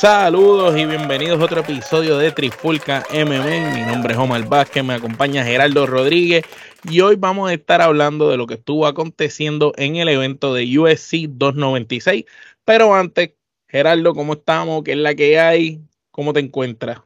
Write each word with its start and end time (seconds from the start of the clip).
Saludos 0.00 0.78
y 0.78 0.86
bienvenidos 0.86 1.38
a 1.38 1.44
otro 1.44 1.60
episodio 1.60 2.16
de 2.16 2.32
Trifulca 2.32 3.04
MMA. 3.12 3.74
Mi 3.74 3.82
nombre 3.82 4.14
es 4.14 4.18
Omar 4.18 4.48
Vázquez, 4.48 4.82
me 4.82 4.94
acompaña 4.94 5.44
Gerardo 5.44 5.86
Rodríguez 5.86 6.42
y 6.88 7.02
hoy 7.02 7.16
vamos 7.16 7.50
a 7.50 7.52
estar 7.52 7.82
hablando 7.82 8.30
de 8.30 8.38
lo 8.38 8.46
que 8.46 8.54
estuvo 8.54 8.86
aconteciendo 8.86 9.74
en 9.76 9.96
el 9.96 10.08
evento 10.08 10.54
de 10.54 10.78
USC 10.78 11.28
296. 11.28 12.24
Pero 12.64 12.94
antes, 12.94 13.32
Gerardo, 13.68 14.14
¿cómo 14.14 14.32
estamos? 14.32 14.82
¿Qué 14.84 14.92
es 14.92 14.96
la 14.96 15.14
que 15.14 15.38
hay? 15.38 15.82
¿Cómo 16.10 16.32
te 16.32 16.40
encuentras? 16.40 17.02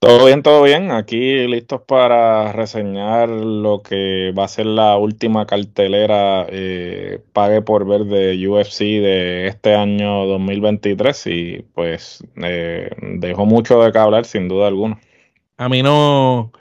Todo 0.00 0.26
bien, 0.26 0.42
todo 0.44 0.62
bien. 0.62 0.92
Aquí 0.92 1.48
listos 1.48 1.82
para 1.82 2.52
reseñar 2.52 3.28
lo 3.28 3.82
que 3.82 4.32
va 4.36 4.44
a 4.44 4.48
ser 4.48 4.66
la 4.66 4.96
última 4.96 5.44
cartelera 5.44 6.46
eh, 6.48 7.20
pague 7.32 7.62
por 7.62 7.84
ver 7.84 8.04
de 8.04 8.48
UFC 8.48 8.78
de 8.80 9.48
este 9.48 9.74
año 9.74 10.24
2023 10.26 11.26
y 11.26 11.62
pues 11.74 12.22
eh, 12.36 12.90
dejó 13.00 13.44
mucho 13.44 13.82
de 13.82 13.90
qué 13.90 13.98
hablar 13.98 14.24
sin 14.24 14.46
duda 14.48 14.68
alguna. 14.68 15.00
A 15.56 15.68
mí 15.68 15.82
no, 15.82 16.52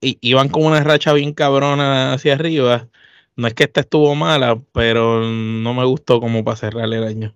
iban 0.00 0.48
con 0.50 0.64
una 0.66 0.84
racha 0.84 1.14
bien 1.14 1.32
cabrona 1.32 2.12
hacia 2.12 2.34
arriba. 2.34 2.88
No 3.36 3.48
es 3.48 3.54
que 3.54 3.64
esta 3.64 3.80
estuvo 3.80 4.14
mala, 4.14 4.60
pero 4.72 5.22
no 5.22 5.74
me 5.74 5.84
gustó 5.86 6.20
como 6.20 6.44
para 6.44 6.56
cerrar 6.58 6.84
el 6.92 7.04
año. 7.04 7.34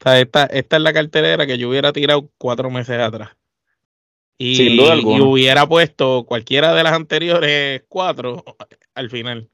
O 0.00 0.04
sea, 0.04 0.20
esta, 0.20 0.46
esta 0.46 0.76
es 0.76 0.82
la 0.82 0.92
cartelera 0.94 1.46
que 1.46 1.58
yo 1.58 1.68
hubiera 1.68 1.92
tirado 1.92 2.30
cuatro 2.38 2.70
meses 2.70 2.98
atrás. 3.00 3.36
Y, 4.38 4.78
hubiera 4.80 5.66
puesto 5.66 6.24
cualquiera 6.26 6.74
de 6.74 6.82
las 6.82 6.92
anteriores 6.92 7.82
cuatro 7.88 8.44
al 8.94 9.10
final. 9.10 9.48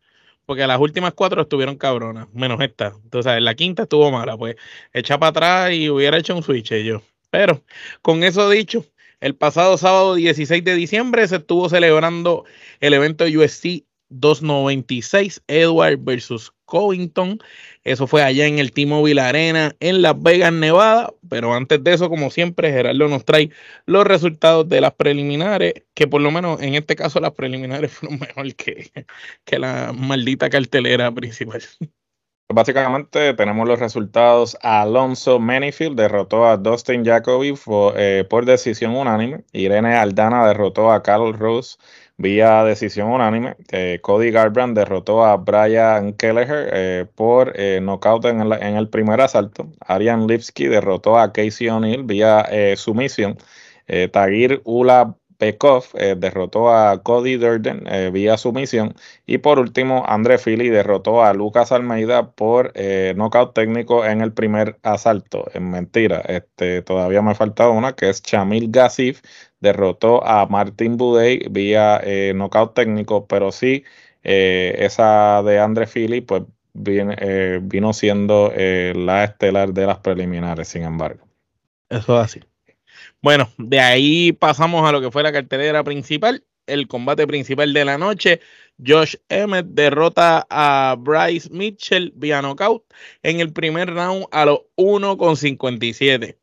Porque 0.44 0.66
las 0.66 0.80
últimas 0.80 1.14
cuatro 1.14 1.42
estuvieron 1.42 1.76
cabronas, 1.76 2.26
menos 2.32 2.60
esta. 2.60 2.94
Entonces, 3.04 3.40
la 3.40 3.54
quinta 3.54 3.84
estuvo 3.84 4.10
mala, 4.10 4.36
pues 4.36 4.56
echa 4.92 5.18
para 5.18 5.30
atrás 5.30 5.72
y 5.72 5.88
hubiera 5.88 6.18
hecho 6.18 6.34
un 6.34 6.42
switch 6.42 6.74
yo. 6.82 7.00
Pero, 7.30 7.62
con 8.02 8.24
eso 8.24 8.50
dicho, 8.50 8.84
el 9.20 9.36
pasado 9.36 9.78
sábado 9.78 10.16
16 10.16 10.64
de 10.64 10.74
diciembre 10.74 11.26
se 11.28 11.36
estuvo 11.36 11.68
celebrando 11.68 12.44
el 12.80 12.92
evento 12.92 13.24
USC 13.24 13.84
296 14.08 15.42
Edward 15.46 15.98
versus 16.00 16.52
Covington. 16.72 17.38
Eso 17.84 18.06
fue 18.06 18.22
allá 18.22 18.46
en 18.46 18.58
el 18.58 18.72
T-Mobile 18.72 19.20
Arena 19.20 19.76
en 19.78 20.00
Las 20.00 20.20
Vegas, 20.22 20.54
Nevada. 20.54 21.12
Pero 21.28 21.52
antes 21.52 21.84
de 21.84 21.92
eso, 21.92 22.08
como 22.08 22.30
siempre, 22.30 22.72
Gerardo 22.72 23.08
nos 23.08 23.26
trae 23.26 23.50
los 23.84 24.06
resultados 24.06 24.66
de 24.70 24.80
las 24.80 24.94
preliminares, 24.94 25.74
que 25.92 26.06
por 26.06 26.22
lo 26.22 26.30
menos 26.30 26.62
en 26.62 26.74
este 26.74 26.96
caso 26.96 27.20
las 27.20 27.32
preliminares 27.32 27.92
fueron 27.92 28.18
mejor 28.18 28.54
que, 28.54 28.90
que 29.44 29.58
la 29.58 29.92
maldita 29.92 30.48
cartelera 30.48 31.12
principal. 31.12 31.60
Básicamente 32.48 33.34
tenemos 33.34 33.68
los 33.68 33.78
resultados. 33.78 34.56
Alonso 34.62 35.38
Manifield 35.38 35.96
derrotó 35.96 36.46
a 36.46 36.56
Dustin 36.56 37.04
Jacoby 37.04 37.54
eh, 37.96 38.24
por 38.28 38.46
decisión 38.46 38.96
unánime. 38.96 39.44
Irene 39.52 39.94
Aldana 39.94 40.46
derrotó 40.46 40.90
a 40.90 41.02
Carl 41.02 41.34
Rose 41.34 41.76
vía 42.22 42.64
decisión 42.64 43.10
unánime. 43.10 43.56
Eh, 43.72 43.98
Cody 44.00 44.30
Garbrandt 44.30 44.78
derrotó 44.78 45.24
a 45.24 45.36
Brian 45.36 46.14
Kelleher 46.14 46.70
eh, 46.72 47.06
por 47.14 47.52
eh, 47.56 47.80
knockout 47.82 48.24
en 48.26 48.40
en 48.40 48.76
el, 48.76 48.88
primer 48.88 49.20
asalto. 49.20 49.68
Arian 49.80 50.26
Lipsky 50.26 50.68
derrotó 50.68 51.18
a 51.18 51.32
Casey 51.32 51.68
O'Neill 51.68 52.04
vía 52.04 52.46
sumisión. 52.76 53.36
Tagir 54.12 54.62
Ula 54.64 55.16
Pekov 55.36 55.84
derrotó 56.16 56.70
a 56.70 57.02
Cody 57.02 57.36
Durden 57.36 57.84
vía 58.12 58.36
sumisión. 58.36 58.94
Y 59.26 59.38
por 59.38 59.58
último, 59.58 60.04
André 60.06 60.38
Philly 60.38 60.68
derrotó 60.68 61.22
a 61.22 61.34
Lucas 61.34 61.72
Almeida 61.72 62.30
por 62.30 62.72
knockout 63.16 63.54
técnico 63.54 64.06
en 64.06 64.20
el 64.20 64.32
primer 64.32 64.78
asalto. 64.82 65.50
En 65.52 65.70
mentira, 65.70 66.20
este, 66.20 66.82
todavía 66.82 67.22
me 67.22 67.34
falta 67.34 67.68
una 67.68 67.94
que 67.94 68.08
es 68.08 68.22
Chamil 68.22 68.70
Gassif 68.70 69.20
derrotó 69.62 70.26
a 70.26 70.44
Martin 70.46 70.96
Budey 70.96 71.46
vía 71.50 72.00
eh, 72.04 72.32
knockout 72.34 72.74
técnico, 72.74 73.26
pero 73.26 73.52
sí, 73.52 73.84
eh, 74.24 74.74
esa 74.80 75.42
de 75.44 75.60
Andre 75.60 75.86
Philly, 75.86 76.20
pues 76.20 76.42
eh, 76.84 77.60
vino 77.62 77.92
siendo 77.92 78.52
la 78.54 79.24
estelar 79.24 79.72
de 79.72 79.86
las 79.86 79.98
preliminares, 80.00 80.68
sin 80.68 80.82
embargo. 80.82 81.26
Eso 81.88 82.18
es 82.18 82.24
así. 82.24 82.40
Bueno, 83.22 83.50
de 83.56 83.78
ahí 83.78 84.32
pasamos 84.32 84.86
a 84.86 84.92
lo 84.92 85.00
que 85.00 85.12
fue 85.12 85.22
la 85.22 85.32
cartelera 85.32 85.84
principal, 85.84 86.44
el 86.66 86.88
combate 86.88 87.26
principal 87.26 87.72
de 87.72 87.84
la 87.84 87.98
noche. 87.98 88.40
Josh 88.84 89.14
Emmett 89.28 89.66
derrota 89.66 90.44
a 90.50 90.96
Bryce 90.98 91.48
Mitchell 91.50 92.12
vía 92.16 92.42
knockout 92.42 92.84
en 93.22 93.38
el 93.38 93.52
primer 93.52 93.94
round 93.94 94.26
a 94.32 94.44
los 94.46 94.60
1,57 94.76 96.41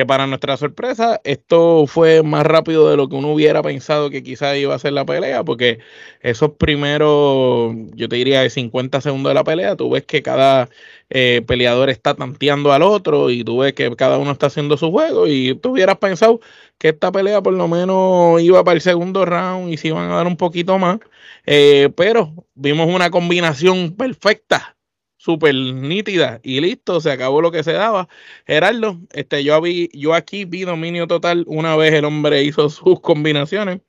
que 0.00 0.06
para 0.06 0.26
nuestra 0.26 0.56
sorpresa 0.56 1.20
esto 1.24 1.86
fue 1.86 2.22
más 2.22 2.46
rápido 2.46 2.88
de 2.88 2.96
lo 2.96 3.10
que 3.10 3.16
uno 3.16 3.34
hubiera 3.34 3.62
pensado 3.62 4.08
que 4.08 4.22
quizás 4.22 4.56
iba 4.56 4.74
a 4.74 4.78
ser 4.78 4.94
la 4.94 5.04
pelea, 5.04 5.44
porque 5.44 5.80
esos 6.22 6.52
primeros, 6.52 7.74
yo 7.94 8.08
te 8.08 8.16
diría, 8.16 8.40
de 8.40 8.48
50 8.48 9.02
segundos 9.02 9.28
de 9.28 9.34
la 9.34 9.44
pelea, 9.44 9.76
tú 9.76 9.90
ves 9.90 10.06
que 10.06 10.22
cada 10.22 10.70
eh, 11.10 11.42
peleador 11.46 11.90
está 11.90 12.14
tanteando 12.14 12.72
al 12.72 12.80
otro 12.82 13.28
y 13.28 13.44
tú 13.44 13.58
ves 13.58 13.74
que 13.74 13.94
cada 13.94 14.16
uno 14.16 14.30
está 14.32 14.46
haciendo 14.46 14.78
su 14.78 14.90
juego 14.90 15.26
y 15.26 15.54
tú 15.56 15.72
hubieras 15.72 15.98
pensado 15.98 16.40
que 16.78 16.88
esta 16.88 17.12
pelea 17.12 17.42
por 17.42 17.52
lo 17.52 17.68
menos 17.68 18.40
iba 18.40 18.64
para 18.64 18.76
el 18.76 18.80
segundo 18.80 19.26
round 19.26 19.70
y 19.70 19.76
se 19.76 19.88
iban 19.88 20.10
a 20.10 20.16
dar 20.16 20.26
un 20.26 20.38
poquito 20.38 20.78
más, 20.78 20.98
eh, 21.44 21.90
pero 21.94 22.32
vimos 22.54 22.88
una 22.88 23.10
combinación 23.10 23.94
perfecta 23.96 24.78
súper 25.20 25.54
nítida 25.54 26.40
y 26.42 26.60
listo, 26.62 26.98
se 27.00 27.12
acabó 27.12 27.42
lo 27.42 27.52
que 27.52 27.62
se 27.62 27.72
daba. 27.74 28.08
Gerardo, 28.46 28.98
este, 29.12 29.44
yo, 29.44 29.60
vi, 29.60 29.90
yo 29.92 30.14
aquí 30.14 30.46
vi 30.46 30.62
dominio 30.62 31.06
total 31.06 31.44
una 31.46 31.76
vez 31.76 31.92
el 31.92 32.06
hombre 32.06 32.42
hizo 32.42 32.70
sus 32.70 33.00
combinaciones. 33.02 33.82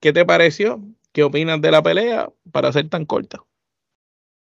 ¿Qué 0.00 0.12
te 0.12 0.26
pareció? 0.26 0.82
¿Qué 1.12 1.24
opinas 1.24 1.62
de 1.62 1.70
la 1.70 1.82
pelea 1.82 2.28
para 2.52 2.72
ser 2.72 2.90
tan 2.90 3.06
corta? 3.06 3.42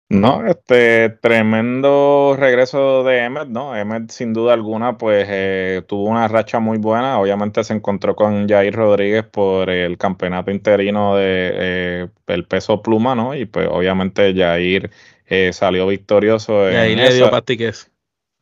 No, 0.08 0.46
este 0.46 1.08
tremendo 1.08 2.36
regreso 2.38 3.02
de 3.02 3.24
Emmet, 3.24 3.48
¿no? 3.48 3.74
Emmet 3.74 4.10
sin 4.10 4.34
duda 4.34 4.52
alguna 4.52 4.98
pues 4.98 5.26
eh, 5.28 5.82
tuvo 5.88 6.04
una 6.04 6.28
racha 6.28 6.60
muy 6.60 6.76
buena, 6.78 7.18
obviamente 7.18 7.64
se 7.64 7.72
encontró 7.72 8.14
con 8.14 8.46
Jair 8.46 8.74
Rodríguez 8.74 9.24
por 9.24 9.70
el 9.70 9.96
campeonato 9.96 10.50
interino 10.50 11.16
de 11.16 11.50
eh, 11.54 12.08
el 12.26 12.46
peso 12.46 12.82
pluma, 12.82 13.14
¿no? 13.14 13.34
Y 13.34 13.46
pues 13.46 13.66
obviamente 13.70 14.34
Jair 14.36 14.90
eh, 15.34 15.54
salió 15.54 15.86
victorioso. 15.86 16.70
Y 16.70 16.74
ahí 16.74 16.94
le 16.94 17.14
dio 17.14 17.30
pastiqueso. 17.30 17.86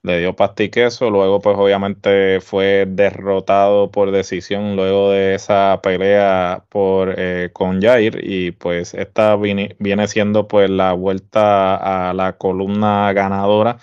Le 0.02 0.18
dio 0.18 0.34
pastiqueso, 0.34 1.08
luego 1.08 1.40
pues 1.40 1.56
obviamente 1.56 2.40
fue 2.40 2.84
derrotado 2.88 3.92
por 3.92 4.10
decisión 4.10 4.74
luego 4.74 5.12
de 5.12 5.34
esa 5.34 5.78
pelea 5.84 6.64
por 6.68 7.14
eh, 7.16 7.50
con 7.52 7.80
Jair 7.80 8.18
y 8.24 8.50
pues 8.50 8.94
esta 8.94 9.36
viene, 9.36 9.76
siendo 10.08 10.48
pues 10.48 10.68
la 10.68 10.94
vuelta 10.94 12.08
a 12.08 12.12
la 12.12 12.38
columna 12.38 13.12
ganadora 13.12 13.78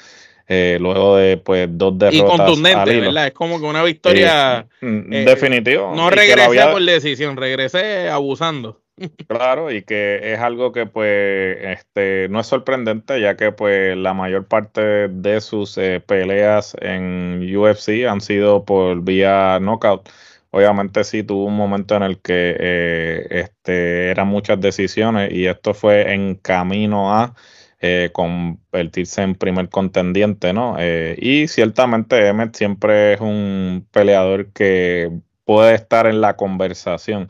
eh, 0.49 0.77
luego 0.81 1.15
de 1.15 1.37
pues 1.37 1.69
dos 1.71 1.97
derrotas. 1.97 2.33
Y 2.33 2.37
contundente, 2.37 2.99
¿verdad? 2.99 3.27
Es 3.27 3.33
como 3.33 3.59
que 3.59 3.67
una 3.67 3.83
victoria. 3.83 4.67
Mm, 4.81 5.23
definitivo. 5.23 5.93
No 5.95 6.09
regresé 6.09 6.65
por 6.71 6.83
decisión, 6.83 7.37
regresé 7.37 8.09
abusando. 8.09 8.81
Claro, 9.27 9.71
y 9.71 9.83
que 9.83 10.33
es 10.33 10.39
algo 10.39 10.71
que 10.71 10.87
pues 10.87 11.57
este 11.61 12.27
no 12.29 12.39
es 12.39 12.47
sorprendente, 12.47 13.21
ya 13.21 13.35
que 13.37 13.51
pues 13.51 13.95
la 13.95 14.13
mayor 14.15 14.47
parte 14.47 15.07
de 15.09 15.39
sus 15.41 15.77
eh, 15.77 15.99
peleas 15.99 16.75
en 16.81 17.41
UFC 17.55 18.07
han 18.07 18.21
sido 18.21 18.65
por 18.65 19.03
vía 19.03 19.59
knockout. 19.59 20.09
Obviamente 20.49 21.03
sí 21.03 21.21
tuvo 21.23 21.45
un 21.45 21.55
momento 21.57 21.95
en 21.95 22.03
el 22.03 22.19
que 22.21 22.55
eh, 22.59 23.27
este, 23.29 24.09
eran 24.09 24.29
muchas 24.29 24.59
decisiones 24.59 25.31
y 25.31 25.45
esto 25.45 25.73
fue 25.75 26.13
en 26.13 26.35
camino 26.35 27.13
a 27.13 27.35
eh, 27.79 28.09
convertirse 28.13 29.21
en 29.21 29.35
primer 29.35 29.69
contendiente, 29.69 30.53
¿no? 30.53 30.77
y 31.17 31.47
ciertamente 31.47 32.27
Emmett 32.27 32.55
siempre 32.55 33.13
es 33.13 33.21
un 33.21 33.87
peleador 33.91 34.51
que 34.53 35.11
puede 35.45 35.75
estar 35.75 36.07
en 36.07 36.19
la 36.21 36.35
conversación. 36.35 37.27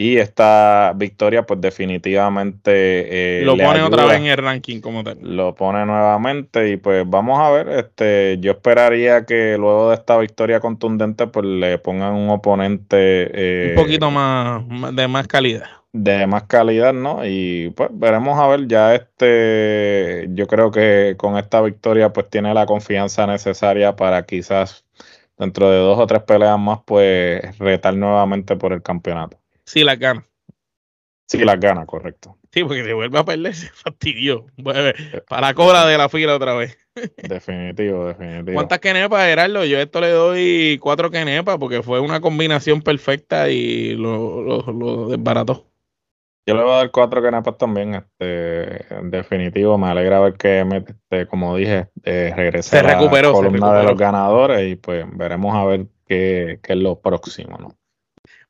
Y 0.00 0.16
esta 0.18 0.92
victoria, 0.94 1.44
pues 1.44 1.60
definitivamente... 1.60 3.40
Eh, 3.40 3.44
lo 3.44 3.56
pone 3.56 3.82
otra 3.82 4.04
vez 4.06 4.18
en 4.18 4.26
el 4.26 4.36
ranking 4.36 4.80
como 4.80 5.02
tal. 5.02 5.18
Lo 5.22 5.56
pone 5.56 5.84
nuevamente 5.84 6.70
y 6.70 6.76
pues 6.76 7.02
vamos 7.04 7.40
a 7.40 7.50
ver, 7.50 7.68
este, 7.70 8.38
yo 8.38 8.52
esperaría 8.52 9.26
que 9.26 9.58
luego 9.58 9.88
de 9.88 9.96
esta 9.96 10.16
victoria 10.16 10.60
contundente, 10.60 11.26
pues 11.26 11.44
le 11.46 11.78
pongan 11.78 12.14
un 12.14 12.30
oponente... 12.30 12.96
Eh, 13.34 13.74
un 13.76 13.82
poquito 13.82 14.08
más, 14.12 14.62
de 14.94 15.08
más 15.08 15.26
calidad. 15.26 15.66
de 15.92 16.26
más 16.28 16.44
calidad, 16.44 16.92
¿no? 16.92 17.26
Y 17.26 17.70
pues 17.70 17.88
veremos 17.92 18.38
a 18.38 18.46
ver, 18.46 18.68
ya 18.68 18.94
este, 18.94 20.28
yo 20.30 20.46
creo 20.46 20.70
que 20.70 21.14
con 21.16 21.36
esta 21.38 21.60
victoria 21.60 22.12
pues 22.12 22.30
tiene 22.30 22.54
la 22.54 22.66
confianza 22.66 23.26
necesaria 23.26 23.96
para 23.96 24.24
quizás 24.24 24.84
dentro 25.38 25.70
de 25.70 25.78
dos 25.78 25.98
o 25.98 26.06
tres 26.06 26.22
peleas 26.22 26.58
más 26.58 26.80
pues 26.84 27.58
retar 27.58 27.94
nuevamente 27.96 28.56
por 28.56 28.72
el 28.72 28.82
campeonato. 28.82 29.37
Sí, 29.68 29.84
las 29.84 29.98
gana. 29.98 30.24
Sí, 31.26 31.44
las 31.44 31.60
gana, 31.60 31.84
correcto. 31.84 32.38
Sí, 32.50 32.64
porque 32.64 32.82
se 32.84 32.94
vuelve 32.94 33.18
a 33.18 33.24
perder, 33.24 33.54
se 33.54 33.68
fastidió. 33.68 34.46
Para 35.28 35.48
la 35.48 35.54
cola 35.54 35.86
de 35.86 35.98
la 35.98 36.08
fila 36.08 36.34
otra 36.34 36.54
vez. 36.54 36.78
Definitivo, 37.28 38.06
definitivo. 38.06 38.54
¿Cuántas 38.54 38.78
quenepas, 38.78 39.26
Gerardo? 39.26 39.66
Yo 39.66 39.76
a 39.76 39.82
esto 39.82 40.00
le 40.00 40.08
doy 40.08 40.78
cuatro 40.80 41.10
quenepas 41.10 41.58
porque 41.58 41.82
fue 41.82 42.00
una 42.00 42.20
combinación 42.22 42.80
perfecta 42.80 43.50
y 43.50 43.94
lo, 43.94 44.42
lo, 44.42 44.72
lo 44.72 45.08
desbarató. 45.08 45.66
Yo 46.46 46.54
le 46.54 46.62
voy 46.62 46.72
a 46.72 46.76
dar 46.76 46.90
cuatro 46.90 47.22
canepas 47.22 47.58
también. 47.58 47.94
Este, 47.94 48.94
en 48.94 49.10
definitivo, 49.10 49.76
me 49.76 49.88
alegra 49.88 50.18
ver 50.20 50.32
que, 50.32 50.60
este, 50.60 51.26
como 51.26 51.54
dije, 51.54 51.88
eh, 52.04 52.32
regresa 52.34 52.80
a 52.80 52.82
la 52.84 52.98
columna 53.32 53.74
de 53.74 53.84
los 53.84 53.98
ganadores 53.98 54.66
y 54.66 54.76
pues 54.76 55.04
veremos 55.12 55.54
a 55.54 55.66
ver 55.66 55.88
qué, 56.06 56.58
qué, 56.62 56.72
es 56.72 56.78
lo 56.78 56.98
próximo, 57.00 57.58
¿no? 57.58 57.76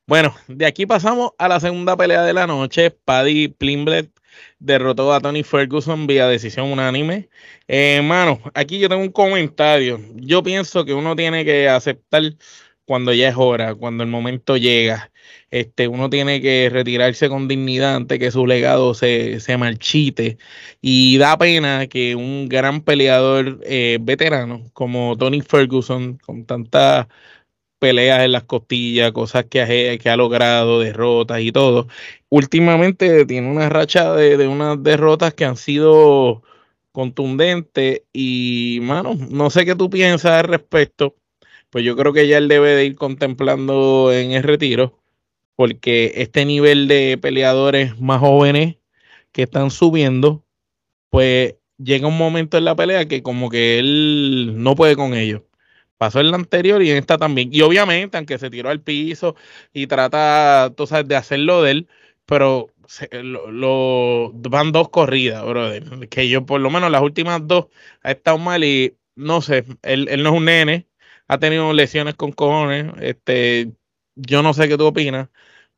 Bueno, 0.08 0.34
de 0.46 0.64
aquí 0.64 0.86
pasamos 0.86 1.32
a 1.36 1.48
la 1.48 1.60
segunda 1.60 1.94
pelea 1.94 2.22
de 2.22 2.32
la 2.32 2.46
noche. 2.46 2.90
Paddy 2.90 3.48
Plimblet 3.48 4.10
derrotó 4.58 5.12
a 5.12 5.20
Tony 5.20 5.42
Ferguson 5.42 6.06
vía 6.06 6.26
decisión 6.26 6.72
unánime. 6.72 7.28
Hermano, 7.66 8.40
eh, 8.46 8.50
aquí 8.54 8.78
yo 8.78 8.88
tengo 8.88 9.02
un 9.02 9.12
comentario. 9.12 10.00
Yo 10.14 10.42
pienso 10.42 10.86
que 10.86 10.94
uno 10.94 11.14
tiene 11.14 11.44
que 11.44 11.68
aceptar 11.68 12.22
cuando 12.86 13.12
ya 13.12 13.28
es 13.28 13.34
hora, 13.36 13.74
cuando 13.74 14.02
el 14.02 14.08
momento 14.08 14.56
llega. 14.56 15.12
Este, 15.50 15.88
uno 15.88 16.08
tiene 16.08 16.40
que 16.40 16.70
retirarse 16.72 17.28
con 17.28 17.46
dignidad 17.46 17.96
antes 17.96 18.18
que 18.18 18.30
su 18.30 18.46
legado 18.46 18.94
se, 18.94 19.40
se 19.40 19.58
marchite. 19.58 20.38
Y 20.80 21.18
da 21.18 21.36
pena 21.36 21.86
que 21.86 22.16
un 22.16 22.48
gran 22.48 22.80
peleador 22.80 23.60
eh, 23.62 23.98
veterano 24.00 24.62
como 24.72 25.18
Tony 25.18 25.42
Ferguson, 25.42 26.16
con 26.16 26.46
tantas 26.46 27.08
peleas 27.78 28.24
en 28.24 28.32
las 28.32 28.44
costillas, 28.44 29.12
cosas 29.12 29.44
que 29.46 29.62
ha, 29.62 29.66
que 29.66 30.10
ha 30.10 30.16
logrado, 30.16 30.80
derrotas 30.80 31.40
y 31.40 31.52
todo, 31.52 31.88
últimamente 32.28 33.26
tiene 33.26 33.50
una 33.50 33.68
racha 33.68 34.14
de, 34.14 34.36
de 34.36 34.48
unas 34.48 34.82
derrotas 34.82 35.34
que 35.34 35.44
han 35.44 35.56
sido 35.56 36.42
contundentes. 36.92 38.02
Y, 38.12 38.80
mano, 38.82 39.16
no 39.30 39.50
sé 39.50 39.64
qué 39.64 39.74
tú 39.74 39.90
piensas 39.90 40.32
al 40.32 40.44
respecto 40.44 41.14
pues 41.70 41.84
yo 41.84 41.96
creo 41.96 42.12
que 42.12 42.26
ya 42.28 42.38
él 42.38 42.48
debe 42.48 42.70
de 42.70 42.86
ir 42.86 42.96
contemplando 42.96 44.12
en 44.12 44.32
el 44.32 44.42
retiro, 44.42 44.98
porque 45.56 46.12
este 46.16 46.44
nivel 46.44 46.88
de 46.88 47.18
peleadores 47.20 48.00
más 48.00 48.20
jóvenes 48.20 48.76
que 49.32 49.42
están 49.42 49.70
subiendo, 49.70 50.44
pues 51.10 51.56
llega 51.78 52.08
un 52.08 52.18
momento 52.18 52.58
en 52.58 52.64
la 52.64 52.76
pelea 52.76 53.06
que 53.06 53.22
como 53.22 53.50
que 53.50 53.78
él 53.78 54.54
no 54.56 54.76
puede 54.76 54.96
con 54.96 55.14
ellos. 55.14 55.42
Pasó 55.98 56.20
en 56.20 56.30
la 56.30 56.36
anterior 56.36 56.82
y 56.82 56.90
en 56.90 56.98
esta 56.98 57.18
también. 57.18 57.50
Y 57.52 57.62
obviamente, 57.62 58.16
aunque 58.16 58.38
se 58.38 58.50
tiró 58.50 58.70
al 58.70 58.80
piso 58.80 59.34
y 59.72 59.86
trata, 59.88 60.72
tú 60.76 60.86
sabes, 60.86 61.08
de 61.08 61.16
hacerlo 61.16 61.62
de 61.62 61.72
él, 61.72 61.88
pero 62.26 62.68
lo, 63.12 64.32
van 64.34 64.72
dos 64.72 64.88
corridas, 64.90 65.44
brother. 65.44 66.08
Que 66.08 66.28
yo, 66.28 66.46
por 66.46 66.60
lo 66.60 66.70
menos, 66.70 66.90
las 66.90 67.02
últimas 67.02 67.46
dos 67.46 67.66
ha 68.02 68.12
estado 68.12 68.38
mal 68.38 68.64
y 68.64 68.96
no 69.16 69.42
sé, 69.42 69.64
él, 69.82 70.08
él 70.08 70.22
no 70.22 70.30
es 70.30 70.36
un 70.36 70.44
nene, 70.46 70.88
ha 71.28 71.38
tenido 71.38 71.72
lesiones 71.72 72.14
con 72.14 72.32
cojones. 72.32 72.92
Este, 73.00 73.72
yo 74.16 74.42
no 74.42 74.54
sé 74.54 74.68
qué 74.68 74.76
tú 74.78 74.86
opinas, 74.86 75.28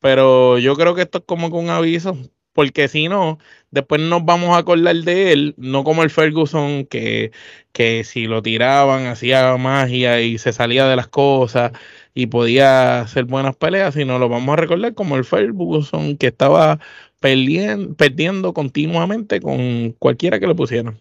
pero 0.00 0.58
yo 0.58 0.76
creo 0.76 0.94
que 0.94 1.02
esto 1.02 1.18
es 1.18 1.24
como 1.26 1.50
con 1.50 1.64
un 1.64 1.70
aviso, 1.70 2.16
porque 2.52 2.88
si 2.88 3.08
no, 3.08 3.38
después 3.70 4.00
nos 4.00 4.24
vamos 4.24 4.50
a 4.50 4.58
acordar 4.58 4.96
de 4.96 5.32
él, 5.32 5.54
no 5.56 5.84
como 5.84 6.02
el 6.02 6.10
Ferguson, 6.10 6.86
que, 6.86 7.32
que 7.72 8.04
si 8.04 8.26
lo 8.26 8.42
tiraban 8.42 9.06
hacía 9.06 9.56
magia 9.56 10.20
y 10.20 10.38
se 10.38 10.52
salía 10.52 10.86
de 10.86 10.96
las 10.96 11.08
cosas 11.08 11.72
y 12.14 12.26
podía 12.26 13.02
hacer 13.02 13.24
buenas 13.24 13.56
peleas, 13.56 13.94
sino 13.94 14.18
lo 14.18 14.28
vamos 14.28 14.52
a 14.52 14.56
recordar 14.56 14.94
como 14.94 15.16
el 15.16 15.24
Ferguson 15.24 16.16
que 16.16 16.28
estaba 16.28 16.80
perdiendo, 17.20 18.54
continuamente 18.54 19.40
con 19.40 19.92
cualquiera 19.98 20.40
que 20.40 20.46
lo 20.46 20.56
pusieran. 20.56 21.00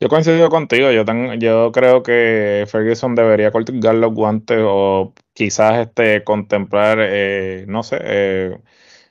Yo 0.00 0.08
coincido 0.08 0.48
contigo, 0.48 0.92
yo, 0.92 1.04
yo 1.38 1.72
creo 1.72 2.04
que 2.04 2.64
Ferguson 2.68 3.16
debería 3.16 3.50
colgar 3.50 3.96
los 3.96 4.14
guantes 4.14 4.60
o 4.62 5.12
quizás 5.32 5.88
este, 5.88 6.22
contemplar, 6.22 6.98
eh, 7.00 7.64
no 7.66 7.82
sé, 7.82 7.98
eh, 8.00 8.58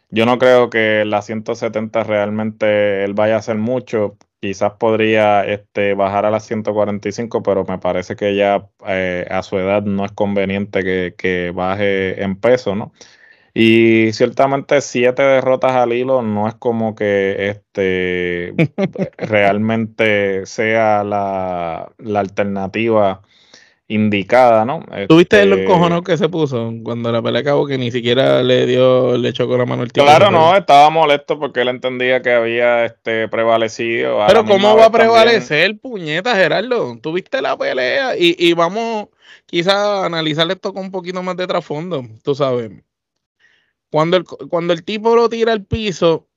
yo 0.10 0.26
no 0.26 0.38
creo 0.40 0.70
que 0.70 1.06
la 1.06 1.22
170 1.22 2.04
realmente 2.04 3.04
él 3.04 3.14
vaya 3.14 3.36
a 3.36 3.40
hacer 3.40 3.58
mucho, 3.58 4.18
quizás 4.40 4.74
podría 4.74 5.46
este, 5.46 5.94
bajar 5.94 6.26
a 6.26 6.32
las 6.32 6.46
145, 6.46 7.44
pero 7.44 7.66
me 7.66 7.80
parece 7.80 8.16
que 8.16 8.36
ya 8.36 8.70
eh, 8.88 9.26
a 9.30 9.44
su 9.44 9.58
edad 9.58 9.84
no 9.84 10.06
es 10.06 10.12
conveniente 10.12 10.84
que, 10.84 11.16
que 11.18 11.52
baje 11.52 12.24
en 12.24 12.36
peso, 12.40 12.76
¿no? 12.76 12.94
Y 13.60 14.14
ciertamente 14.14 14.82
siete 14.82 15.24
derrotas 15.24 15.72
al 15.72 15.92
hilo 15.92 16.22
no 16.22 16.48
es 16.48 16.54
como 16.54 16.94
que 16.94 17.50
este 17.50 18.54
realmente 19.18 20.46
sea 20.46 21.04
la, 21.04 21.92
alternativa 22.16 23.24
indicada, 23.88 24.66
¿no? 24.66 24.84
¿Tuviste 25.08 25.42
el 25.42 25.54
encojono 25.54 26.04
que 26.04 26.18
se 26.18 26.28
puso 26.28 26.74
cuando 26.84 27.12
la 27.12 27.22
pelea 27.22 27.42
acabó 27.42 27.66
que 27.66 27.78
ni 27.78 27.92
siquiera 27.92 28.44
le 28.44 28.66
dio, 28.66 29.18
le 29.18 29.32
chocó 29.34 29.58
la 29.58 29.66
mano 29.66 29.84
el 29.84 29.94
tío? 29.94 30.04
Claro, 30.04 30.30
no, 30.30 30.56
estaba 30.56 30.90
molesto 30.90 31.40
porque 31.40 31.62
él 31.62 31.70
entendía 31.70 32.22
que 32.22 32.32
había 32.32 32.86
este 32.86 33.28
prevalecido. 33.30 34.20
Pero 34.28 34.46
¿cómo 34.46 34.76
va 34.76 34.86
a 34.86 34.92
prevalecer, 34.92 35.80
puñeta, 35.80 36.36
Gerardo? 36.36 36.98
Tuviste 37.02 37.42
la 37.42 37.58
pelea 37.58 38.18
y, 38.18 38.36
y 38.38 38.54
vamos 38.54 39.08
quizás 39.46 39.76
a 39.76 40.06
analizar 40.06 40.50
esto 40.52 40.74
con 40.74 40.86
un 40.86 40.92
poquito 40.92 41.24
más 41.24 41.38
de 41.38 41.48
trasfondo, 41.48 42.04
tú 42.24 42.36
sabes 42.36 42.72
cuando 43.90 44.18
el, 44.18 44.26
cuando 44.26 44.74
el 44.74 44.84
tipo 44.84 45.16
lo 45.16 45.30
tira 45.30 45.54
al 45.54 45.66
piso, 45.66 46.28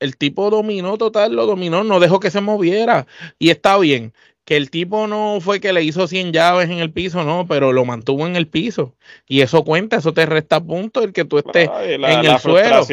el 0.00 0.16
tipo 0.16 0.50
dominó 0.50 0.98
total, 0.98 1.34
lo 1.34 1.46
dominó, 1.46 1.84
no 1.84 2.00
dejó 2.00 2.20
que 2.20 2.30
se 2.30 2.40
moviera. 2.40 3.06
Y 3.38 3.50
está 3.50 3.78
bien, 3.78 4.12
que 4.46 4.56
el 4.56 4.70
tipo 4.70 5.08
no 5.08 5.38
fue 5.40 5.58
que 5.58 5.72
le 5.72 5.82
hizo 5.82 6.06
100 6.06 6.32
llaves 6.32 6.70
en 6.70 6.78
el 6.78 6.92
piso, 6.92 7.24
no, 7.24 7.48
pero 7.48 7.72
lo 7.72 7.84
mantuvo 7.84 8.28
en 8.28 8.36
el 8.36 8.46
piso. 8.46 8.94
Y 9.26 9.40
eso 9.40 9.64
cuenta, 9.64 9.96
eso 9.96 10.14
te 10.14 10.24
resta 10.24 10.60
punto 10.60 11.02
el 11.02 11.12
que 11.12 11.24
tú 11.24 11.38
estés 11.38 11.68
en 11.82 12.04
el 12.04 12.38
suelo. 12.38 12.86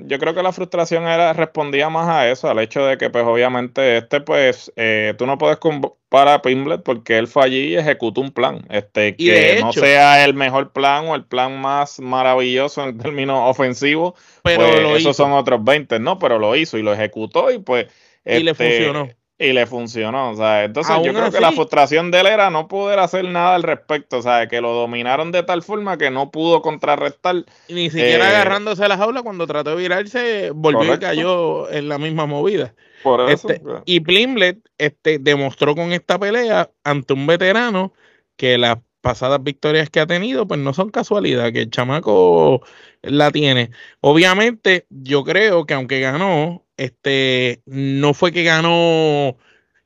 Yo 0.00 0.18
creo 0.18 0.34
que 0.34 0.42
la 0.42 0.52
frustración 0.52 1.04
era 1.04 1.32
respondía 1.32 1.88
más 1.90 2.08
a 2.08 2.28
eso, 2.28 2.50
al 2.50 2.58
hecho 2.58 2.84
de 2.84 2.98
que 2.98 3.08
pues 3.08 3.24
obviamente 3.24 3.98
este 3.98 4.20
pues 4.20 4.72
eh, 4.74 5.14
tú 5.16 5.26
no 5.26 5.38
puedes 5.38 5.58
comparar 5.58 6.28
a 6.28 6.42
Pimblet 6.42 6.82
porque 6.82 7.18
él 7.18 7.28
fue 7.28 7.44
allí 7.44 7.68
y 7.68 7.76
ejecutó 7.76 8.20
un 8.20 8.32
plan, 8.32 8.66
este 8.68 9.14
que 9.14 9.60
no 9.60 9.72
sea 9.72 10.24
el 10.24 10.34
mejor 10.34 10.72
plan 10.72 11.06
o 11.06 11.14
el 11.14 11.24
plan 11.24 11.60
más 11.60 12.00
maravilloso 12.00 12.82
en 12.82 12.98
términos 12.98 13.38
ofensivos, 13.44 14.14
pero 14.42 14.64
pues, 14.64 15.02
esos 15.02 15.16
son 15.16 15.30
otros 15.30 15.62
20, 15.62 16.00
no, 16.00 16.18
pero 16.18 16.40
lo 16.40 16.56
hizo 16.56 16.78
y 16.78 16.82
lo 16.82 16.92
ejecutó 16.92 17.52
y 17.52 17.58
pues 17.58 17.86
y 18.24 18.40
le 18.40 18.50
este, 18.50 18.78
funcionó 18.78 19.08
y 19.38 19.52
le 19.52 19.66
funcionó, 19.66 20.30
o 20.30 20.36
sea, 20.36 20.64
entonces 20.64 20.96
yo 21.04 21.12
creo 21.12 21.30
que 21.30 21.40
la 21.40 21.52
frustración 21.52 22.10
de 22.10 22.20
él 22.20 22.26
era 22.26 22.48
no 22.48 22.68
poder 22.68 22.98
hacer 22.98 23.24
nada 23.26 23.54
al 23.54 23.62
respecto, 23.62 24.18
o 24.18 24.22
sea, 24.22 24.48
que 24.48 24.62
lo 24.62 24.72
dominaron 24.72 25.30
de 25.30 25.42
tal 25.42 25.62
forma 25.62 25.98
que 25.98 26.10
no 26.10 26.30
pudo 26.30 26.62
contrarrestar. 26.62 27.44
Ni 27.68 27.90
siquiera 27.90 28.24
eh, 28.24 28.28
agarrándose 28.28 28.84
a 28.84 28.88
la 28.88 28.96
jaula 28.96 29.22
cuando 29.22 29.46
trató 29.46 29.70
de 29.70 29.76
virarse, 29.76 30.52
volvió 30.54 30.94
y 30.94 30.98
cayó 30.98 31.70
en 31.70 31.88
la 31.90 31.98
misma 31.98 32.24
movida. 32.24 32.74
Por 33.02 33.30
eso, 33.30 33.50
este, 33.50 33.62
y 33.84 34.00
Plimblet 34.00 34.58
este, 34.78 35.18
demostró 35.18 35.74
con 35.74 35.92
esta 35.92 36.18
pelea 36.18 36.70
ante 36.82 37.12
un 37.12 37.26
veterano 37.26 37.92
que 38.36 38.56
las 38.56 38.78
pasadas 39.02 39.42
victorias 39.42 39.90
que 39.90 40.00
ha 40.00 40.06
tenido, 40.06 40.48
pues 40.48 40.58
no 40.58 40.72
son 40.72 40.90
casualidad, 40.90 41.52
que 41.52 41.60
el 41.60 41.70
chamaco 41.70 42.62
la 43.02 43.30
tiene. 43.30 43.70
Obviamente, 44.00 44.86
yo 44.90 45.22
creo 45.22 45.66
que 45.66 45.74
aunque 45.74 46.00
ganó, 46.00 46.65
este, 46.76 47.62
no 47.66 48.14
fue 48.14 48.32
que 48.32 48.42
ganó 48.42 49.36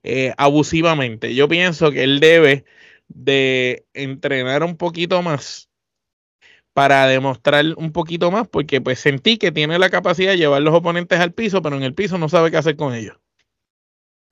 eh, 0.02 0.32
abusivamente. 0.36 1.34
Yo 1.34 1.48
pienso 1.48 1.90
que 1.90 2.04
él 2.04 2.20
debe 2.20 2.64
de 3.08 3.84
entrenar 3.92 4.62
un 4.62 4.76
poquito 4.76 5.22
más 5.22 5.68
para 6.72 7.06
demostrar 7.06 7.64
un 7.76 7.92
poquito 7.92 8.30
más, 8.30 8.48
porque 8.48 8.80
pues 8.80 9.00
sentí 9.00 9.36
que 9.36 9.52
tiene 9.52 9.78
la 9.78 9.90
capacidad 9.90 10.30
de 10.32 10.38
llevar 10.38 10.62
los 10.62 10.74
oponentes 10.74 11.18
al 11.18 11.32
piso, 11.32 11.60
pero 11.62 11.76
en 11.76 11.82
el 11.82 11.94
piso 11.94 12.16
no 12.16 12.28
sabe 12.28 12.50
qué 12.50 12.56
hacer 12.56 12.76
con 12.76 12.94
ellos. 12.94 13.16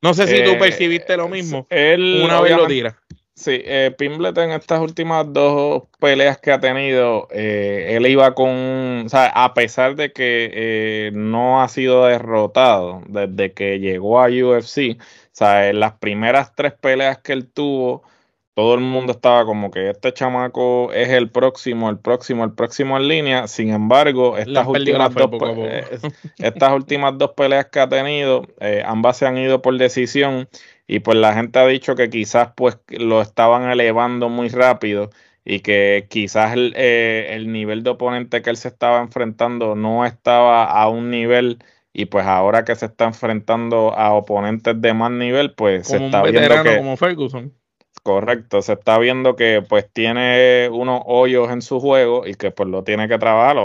No 0.00 0.14
sé 0.14 0.28
si 0.28 0.44
tú 0.44 0.50
eh, 0.50 0.56
percibiste 0.58 1.16
lo 1.16 1.28
mismo. 1.28 1.66
Él, 1.70 2.22
una 2.24 2.40
vez 2.40 2.56
lo 2.56 2.66
tira. 2.66 3.02
Sí, 3.38 3.52
eh, 3.64 3.94
Pimblet 3.96 4.36
en 4.38 4.50
estas 4.50 4.80
últimas 4.80 5.32
dos 5.32 5.84
peleas 6.00 6.38
que 6.38 6.50
ha 6.50 6.58
tenido, 6.58 7.28
eh, 7.30 7.94
él 7.96 8.04
iba 8.08 8.34
con, 8.34 9.04
o 9.06 9.08
sea, 9.08 9.28
a 9.28 9.54
pesar 9.54 9.94
de 9.94 10.12
que 10.12 10.50
eh, 10.52 11.10
no 11.14 11.62
ha 11.62 11.68
sido 11.68 12.06
derrotado 12.06 13.00
desde 13.06 13.52
que 13.52 13.78
llegó 13.78 14.20
a 14.20 14.26
UFC, 14.26 14.98
o 15.00 15.04
sea, 15.30 15.68
en 15.68 15.78
las 15.78 15.92
primeras 15.98 16.52
tres 16.56 16.72
peleas 16.72 17.18
que 17.18 17.32
él 17.32 17.48
tuvo, 17.48 18.02
todo 18.58 18.74
el 18.74 18.80
mundo 18.80 19.12
estaba 19.12 19.44
como 19.44 19.70
que 19.70 19.88
este 19.90 20.12
chamaco 20.12 20.92
es 20.92 21.10
el 21.10 21.30
próximo, 21.30 21.90
el 21.90 21.98
próximo, 22.00 22.42
el 22.42 22.50
próximo 22.50 22.96
en 22.96 23.06
línea. 23.06 23.46
Sin 23.46 23.70
embargo, 23.70 24.36
estas, 24.36 24.66
últimas 24.66 25.14
dos, 25.14 25.30
eh, 25.58 25.84
estas 26.38 26.72
últimas 26.72 27.16
dos 27.16 27.34
peleas 27.36 27.66
que 27.66 27.78
ha 27.78 27.88
tenido, 27.88 28.48
eh, 28.58 28.82
ambas 28.84 29.18
se 29.18 29.26
han 29.26 29.38
ido 29.38 29.62
por 29.62 29.78
decisión 29.78 30.48
y 30.88 30.98
pues 30.98 31.16
la 31.18 31.34
gente 31.34 31.60
ha 31.60 31.68
dicho 31.68 31.94
que 31.94 32.10
quizás 32.10 32.48
pues 32.56 32.80
lo 32.88 33.22
estaban 33.22 33.70
elevando 33.70 34.28
muy 34.28 34.48
rápido 34.48 35.10
y 35.44 35.60
que 35.60 36.08
quizás 36.10 36.54
el, 36.54 36.74
eh, 36.76 37.28
el 37.36 37.52
nivel 37.52 37.84
de 37.84 37.90
oponente 37.90 38.42
que 38.42 38.50
él 38.50 38.56
se 38.56 38.66
estaba 38.66 39.00
enfrentando 39.02 39.76
no 39.76 40.04
estaba 40.04 40.64
a 40.64 40.88
un 40.88 41.12
nivel 41.12 41.58
y 41.92 42.06
pues 42.06 42.26
ahora 42.26 42.64
que 42.64 42.74
se 42.74 42.86
está 42.86 43.04
enfrentando 43.04 43.96
a 43.96 44.12
oponentes 44.14 44.82
de 44.82 44.94
más 44.94 45.12
nivel, 45.12 45.54
pues 45.54 45.86
se 45.86 46.04
está 46.04 46.24
viendo 46.24 46.64
que 46.64 46.76
como 46.78 46.96
Ferguson 46.96 47.52
Correcto, 48.08 48.62
se 48.62 48.72
está 48.72 48.98
viendo 48.98 49.36
que 49.36 49.62
pues 49.68 49.86
tiene 49.92 50.70
unos 50.72 51.02
hoyos 51.04 51.50
en 51.50 51.60
su 51.60 51.78
juego 51.78 52.26
y 52.26 52.36
que 52.36 52.50
pues 52.50 52.66
lo 52.66 52.82
tiene 52.82 53.06
que 53.06 53.18
trabajar. 53.18 53.58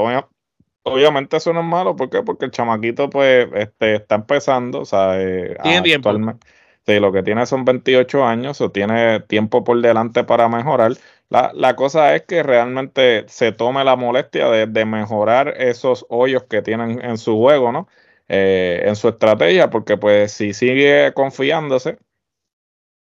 obviamente 0.84 1.38
eso 1.38 1.54
no 1.54 1.62
es 1.62 1.66
malo, 1.66 1.96
¿por 1.96 2.10
qué? 2.10 2.24
Porque 2.24 2.44
el 2.44 2.52
chamaquito 2.52 3.10
pues 3.10 3.48
este, 3.54 3.96
está 3.96 4.16
empezando, 4.16 4.82
o 4.82 4.86
sea, 4.86 5.18
eh, 5.18 5.56
actualmente, 5.64 6.46
sí, 6.86 7.00
lo 7.00 7.14
que 7.14 7.24
tiene 7.24 7.46
son 7.46 7.64
28 7.64 8.26
años 8.26 8.60
o 8.60 8.70
tiene 8.70 9.22
tiempo 9.22 9.64
por 9.64 9.80
delante 9.82 10.26
para 10.26 10.50
mejorar. 10.50 10.92
La, 11.30 11.52
la 11.54 11.78
cosa 11.78 12.14
es 12.14 12.24
que 12.24 12.44
realmente 12.44 13.24
se 13.30 13.54
tome 13.54 13.86
la 13.86 13.96
molestia 13.96 14.50
de, 14.50 14.68
de 14.68 14.84
mejorar 14.84 15.54
esos 15.56 16.06
hoyos 16.10 16.44
que 16.50 16.62
tienen 16.62 17.02
en 17.02 17.18
su 17.18 17.38
juego, 17.38 17.72
¿no? 17.72 17.88
Eh, 18.28 18.84
en 18.88 18.98
su 18.98 19.08
estrategia, 19.08 19.70
porque 19.70 19.96
pues 19.96 20.34
si 20.34 20.54
sigue 20.54 21.14
confiándose, 21.14 21.98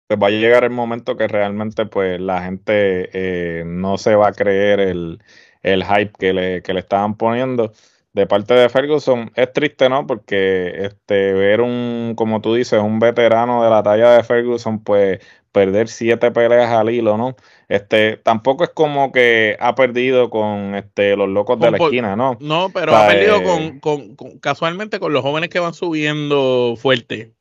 pues 0.09 0.19
va 0.19 0.27
a 0.27 0.31
llegar 0.31 0.63
el 0.63 0.71
momento 0.71 1.15
que 1.15 1.27
realmente 1.27 1.85
pues 1.85 2.19
la 2.19 2.41
gente 2.41 3.09
eh, 3.13 3.63
no 3.63 3.99
se 3.99 4.15
va 4.15 4.29
a 4.29 4.33
creer 4.33 4.79
el, 4.79 5.19
hype 5.61 6.13
que 6.17 6.33
le, 6.33 6.63
que 6.63 6.73
le 6.73 6.79
estaban 6.79 7.15
poniendo 7.15 7.71
de 8.13 8.25
parte 8.25 8.55
de 8.55 8.69
Ferguson 8.69 9.31
es 9.35 9.53
triste, 9.53 9.87
¿no? 9.87 10.07
Porque 10.07 10.73
este 10.81 11.33
ver 11.33 11.61
un, 11.61 12.15
como 12.17 12.41
tú 12.41 12.55
dices, 12.55 12.81
un 12.81 12.97
veterano 12.97 13.63
de 13.63 13.69
la 13.69 13.83
talla 13.83 14.13
de 14.13 14.23
Ferguson, 14.23 14.83
pues 14.83 15.19
perder 15.51 15.87
siete 15.87 16.31
peleas 16.31 16.71
al 16.71 16.89
hilo, 16.89 17.15
¿no? 17.15 17.35
Este, 17.67 18.17
tampoco 18.17 18.63
es 18.63 18.71
como 18.71 19.11
que 19.11 19.57
ha 19.59 19.75
perdido 19.75 20.31
con 20.31 20.73
este 20.73 21.15
los 21.15 21.29
locos 21.29 21.59
de 21.59 21.69
la 21.69 21.77
esquina, 21.77 22.15
¿no? 22.15 22.35
No, 22.39 22.71
pero 22.73 22.95
ha 22.95 23.07
perdido 23.09 23.37
eh, 23.41 23.79
con, 23.79 24.15
con, 24.15 24.39
casualmente 24.39 24.99
con 24.99 25.13
los 25.13 25.21
jóvenes 25.21 25.49
que 25.49 25.59
van 25.59 25.75
subiendo 25.75 26.73
fuerte. 26.77 27.35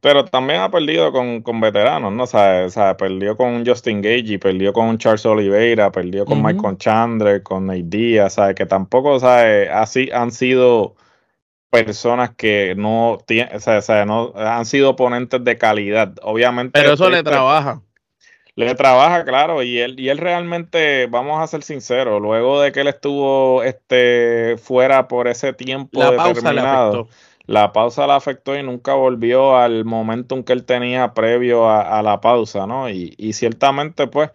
Pero 0.00 0.24
también 0.24 0.60
ha 0.60 0.70
perdido 0.70 1.12
con, 1.12 1.42
con 1.42 1.60
veteranos, 1.60 2.12
¿no? 2.12 2.24
O 2.24 2.26
sea, 2.26 2.64
o 2.66 2.70
sea, 2.70 2.96
perdió 2.96 3.36
con 3.36 3.64
Justin 3.64 4.02
Gage, 4.02 4.38
perdió 4.38 4.72
con 4.72 4.98
Charles 4.98 5.24
Oliveira, 5.26 5.92
perdió 5.92 6.24
con 6.24 6.42
Michael 6.42 6.78
Chandler, 6.78 7.42
con 7.42 7.66
Nate 7.66 7.84
Diaz, 7.84 8.34
¿sabes? 8.34 8.54
Que 8.54 8.66
tampoco, 8.66 9.20
¿sabes? 9.20 9.68
Así 9.70 10.10
han 10.12 10.30
sido 10.30 10.96
personas 11.70 12.30
que 12.34 12.74
no 12.76 13.18
tienen, 13.26 13.56
o 13.56 13.60
sea, 13.60 13.78
o 13.78 13.82
sea, 13.82 14.04
no 14.04 14.32
han 14.36 14.64
sido 14.64 14.90
oponentes 14.90 15.42
de 15.44 15.58
calidad. 15.58 16.14
Obviamente. 16.22 16.80
Pero 16.80 16.94
eso 16.94 17.10
le 17.10 17.22
trabaja. 17.22 17.82
Le 18.56 18.74
trabaja, 18.76 19.24
claro, 19.24 19.64
y 19.64 19.80
él, 19.80 19.98
y 19.98 20.08
él 20.08 20.18
realmente, 20.18 21.06
vamos 21.06 21.42
a 21.42 21.46
ser 21.48 21.64
sinceros, 21.64 22.22
luego 22.22 22.60
de 22.60 22.70
que 22.70 22.82
él 22.82 22.86
estuvo 22.86 23.64
este 23.64 24.56
fuera 24.58 25.08
por 25.08 25.26
ese 25.26 25.52
tiempo 25.52 25.98
la 25.98 26.12
determinado. 26.12 27.06
Pausa 27.06 27.33
la 27.46 27.72
pausa 27.72 28.06
la 28.06 28.16
afectó 28.16 28.56
y 28.58 28.62
nunca 28.62 28.94
volvió 28.94 29.56
al 29.56 29.84
momentum 29.84 30.44
que 30.44 30.52
él 30.52 30.64
tenía 30.64 31.14
previo 31.14 31.68
a, 31.70 32.02
la 32.02 32.20
pausa, 32.20 32.66
¿no? 32.66 32.88
Y, 32.90 33.14
y 33.18 33.34
ciertamente, 33.34 34.06
pues, 34.06 34.30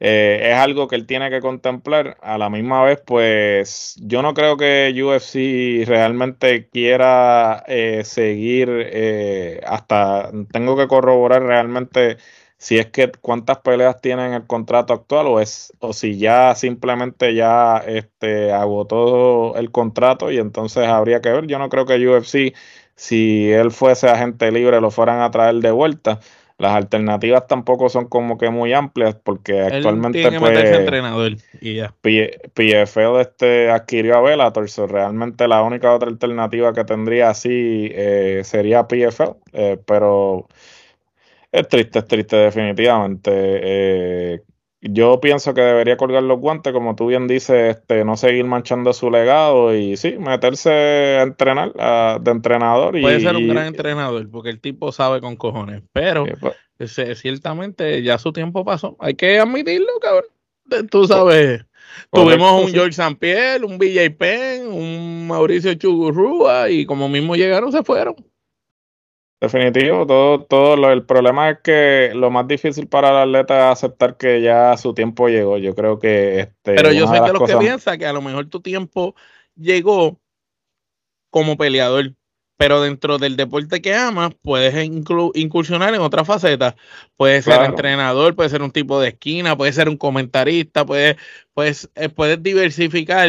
eh, 0.00 0.50
es 0.52 0.56
algo 0.56 0.88
que 0.88 0.96
él 0.96 1.06
tiene 1.06 1.30
que 1.30 1.40
contemplar. 1.40 2.18
A 2.20 2.36
la 2.38 2.50
misma 2.50 2.82
vez, 2.84 3.00
pues, 3.06 3.96
yo 4.02 4.22
no 4.22 4.34
creo 4.34 4.56
que 4.56 4.92
UFC 5.02 5.86
realmente 5.88 6.68
quiera 6.68 7.64
eh, 7.66 8.02
seguir 8.04 8.68
eh, 8.70 9.60
hasta, 9.66 10.30
tengo 10.52 10.76
que 10.76 10.88
corroborar 10.88 11.42
realmente 11.42 12.18
si 12.64 12.78
es 12.78 12.86
que 12.86 13.12
cuántas 13.20 13.58
peleas 13.58 14.00
tiene 14.00 14.24
en 14.24 14.32
el 14.32 14.46
contrato 14.46 14.94
actual 14.94 15.26
o 15.26 15.38
es 15.38 15.70
o 15.80 15.92
si 15.92 16.16
ya 16.16 16.54
simplemente 16.54 17.34
ya 17.34 17.76
este 17.76 18.52
agotó 18.52 19.54
el 19.56 19.70
contrato 19.70 20.32
y 20.32 20.38
entonces 20.38 20.88
habría 20.88 21.20
que 21.20 21.28
ver. 21.28 21.46
Yo 21.46 21.58
no 21.58 21.68
creo 21.68 21.84
que 21.84 22.08
UFC 22.08 22.56
si 22.96 23.52
él 23.52 23.70
fuese 23.70 24.08
agente 24.08 24.50
libre 24.50 24.80
lo 24.80 24.90
fueran 24.90 25.20
a 25.20 25.30
traer 25.30 25.56
de 25.56 25.72
vuelta. 25.72 26.20
Las 26.56 26.72
alternativas 26.72 27.46
tampoco 27.46 27.90
son 27.90 28.06
como 28.06 28.38
que 28.38 28.48
muy 28.48 28.72
amplias 28.72 29.14
porque 29.14 29.60
actualmente 29.60 30.20
tiene 30.20 30.40
pues 30.40 30.58
entrenador 30.58 31.32
y 31.60 31.74
ya. 31.74 31.92
PFL 32.00 33.20
este 33.20 33.70
adquirió 33.70 34.16
a 34.16 34.22
Bellator, 34.22 34.66
realmente 34.88 35.46
la 35.48 35.60
única 35.60 35.92
otra 35.92 36.08
alternativa 36.08 36.72
que 36.72 36.84
tendría 36.84 37.28
así 37.28 37.90
eh, 37.92 38.40
sería 38.42 38.88
PFL, 38.88 39.36
eh, 39.52 39.78
pero 39.84 40.48
es 41.54 41.68
triste, 41.68 42.00
es 42.00 42.06
triste, 42.06 42.36
definitivamente. 42.36 43.30
Eh, 43.32 44.40
yo 44.80 45.20
pienso 45.20 45.54
que 45.54 45.60
debería 45.60 45.96
colgar 45.96 46.22
los 46.24 46.40
guantes, 46.40 46.72
como 46.72 46.96
tú 46.96 47.06
bien 47.06 47.28
dices, 47.28 47.76
este, 47.76 48.04
no 48.04 48.16
seguir 48.16 48.44
manchando 48.44 48.92
su 48.92 49.10
legado 49.10 49.74
y 49.74 49.96
sí, 49.96 50.16
meterse 50.18 50.70
a 50.70 51.22
entrenar 51.22 51.72
de 52.20 52.30
entrenador. 52.30 53.00
Puede 53.00 53.20
ser 53.20 53.36
un 53.36 53.48
gran 53.48 53.66
entrenador, 53.66 54.28
porque 54.30 54.50
el 54.50 54.60
tipo 54.60 54.90
sabe 54.92 55.20
con 55.20 55.36
cojones, 55.36 55.82
pero 55.92 56.26
pues. 56.78 56.92
ciertamente 57.20 58.02
ya 58.02 58.18
su 58.18 58.32
tiempo 58.32 58.64
pasó. 58.64 58.96
Hay 58.98 59.14
que 59.14 59.38
admitirlo, 59.38 59.92
cabrón. 60.00 60.30
Tú 60.90 61.06
sabes. 61.06 61.64
Tuvimos 62.10 62.64
un 62.64 62.72
George. 62.72 63.00
Pierre, 63.18 63.64
un 63.64 63.78
BJ 63.78 64.10
Penn, 64.10 64.66
un 64.66 65.28
Mauricio 65.28 65.72
Chugurrua 65.74 66.68
y 66.68 66.84
como 66.84 67.08
mismo 67.08 67.36
llegaron, 67.36 67.70
se 67.70 67.84
fueron. 67.84 68.16
Definitivo, 69.44 70.06
todo, 70.06 70.42
todo 70.42 70.92
el 70.92 71.04
problema 71.04 71.50
es 71.50 71.58
que 71.62 72.12
lo 72.14 72.30
más 72.30 72.48
difícil 72.48 72.86
para 72.86 73.10
el 73.10 73.16
atleta 73.28 73.66
es 73.66 73.72
aceptar 73.72 74.16
que 74.16 74.40
ya 74.40 74.76
su 74.76 74.94
tiempo 74.94 75.28
llegó. 75.28 75.58
Yo 75.58 75.74
creo 75.74 75.98
que 75.98 76.40
este. 76.40 76.74
Pero 76.74 76.92
yo 76.92 77.06
soy 77.06 77.20
de, 77.20 77.32
los 77.32 77.48
que 77.48 77.56
piensa 77.56 77.98
que 77.98 78.06
a 78.06 78.12
lo 78.12 78.22
mejor 78.22 78.46
tu 78.46 78.60
tiempo 78.60 79.14
llegó 79.54 80.18
como 81.30 81.56
peleador, 81.56 82.14
pero 82.56 82.80
dentro 82.80 83.18
del 83.18 83.36
deporte 83.36 83.82
que 83.82 83.94
amas 83.94 84.32
puedes 84.40 84.74
incursionar 85.34 85.94
en 85.94 86.00
otras 86.00 86.26
facetas. 86.26 86.74
Puedes 87.16 87.44
ser 87.44 87.62
entrenador, 87.62 88.34
puedes 88.34 88.52
ser 88.52 88.62
un 88.62 88.70
tipo 88.70 89.00
de 89.00 89.08
esquina, 89.08 89.56
puedes 89.56 89.74
ser 89.74 89.88
un 89.88 89.96
comentarista, 89.96 90.86
puedes, 90.86 91.16
puedes, 91.52 91.90
eh, 91.96 92.08
puedes 92.08 92.42
diversificar 92.42 93.28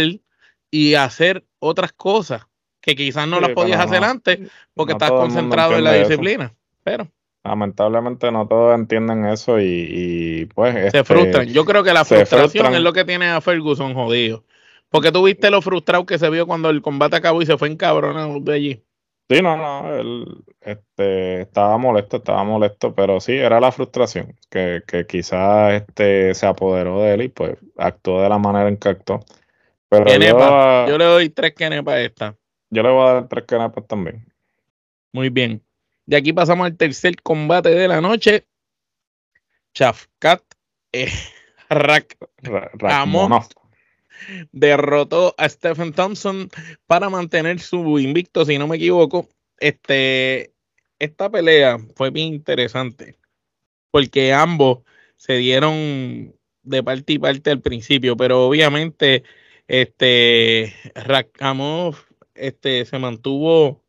y 0.72 0.94
hacer 0.96 1.46
otras 1.60 1.92
cosas 1.92 2.48
que 2.86 2.96
quizás 2.96 3.28
no 3.28 3.40
las 3.40 3.50
podías 3.52 3.80
hacer 3.80 4.04
antes 4.04 4.40
porque 4.74 4.94
estás 4.94 5.12
concentrado 5.12 5.76
en 5.76 5.84
la 5.84 5.94
disciplina. 5.94 6.54
Pero 6.84 7.08
lamentablemente 7.46 8.32
no 8.32 8.48
todos 8.48 8.76
entienden 8.76 9.26
eso 9.26 9.60
y, 9.60 10.50
pues 10.54 10.74
se 10.74 10.88
este, 10.88 11.04
frustran. 11.04 11.48
Yo 11.48 11.64
creo 11.64 11.84
que 11.84 11.94
la 11.94 12.04
frustración 12.04 12.74
es 12.74 12.82
lo 12.82 12.92
que 12.92 13.06
tiene 13.06 13.28
a 13.28 13.40
Ferguson 13.40 13.94
jodido. 13.94 14.44
Porque 14.90 15.12
tú 15.12 15.24
viste 15.24 15.50
lo 15.50 15.62
frustrado 15.62 16.06
que 16.06 16.18
se 16.18 16.30
vio 16.30 16.48
cuando 16.48 16.70
el 16.70 16.82
combate 16.82 17.16
acabó 17.16 17.42
y 17.42 17.46
se 17.46 17.58
fue 17.58 17.70
encabronado 17.70 18.40
de 18.40 18.54
allí. 18.54 18.84
Sí, 19.30 19.42
no, 19.42 19.58
no, 19.58 19.96
él 19.96 20.26
este, 20.62 21.42
estaba 21.42 21.78
molesto, 21.80 22.18
estaba 22.18 22.44
molesto, 22.44 22.94
pero 22.94 23.20
sí, 23.20 23.34
era 23.34 23.60
la 23.60 23.72
frustración, 23.72 24.36
que, 24.52 24.84
que 24.86 25.08
quizás 25.08 25.74
este, 25.74 26.36
se 26.36 26.46
apoderó 26.46 27.02
de 27.02 27.16
él 27.16 27.22
y 27.24 27.30
pues 27.30 27.58
actuó 27.76 28.22
de 28.22 28.30
la 28.30 28.38
manera 28.38 28.70
en 28.70 28.78
que 28.78 28.90
actuó. 28.90 29.26
Pero 29.90 30.06
yo, 30.06 30.88
yo, 30.88 30.98
le 30.98 31.06
doy 31.06 31.30
tres 31.30 31.54
kenepas 31.56 31.96
a 31.96 32.02
esta. 32.02 32.36
Yo 32.70 32.84
le 32.84 32.90
voy 32.90 33.08
a 33.08 33.14
dar 33.14 33.28
tres 33.28 33.46
canapas 33.46 33.88
también. 33.88 34.26
Muy 35.12 35.30
bien. 35.30 35.64
De 36.06 36.18
aquí 36.18 36.34
pasamos 36.34 36.66
al 36.66 36.78
tercer 36.78 37.22
combate 37.22 37.70
de 37.70 37.88
la 37.88 38.02
noche. 38.02 38.48
Chafkat 39.74 40.44
eh, 40.92 41.12
derrotó 44.52 45.36
a 45.38 45.50
Stephen 45.50 45.94
Thompson 45.94 46.50
para 46.88 47.10
mantener 47.10 47.60
su 47.60 48.00
invicto, 48.00 48.46
si 48.46 48.58
no 48.58 48.68
me 48.68 48.78
equivoco. 48.78 49.30
Este, 49.60 50.54
esta 51.00 51.30
pelea 51.30 51.78
fue 51.96 52.12
bien 52.12 52.34
interesante 52.34 53.18
porque 53.92 54.34
ambos 54.34 54.80
se 55.16 55.38
dieron 55.38 56.36
de 56.64 56.84
parte 56.84 57.14
y 57.14 57.20
parte 57.20 57.52
al 57.52 57.62
principio, 57.62 58.18
pero 58.18 58.48
obviamente 58.48 59.24
este 59.68 60.74
Rakamov 60.96 61.96
este, 62.36 62.86
se 62.86 63.00
mantuvo 63.00 63.84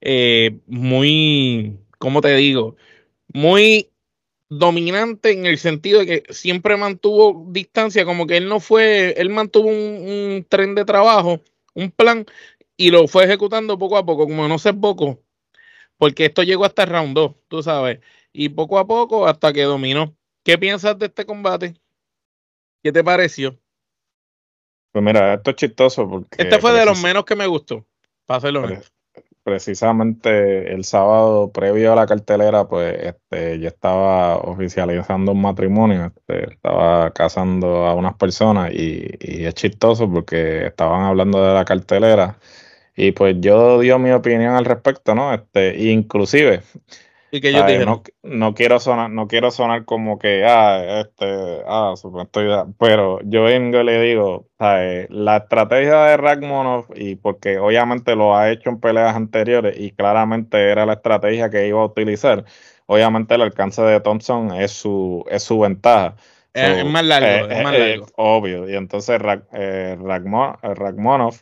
eh, 0.00 0.60
muy, 0.66 1.78
¿cómo 1.98 2.20
te 2.20 2.34
digo? 2.36 2.76
Muy 3.28 3.90
dominante 4.48 5.32
en 5.32 5.46
el 5.46 5.58
sentido 5.58 6.00
de 6.00 6.06
que 6.06 6.34
siempre 6.34 6.76
mantuvo 6.76 7.46
distancia, 7.50 8.04
como 8.04 8.26
que 8.26 8.36
él 8.38 8.48
no 8.48 8.60
fue, 8.60 9.12
él 9.18 9.30
mantuvo 9.30 9.68
un, 9.68 10.46
tren 10.48 10.74
de 10.74 10.84
trabajo, 10.84 11.42
un 11.74 11.90
plan, 11.90 12.26
y 12.76 12.90
lo 12.90 13.08
fue 13.08 13.24
ejecutando 13.24 13.78
poco 13.78 13.98
a 13.98 14.06
poco, 14.06 14.26
como 14.26 14.48
no 14.48 14.58
sé 14.58 14.72
poco, 14.74 15.22
porque 15.98 16.26
esto 16.26 16.42
llegó 16.42 16.64
hasta 16.64 16.84
el 16.84 16.90
round 16.90 17.14
2, 17.14 17.36
tú 17.48 17.62
sabes, 17.62 18.00
y 18.32 18.50
poco 18.50 18.78
a 18.78 18.86
poco 18.86 19.26
hasta 19.26 19.52
que 19.52 19.62
dominó 19.64 20.18
¿Qué 20.48 20.56
piensas 20.56 20.98
de 20.98 21.04
este 21.06 21.26
combate? 21.26 21.74
¿Qué 22.82 22.90
te 22.90 23.04
pareció? 23.04 23.60
Pues 24.92 25.04
mira, 25.04 25.34
esto 25.34 25.50
es 25.50 25.56
chistoso 25.56 26.08
porque... 26.08 26.42
Este 26.42 26.58
fue 26.58 26.72
de 26.72 26.84
los 26.84 27.00
menos 27.02 27.24
que 27.24 27.36
me 27.36 27.46
gustó, 27.46 27.84
para 28.26 28.40
serlo 28.40 28.66
precisamente 29.48 30.74
el 30.74 30.84
sábado 30.84 31.50
previo 31.50 31.94
a 31.94 31.96
la 31.96 32.06
cartelera, 32.06 32.68
pues 32.68 32.94
este, 33.00 33.58
yo 33.58 33.68
estaba 33.68 34.36
oficializando 34.36 35.32
un 35.32 35.40
matrimonio, 35.40 36.12
este, 36.14 36.52
estaba 36.52 37.10
casando 37.12 37.86
a 37.86 37.94
unas 37.94 38.14
personas 38.16 38.72
y, 38.74 39.08
y, 39.18 39.46
es 39.46 39.54
chistoso 39.54 40.10
porque 40.10 40.66
estaban 40.66 41.02
hablando 41.04 41.42
de 41.42 41.54
la 41.54 41.64
cartelera 41.64 42.36
y 42.94 43.12
pues 43.12 43.36
yo 43.40 43.80
dio 43.80 43.98
mi 43.98 44.10
opinión 44.10 44.54
al 44.54 44.66
respecto, 44.66 45.14
¿no? 45.14 45.32
Este, 45.32 45.78
inclusive 45.78 46.60
¿Y 47.30 47.40
que 47.40 47.52
yo 47.52 47.64
dije? 47.64 47.84
No, 47.84 48.02
no, 48.22 48.54
quiero 48.54 48.80
sonar, 48.80 49.10
no 49.10 49.28
quiero 49.28 49.50
sonar 49.50 49.84
como 49.84 50.18
que, 50.18 50.44
ah, 50.46 51.00
este, 51.00 51.62
ah, 51.66 51.94
estoy, 51.94 52.48
pero 52.78 53.20
yo 53.24 53.42
vengo 53.44 53.80
y 53.80 53.84
le 53.84 54.00
digo, 54.00 54.48
la 54.58 55.36
estrategia 55.36 56.04
de 56.04 56.16
Ragmonov, 56.16 56.86
y 56.94 57.16
porque 57.16 57.58
obviamente 57.58 58.16
lo 58.16 58.36
ha 58.36 58.50
hecho 58.50 58.70
en 58.70 58.80
peleas 58.80 59.14
anteriores 59.14 59.78
y 59.78 59.90
claramente 59.90 60.70
era 60.70 60.86
la 60.86 60.94
estrategia 60.94 61.50
que 61.50 61.68
iba 61.68 61.80
a 61.80 61.86
utilizar, 61.86 62.44
obviamente 62.86 63.34
el 63.34 63.42
alcance 63.42 63.82
de 63.82 64.00
Thompson 64.00 64.52
es 64.54 64.72
su, 64.72 65.24
es 65.30 65.42
su 65.42 65.60
ventaja. 65.60 66.16
es, 66.54 66.84
más 66.86 67.04
largo, 67.04 67.46
eh, 67.46 67.58
es 67.58 67.62
más 67.62 67.74
eh, 67.74 67.88
largo. 67.88 68.06
obvio, 68.16 68.68
y 68.68 68.74
entonces 68.74 69.20
Rag, 69.20 69.44
eh, 69.52 69.98
Ragmonov 70.00 71.34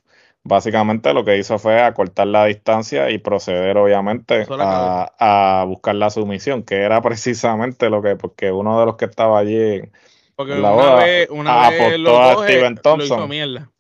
básicamente 0.46 1.12
lo 1.12 1.24
que 1.24 1.38
hizo 1.38 1.58
fue 1.58 1.80
acortar 1.80 2.26
la 2.28 2.46
distancia 2.46 3.10
y 3.10 3.18
proceder 3.18 3.76
obviamente 3.76 4.46
a, 4.50 5.64
buscar 5.66 5.94
la 5.94 6.10
sumisión, 6.10 6.62
que 6.62 6.76
era 6.76 7.02
precisamente 7.02 7.90
lo 7.90 8.02
que, 8.02 8.16
porque 8.16 8.52
uno 8.52 8.78
de 8.80 8.86
los 8.86 8.96
que 8.96 9.06
estaba 9.06 9.38
allí 9.38 9.82
porque 10.34 10.54
la 10.54 10.72
una 10.72 10.94
vez, 10.96 11.30
una 11.30 11.66
apostó 11.66 12.22
a 12.22 12.44
Steven 12.44 12.76
Thompson. 12.76 13.70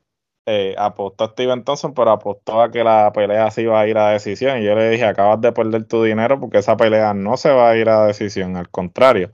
Eh, 0.48 0.74
apostó 0.78 1.24
a 1.24 1.28
Steven 1.28 1.64
Thompson, 1.64 1.92
pero 1.92 2.12
apostó 2.12 2.62
a 2.62 2.70
que 2.70 2.84
la 2.84 3.12
pelea 3.12 3.50
se 3.50 3.62
iba 3.62 3.80
a 3.80 3.86
ir 3.86 3.98
a 3.98 4.10
decisión. 4.10 4.62
Y 4.62 4.64
yo 4.64 4.74
le 4.74 4.88
dije, 4.88 5.04
acabas 5.04 5.40
de 5.40 5.52
perder 5.52 5.84
tu 5.86 6.02
dinero 6.02 6.40
porque 6.40 6.58
esa 6.58 6.76
pelea 6.76 7.12
no 7.14 7.36
se 7.36 7.50
va 7.50 7.70
a 7.70 7.76
ir 7.76 7.88
a 7.88 8.06
decisión, 8.06 8.56
al 8.56 8.70
contrario 8.70 9.30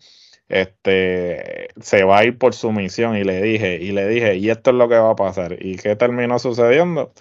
este 0.53 1.69
se 1.81 2.05
va 2.05 2.19
a 2.19 2.25
ir 2.25 2.39
por 2.39 2.55
su 2.55 2.71
misión. 2.73 3.17
Y 3.17 3.25
le 3.25 3.41
dije 3.41 3.77
y 3.81 3.93
le 3.93 4.07
dije 4.07 4.37
y 4.37 4.51
esto 4.51 4.71
es 4.71 4.77
lo 4.77 4.89
que 4.89 4.97
va 4.97 5.11
a 5.11 5.17
pasar 5.17 5.57
y 5.59 5.77
qué 5.77 5.97
terminó 5.97 6.39
sucediendo 6.39 7.13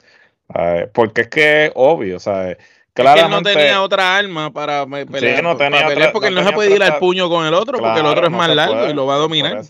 porque 0.93 1.21
es 1.21 1.27
que 1.29 1.65
es 1.65 1.71
obvio 1.75 2.19
¿sabes? 2.19 2.57
Claramente, 2.93 3.51
él 3.51 3.55
no 3.55 3.61
tenía 3.61 3.81
otra 3.81 4.17
arma 4.17 4.51
para 4.51 4.85
pelear, 4.85 5.41
no 5.41 5.55
tenía 5.55 6.11
porque 6.11 6.29
no, 6.29 6.43
se 6.43 6.51
puede 6.51 6.75
ir 6.75 6.83
al 6.83 6.99
puño 6.99 7.29
con 7.29 7.45
el 7.45 7.53
otro 7.53 7.79
porque 7.79 8.01
el 8.01 8.05
otro 8.05 8.25
es 8.25 8.31
más 8.31 8.53
largo 8.53 8.89
y 8.89 8.93
lo 8.93 9.05
va 9.05 9.15
a 9.15 9.19
dominar. 9.19 9.61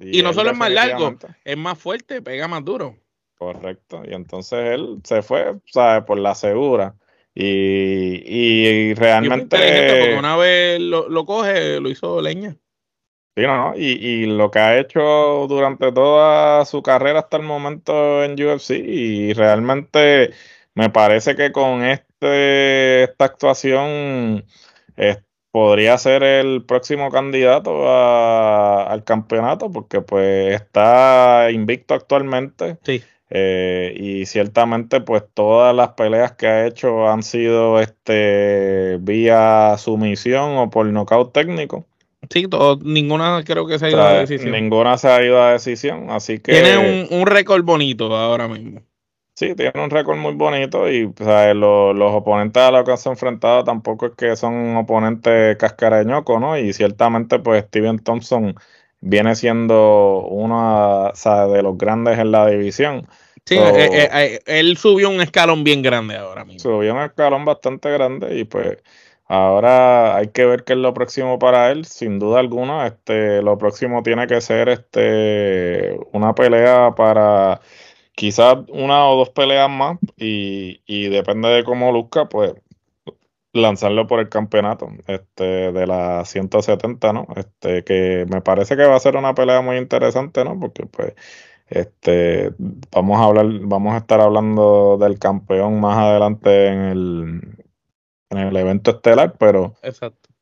y, 0.00 0.22
no 0.22 0.32
solo 0.32 0.52
es 0.52 0.56
más 0.56 0.70
largo 0.70 1.16
es 1.44 1.56
más 1.56 1.76
fuerte 1.76 2.22
pega 2.22 2.46
más 2.46 2.64
duro. 2.64 2.94
Correcto. 3.36 4.02
Y 4.08 4.14
entonces 4.14 4.58
él 4.74 4.98
se 5.04 5.22
fue 5.22 5.54
¿sabes? 5.66 6.04
por 6.04 6.18
la 6.18 6.34
segura. 6.34 6.94
Y, 7.34 8.22
y, 8.26 8.94
realmente 8.94 9.56
porque 9.56 10.16
una 10.18 10.36
vez 10.36 10.80
lo, 10.80 11.08
lo 11.08 11.24
coge 11.24 11.78
lo 11.78 11.88
hizo 11.88 12.20
leña 12.20 12.56
y, 13.76 14.26
lo 14.26 14.50
que 14.50 14.58
ha 14.58 14.78
hecho 14.78 15.46
durante 15.48 15.92
toda 15.92 16.64
su 16.64 16.82
carrera 16.82 17.20
hasta 17.20 17.36
el 17.36 17.44
momento 17.44 18.24
en 18.24 18.32
UFC 18.32 18.70
y 18.70 19.32
realmente 19.32 20.30
me 20.74 20.90
parece 20.90 21.36
que 21.36 21.52
con 21.52 21.84
este 21.84 23.04
esta 23.04 23.24
actuación 23.24 24.44
podría 25.50 25.98
ser 25.98 26.22
el 26.22 26.64
próximo 26.64 27.10
candidato 27.10 27.90
al 27.90 29.02
campeonato 29.02 29.70
porque 29.72 30.00
pues 30.00 30.54
está 30.54 31.50
invicto 31.50 31.94
actualmente. 31.94 32.78
Eh, 33.30 33.92
y 33.96 34.24
ciertamente 34.26 35.00
pues 35.00 35.24
todas 35.34 35.74
las 35.74 35.88
peleas 35.94 36.32
que 36.32 36.46
ha 36.46 36.66
hecho 36.66 37.08
han 37.08 37.22
sido 37.24 37.80
este 37.80 38.98
vía 39.00 39.74
sumisión 39.78 40.56
o 40.58 40.70
por 40.70 40.86
nocaut 40.86 41.32
técnico. 41.32 41.87
Sí, 42.30 42.46
ninguna 42.82 43.42
creo 43.44 43.66
que 43.66 43.78
se 43.78 43.86
ha 43.86 43.90
ido 43.90 44.02
a 44.02 44.12
decisión. 44.14 44.52
Ninguna 44.52 44.98
se 44.98 45.08
ha 45.08 45.24
ido 45.24 45.42
a 45.42 45.52
decisión, 45.52 46.10
así 46.10 46.40
que... 46.40 46.52
Tiene 46.52 47.06
un, 47.10 47.26
récord 47.26 47.64
bonito 47.64 48.14
ahora 48.14 48.48
mismo. 48.48 48.82
Sí, 49.34 49.54
tiene 49.54 49.72
un 49.82 49.88
récord 49.88 50.16
muy 50.16 50.34
bonito 50.34 50.90
y 50.90 51.12
los, 51.54 52.12
oponentes 52.12 52.60
a 52.60 52.72
los 52.72 52.84
que 52.84 52.96
se 52.96 53.08
han 53.08 53.12
enfrentado 53.12 53.62
tampoco 53.62 54.06
es 54.06 54.12
que 54.16 54.34
son 54.34 54.76
oponentes 54.76 55.56
cascareñoco, 55.56 56.40
¿no? 56.40 56.58
Y 56.58 56.72
ciertamente 56.72 57.38
pues 57.38 57.64
Steven 57.66 58.00
Thompson 58.00 58.56
viene 59.00 59.36
siendo 59.36 60.26
uno 60.28 61.12
de 61.14 61.62
los 61.62 61.78
grandes 61.78 62.18
en 62.18 62.32
la 62.32 62.48
división. 62.48 63.06
Sí, 63.44 63.56
eh, 63.56 63.88
eh, 63.92 64.08
eh, 64.12 64.40
él 64.44 64.76
subió 64.76 65.08
un 65.08 65.20
escalón 65.20 65.64
bien 65.64 65.80
grande 65.80 66.16
ahora 66.16 66.44
mismo. 66.44 66.60
Subió 66.60 66.94
un 66.94 67.02
escalón 67.02 67.44
bastante 67.44 67.90
grande 67.90 68.38
y 68.38 68.44
pues 68.44 68.76
Ahora 69.28 70.16
hay 70.16 70.28
que 70.30 70.46
ver 70.46 70.64
qué 70.64 70.72
es 70.72 70.78
lo 70.78 70.94
próximo 70.94 71.38
para 71.38 71.70
él, 71.70 71.84
sin 71.84 72.18
duda 72.18 72.40
alguna. 72.40 72.86
Este, 72.86 73.42
lo 73.42 73.58
próximo 73.58 74.02
tiene 74.02 74.26
que 74.26 74.40
ser 74.40 74.68
este, 74.70 75.98
una 76.12 76.34
pelea 76.34 76.94
para 76.96 77.60
quizás 78.14 78.56
una 78.68 79.06
o 79.08 79.16
dos 79.16 79.30
peleas 79.30 79.70
más 79.70 79.98
y, 80.16 80.82
y 80.86 81.08
depende 81.10 81.48
de 81.50 81.64
cómo 81.64 81.92
luzca, 81.92 82.28
pues 82.28 82.54
lanzarlo 83.52 84.06
por 84.06 84.20
el 84.20 84.28
campeonato 84.28 84.88
este, 85.06 85.72
de 85.72 85.86
la 85.86 86.24
170, 86.24 87.12
¿no? 87.12 87.26
Este, 87.36 87.84
que 87.84 88.26
me 88.30 88.40
parece 88.42 88.76
que 88.76 88.84
va 88.86 88.96
a 88.96 89.00
ser 89.00 89.16
una 89.16 89.34
pelea 89.34 89.60
muy 89.62 89.76
interesante, 89.78 90.44
¿no? 90.44 90.58
Porque 90.60 90.86
pues 90.86 91.14
este, 91.68 92.52
vamos 92.92 93.18
a 93.20 93.24
hablar, 93.24 93.46
vamos 93.62 93.94
a 93.94 93.98
estar 93.98 94.20
hablando 94.20 94.98
del 94.98 95.18
campeón 95.18 95.80
más 95.80 95.98
adelante 95.98 96.68
en 96.68 96.78
el, 96.80 97.67
en 98.30 98.38
el 98.38 98.56
evento 98.56 98.90
estelar, 98.92 99.34
pero 99.38 99.74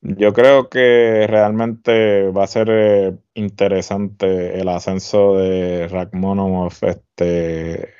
yo 0.00 0.32
creo 0.32 0.68
que 0.68 1.26
realmente 1.28 2.28
va 2.30 2.44
a 2.44 2.48
ser 2.48 2.68
eh, 2.70 3.14
interesante 3.34 4.60
el 4.60 4.68
ascenso 4.68 5.36
de 5.36 5.88
Rachmanov 5.88 6.72
este, 6.82 7.94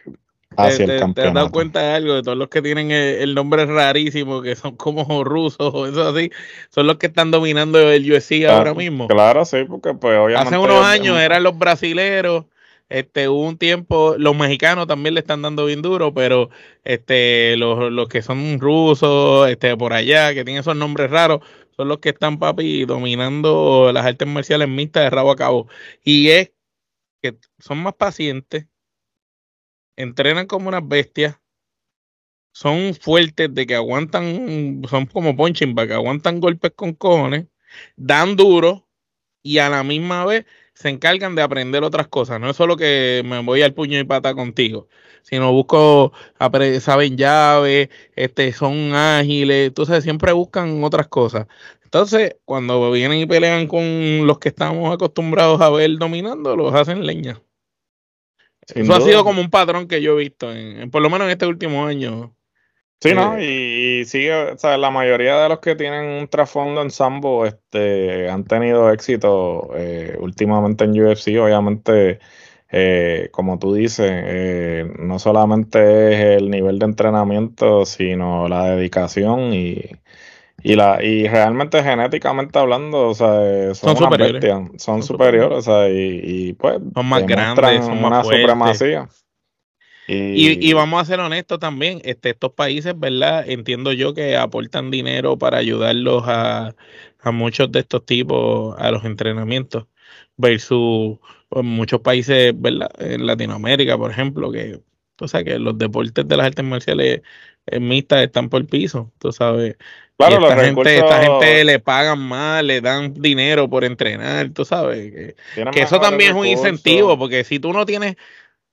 hacia 0.56 0.84
el 0.84 1.00
campeonato. 1.00 1.14
¿Te 1.14 1.28
has 1.28 1.34
dado 1.34 1.50
cuenta 1.50 1.80
de 1.80 1.94
algo? 1.94 2.14
De 2.14 2.22
todos 2.22 2.38
los 2.38 2.48
que 2.48 2.62
tienen 2.62 2.90
el, 2.90 3.34
nombre 3.34 3.64
rarísimo, 3.66 4.42
que 4.42 4.56
son 4.56 4.76
como 4.76 5.24
rusos 5.24 5.72
o 5.72 5.86
eso 5.86 6.08
así, 6.08 6.30
son 6.70 6.86
los 6.86 6.96
que 6.96 7.06
están 7.06 7.30
dominando 7.30 7.78
el 7.90 8.12
UFC 8.12 8.44
ahora 8.48 8.74
mismo. 8.74 9.08
Claro, 9.08 9.44
sí, 9.44 9.64
porque 9.68 9.94
pues 9.94 10.18
obviamente... 10.18 10.48
Hace 10.48 10.58
unos 10.58 10.84
años 10.84 11.18
eran 11.18 11.42
los 11.42 11.56
brasileros 11.58 12.44
este, 12.88 13.28
hubo 13.28 13.42
un 13.48 13.58
tiempo, 13.58 14.14
los 14.18 14.36
mexicanos 14.36 14.86
también 14.86 15.14
le 15.14 15.20
están 15.20 15.42
dando 15.42 15.66
bien 15.66 15.82
duro, 15.82 16.14
pero 16.14 16.50
este, 16.84 17.56
los, 17.56 17.90
los 17.92 18.08
que 18.08 18.22
son 18.22 18.60
rusos, 18.60 19.48
este, 19.48 19.76
por 19.76 19.92
allá, 19.92 20.32
que 20.34 20.44
tienen 20.44 20.60
esos 20.60 20.76
nombres 20.76 21.10
raros, 21.10 21.40
son 21.76 21.88
los 21.88 21.98
que 21.98 22.10
están, 22.10 22.38
papi, 22.38 22.84
dominando 22.86 23.90
las 23.92 24.06
artes 24.06 24.28
marciales 24.28 24.68
mixtas 24.68 25.04
de 25.04 25.10
rabo 25.10 25.30
a 25.32 25.36
cabo. 25.36 25.68
Y 26.04 26.28
es 26.30 26.52
que 27.22 27.36
son 27.58 27.78
más 27.82 27.94
pacientes, 27.94 28.66
entrenan 29.96 30.46
como 30.46 30.68
unas 30.68 30.86
bestias, 30.86 31.38
son 32.52 32.94
fuertes 32.94 33.52
de 33.54 33.66
que 33.66 33.74
aguantan, 33.74 34.82
son 34.88 35.06
como 35.06 35.36
punching 35.36 35.74
que 35.74 35.92
aguantan 35.92 36.40
golpes 36.40 36.72
con 36.74 36.94
cojones, 36.94 37.46
dan 37.96 38.36
duro 38.36 38.88
y 39.42 39.58
a 39.58 39.68
la 39.68 39.82
misma 39.84 40.24
vez 40.24 40.46
se 40.76 40.90
encargan 40.90 41.34
de 41.34 41.42
aprender 41.42 41.82
otras 41.82 42.06
cosas. 42.06 42.38
No 42.38 42.50
es 42.50 42.56
solo 42.56 42.76
que 42.76 43.22
me 43.24 43.40
voy 43.40 43.62
al 43.62 43.72
puño 43.72 43.98
y 43.98 44.04
pata 44.04 44.34
contigo, 44.34 44.88
sino 45.22 45.50
busco, 45.50 46.12
saben 46.80 47.16
llave, 47.16 47.88
este, 48.14 48.52
son 48.52 48.94
ágiles, 48.94 49.68
entonces 49.68 50.04
siempre 50.04 50.32
buscan 50.32 50.84
otras 50.84 51.08
cosas. 51.08 51.46
Entonces, 51.82 52.36
cuando 52.44 52.90
vienen 52.90 53.18
y 53.18 53.26
pelean 53.26 53.66
con 53.66 54.26
los 54.26 54.38
que 54.38 54.50
estamos 54.50 54.92
acostumbrados 54.92 55.60
a 55.62 55.70
ver 55.70 55.96
dominando, 55.96 56.54
los 56.54 56.74
hacen 56.74 57.06
leña. 57.06 57.40
Eso 58.74 58.94
ha 58.94 59.00
sido 59.00 59.24
como 59.24 59.40
un 59.40 59.48
patrón 59.48 59.88
que 59.88 60.02
yo 60.02 60.12
he 60.18 60.24
visto, 60.24 60.52
en, 60.52 60.90
por 60.90 61.00
lo 61.00 61.08
menos 61.08 61.26
en 61.26 61.30
este 61.30 61.46
último 61.46 61.86
año. 61.86 62.35
Sí, 63.00 63.12
¿no? 63.14 63.38
Y, 63.38 64.04
sigue, 64.06 64.34
o 64.34 64.58
sea, 64.58 64.78
la 64.78 64.90
mayoría 64.90 65.36
de 65.42 65.48
los 65.50 65.58
que 65.60 65.76
tienen 65.76 66.06
un 66.06 66.28
trasfondo 66.28 66.80
en 66.80 66.90
Sambo 66.90 67.44
este, 67.44 68.30
han 68.30 68.44
tenido 68.44 68.90
éxito 68.90 69.70
eh, 69.76 70.16
últimamente 70.18 70.84
en 70.84 70.92
UFC, 70.92 71.38
obviamente, 71.38 72.20
eh, 72.70 73.28
como 73.32 73.58
tú 73.58 73.74
dices, 73.74 74.10
eh, 74.10 74.90
no 74.98 75.18
solamente 75.18 76.14
es 76.14 76.40
el 76.40 76.50
nivel 76.50 76.78
de 76.78 76.86
entrenamiento, 76.86 77.84
sino 77.84 78.48
la 78.48 78.70
dedicación 78.70 79.52
y, 79.52 79.90
y 80.62 80.74
la 80.74 81.02
y 81.02 81.28
realmente 81.28 81.82
genéticamente 81.82 82.58
hablando, 82.58 83.08
o 83.08 83.14
sea, 83.14 83.74
son, 83.74 83.94
superiores, 83.94 84.42
son, 84.82 85.02
superiores, 85.02 85.58
o 85.58 85.62
sea, 85.62 85.88
y, 85.90 86.54
pues 86.54 86.78
son 86.94 87.06
más 87.06 87.26
grandes, 87.26 87.84
son 87.84 88.00
más 88.00 88.24
una 88.24 88.24
supremacía. 88.24 89.08
Y, 90.08 90.72
vamos 90.72 91.02
a 91.02 91.04
ser 91.04 91.20
honestos 91.20 91.58
también, 91.58 92.00
este, 92.04 92.30
estos 92.30 92.52
países, 92.52 92.98
¿verdad? 92.98 93.48
Entiendo 93.48 93.92
yo 93.92 94.14
que 94.14 94.36
aportan 94.36 94.90
dinero 94.90 95.36
para 95.36 95.58
ayudarlos 95.58 96.22
a, 96.26 96.74
muchos 97.32 97.72
de 97.72 97.80
estos 97.80 98.06
tipos 98.06 98.76
a 98.78 98.90
los 98.92 99.04
entrenamientos. 99.04 99.86
versus 100.36 101.18
pues, 101.48 101.64
muchos 101.64 102.00
países, 102.00 102.52
¿verdad? 102.54 102.90
En 102.98 103.26
Latinoamérica, 103.26 103.98
por 103.98 104.10
ejemplo, 104.10 104.52
que, 104.52 104.80
o 105.20 105.28
sea, 105.28 105.42
que 105.42 105.58
los 105.58 105.76
deportes 105.78 106.26
de 106.28 106.36
las 106.36 106.46
artes 106.46 106.64
marciales 106.64 107.22
eh, 107.66 107.80
mixtas 107.80 108.22
están 108.22 108.48
por 108.48 108.64
piso, 108.66 109.12
tú 109.18 109.32
sabes. 109.32 109.76
Claro, 110.16 110.48
esta, 110.48 110.64
gente, 110.64 110.98
esta 110.98 111.22
gente 111.22 111.64
le 111.64 111.78
pagan 111.78 112.18
más, 112.20 112.62
le 112.62 112.80
dan 112.80 113.12
dinero 113.14 113.68
por 113.68 113.84
entrenar, 113.84 114.50
tú 114.50 114.64
sabes. 114.64 115.12
Que, 115.12 115.36
que 115.72 115.82
eso 115.82 116.00
también 116.00 116.30
es 116.30 116.36
un 116.36 116.46
incentivo, 116.46 117.18
porque 117.18 117.44
si 117.44 117.58
tú 117.58 117.72
no 117.72 117.84
tienes, 117.84 118.16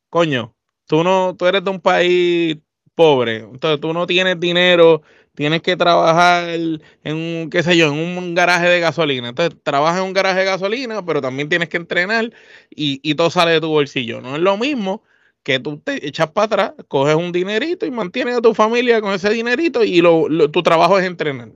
coño, 0.10 0.56
tú 0.94 1.04
no, 1.04 1.36
tú 1.36 1.48
eres 1.48 1.64
de 1.64 1.72
un 1.72 1.80
país 1.80 2.56
pobre, 2.94 3.38
entonces 3.38 3.82
tú 3.82 3.94
no 3.94 4.06
tienes 4.06 4.40
dinero, 4.40 5.02
tienes 5.34 5.64
que 5.64 5.76
trabajar 5.76 6.48
en 6.52 7.16
un, 7.16 7.50
qué 7.50 7.64
sé 7.64 7.76
yo, 7.76 7.88
en 7.88 7.94
un 7.98 8.36
garaje 8.36 8.70
de 8.70 8.80
gasolina. 8.80 9.30
Entonces 9.30 9.60
trabajas 9.64 9.98
en 10.02 10.06
un 10.06 10.14
garaje 10.14 10.42
de 10.42 10.46
gasolina, 10.46 11.04
pero 11.04 11.20
también 11.20 11.50
tienes 11.50 11.70
que 11.70 11.78
entrenar 11.78 12.26
y, 12.70 13.00
y 13.02 13.16
todo 13.16 13.32
sale 13.32 13.54
de 13.54 13.62
tu 13.62 13.70
bolsillo. 13.70 14.22
No 14.22 14.36
es 14.36 14.42
lo 14.44 14.56
mismo 14.56 15.02
que 15.42 15.58
tú 15.58 15.80
te 15.80 16.08
echas 16.08 16.30
para 16.30 16.46
atrás, 16.46 16.74
coges 16.88 17.16
un 17.16 17.32
dinerito 17.32 17.88
y 17.88 17.92
mantienes 17.92 18.38
a 18.38 18.42
tu 18.42 18.54
familia 18.54 19.02
con 19.02 19.14
ese 19.14 19.32
dinerito 19.32 19.84
y 19.84 20.00
lo, 20.00 20.28
tu 20.52 20.62
trabajo 20.62 21.00
es 21.00 21.08
entrenar 21.08 21.54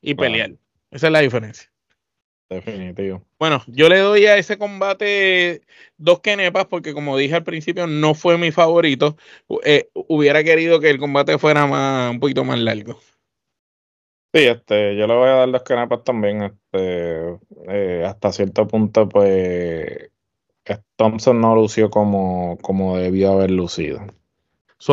y 0.00 0.14
pelear. 0.14 0.52
Esa 0.90 1.08
es 1.08 1.12
la 1.12 1.20
diferencia. 1.20 1.70
Definitivo. 2.54 3.22
Bueno, 3.38 3.62
yo 3.66 3.88
le 3.88 3.98
doy 3.98 4.26
a 4.26 4.36
ese 4.36 4.58
combate 4.58 5.62
dos 5.96 6.20
kenepas 6.20 6.66
porque 6.66 6.94
como 6.94 7.16
dije 7.16 7.34
al 7.34 7.44
principio 7.44 7.86
no 7.86 8.14
fue 8.14 8.38
mi 8.38 8.50
favorito. 8.50 9.16
Eh, 9.64 9.88
hubiera 9.94 10.44
querido 10.44 10.80
que 10.80 10.90
el 10.90 10.98
combate 10.98 11.38
fuera 11.38 11.66
más 11.66 12.10
un 12.10 12.20
poquito 12.20 12.44
más 12.44 12.58
largo. 12.58 12.98
Sí, 14.34 14.44
este, 14.44 14.96
yo 14.96 15.06
le 15.06 15.14
voy 15.14 15.28
a 15.28 15.32
dar 15.32 15.50
dos 15.50 15.62
kenepas 15.62 16.04
también. 16.04 16.42
Este, 16.42 17.38
eh, 17.68 18.04
hasta 18.06 18.32
cierto 18.32 18.66
punto, 18.66 19.08
pues 19.08 20.10
Thompson 20.96 21.40
no 21.40 21.54
lució 21.54 21.90
como, 21.90 22.58
como 22.62 22.96
debió 22.96 23.32
haber 23.32 23.50
lucido. 23.50 24.00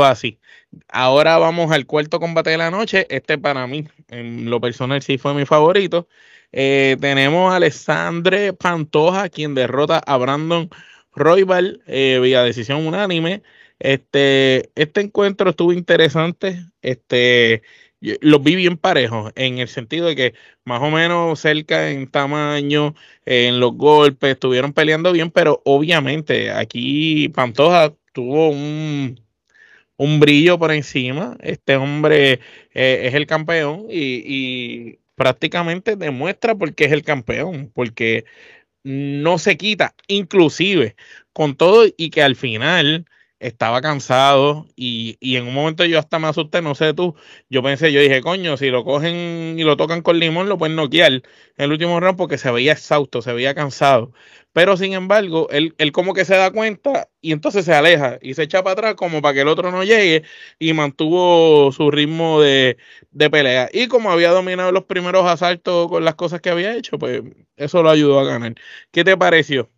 Así. 0.04 0.40
Ahora 0.88 1.38
vamos 1.38 1.72
al 1.72 1.86
cuarto 1.88 2.20
combate 2.20 2.52
de 2.52 2.58
la 2.58 2.70
noche. 2.70 3.08
Este 3.10 3.38
para 3.38 3.66
mí, 3.68 3.88
en 4.10 4.50
lo 4.50 4.62
personal, 4.62 5.02
sí 5.02 5.18
fue 5.18 5.34
mi 5.34 5.46
favorito. 5.46 6.08
Eh, 6.52 6.98
tenemos 7.00 7.52
a 7.52 7.58
Alessandre 7.58 8.54
Pantoja, 8.54 9.30
quien 9.30 9.54
derrota 9.56 10.00
a 10.00 10.18
Brandon 10.18 10.70
Roybal 11.14 11.82
eh, 11.88 12.20
vía 12.22 12.44
decisión 12.44 12.86
unánime. 12.88 13.44
Este, 13.80 14.72
este 14.76 15.02
encuentro 15.02 15.52
estuvo 15.52 15.74
interesante. 15.74 16.66
Este, 16.82 17.64
los 18.02 18.42
vi 18.44 18.56
bien 18.56 18.78
parejos, 18.78 19.32
en 19.36 19.60
el 19.60 19.68
sentido 19.68 20.08
de 20.08 20.16
que 20.16 20.34
más 20.66 20.82
o 20.82 20.90
menos 20.90 21.40
cerca 21.40 21.92
en 21.92 22.08
tamaño, 22.10 22.96
en 23.26 23.60
los 23.60 23.74
golpes, 23.74 24.32
estuvieron 24.32 24.74
peleando 24.74 25.12
bien, 25.12 25.32
pero 25.32 25.62
obviamente 25.66 26.52
aquí 26.52 27.30
Pantoja 27.30 27.94
tuvo 28.14 28.50
un, 28.50 29.20
un 29.98 30.20
brillo 30.20 30.60
por 30.60 30.72
encima. 30.72 31.38
Este 31.42 31.76
hombre 31.78 32.40
eh, 32.74 33.02
es 33.08 33.14
el 33.16 33.28
campeón 33.28 33.88
y 33.90 35.00
prácticamente 35.20 35.98
demuestra 35.98 36.56
por 36.56 36.74
qué 36.74 36.86
es 36.86 36.94
el 36.94 37.04
campeón, 37.04 37.70
porque 37.76 38.24
no 38.84 39.38
se 39.38 39.58
quita, 39.58 39.94
inclusive 40.08 40.96
con 41.34 41.58
todo 41.58 41.86
y 41.98 42.10
que 42.10 42.24
al 42.24 42.38
final 42.38 43.06
estaba 43.40 43.82
cansado 43.82 44.68
y, 44.76 45.18
y, 45.20 45.38
en 45.38 45.48
un 45.48 45.54
momento 45.54 45.86
yo 45.86 46.00
hasta 46.00 46.20
me 46.20 46.28
asusté, 46.28 46.62
no 46.62 46.76
sé 46.76 46.94
tú, 46.94 47.16
yo 47.50 47.64
pensé, 47.64 47.92
yo 47.92 48.02
dije, 48.02 48.22
coño, 48.22 48.58
si 48.58 48.70
lo 48.70 48.84
cogen 48.84 49.56
y 49.58 49.64
lo 49.64 49.78
tocan 49.78 50.02
con 50.02 50.20
limón, 50.20 50.50
lo 50.50 50.58
pueden 50.58 50.76
noquear 50.76 51.14
en 51.14 51.24
el 51.58 51.72
último 51.72 52.00
round 52.00 52.18
porque 52.18 52.38
se 52.38 52.52
veía 52.52 52.74
exhausto, 52.74 53.22
se 53.22 53.34
veía 53.34 53.56
cansado. 53.56 54.12
Pero 54.52 54.78
sin 54.78 54.94
embargo, 54.94 55.48
él, 55.52 55.76
él 55.78 55.92
como 55.92 56.14
que 56.14 56.26
se 56.26 56.36
da 56.36 56.52
cuenta 56.52 57.10
y 57.22 57.32
entonces 57.32 57.66
se 57.66 57.74
aleja 57.74 58.18
y 58.22 58.34
se 58.34 58.44
echa 58.44 58.64
para 58.64 58.74
atrás 58.74 58.96
como 58.96 59.22
para 59.22 59.34
que 59.34 59.42
el 59.42 59.48
otro 59.48 59.72
no 59.72 59.84
llegue 59.84 60.24
y 60.58 60.74
mantuvo 60.74 61.72
su 61.72 61.92
ritmo 61.92 62.42
de, 62.42 62.78
de 63.12 63.30
pelea. 63.30 63.70
Y 63.72 63.88
como 63.88 64.12
había 64.12 64.32
dominado 64.32 64.72
los 64.72 64.86
primeros 64.86 65.26
asaltos 65.28 65.88
con 65.88 66.04
las 66.04 66.16
cosas 66.16 66.42
que 66.42 66.50
había 66.50 66.76
hecho, 66.76 66.98
pues 66.98 67.22
eso 67.58 67.84
lo 67.84 67.90
ayudó 67.90 68.20
a 68.20 68.24
ganar. 68.26 68.56
¿Qué 68.92 69.04
te 69.04 69.16
pareció? 69.18 69.70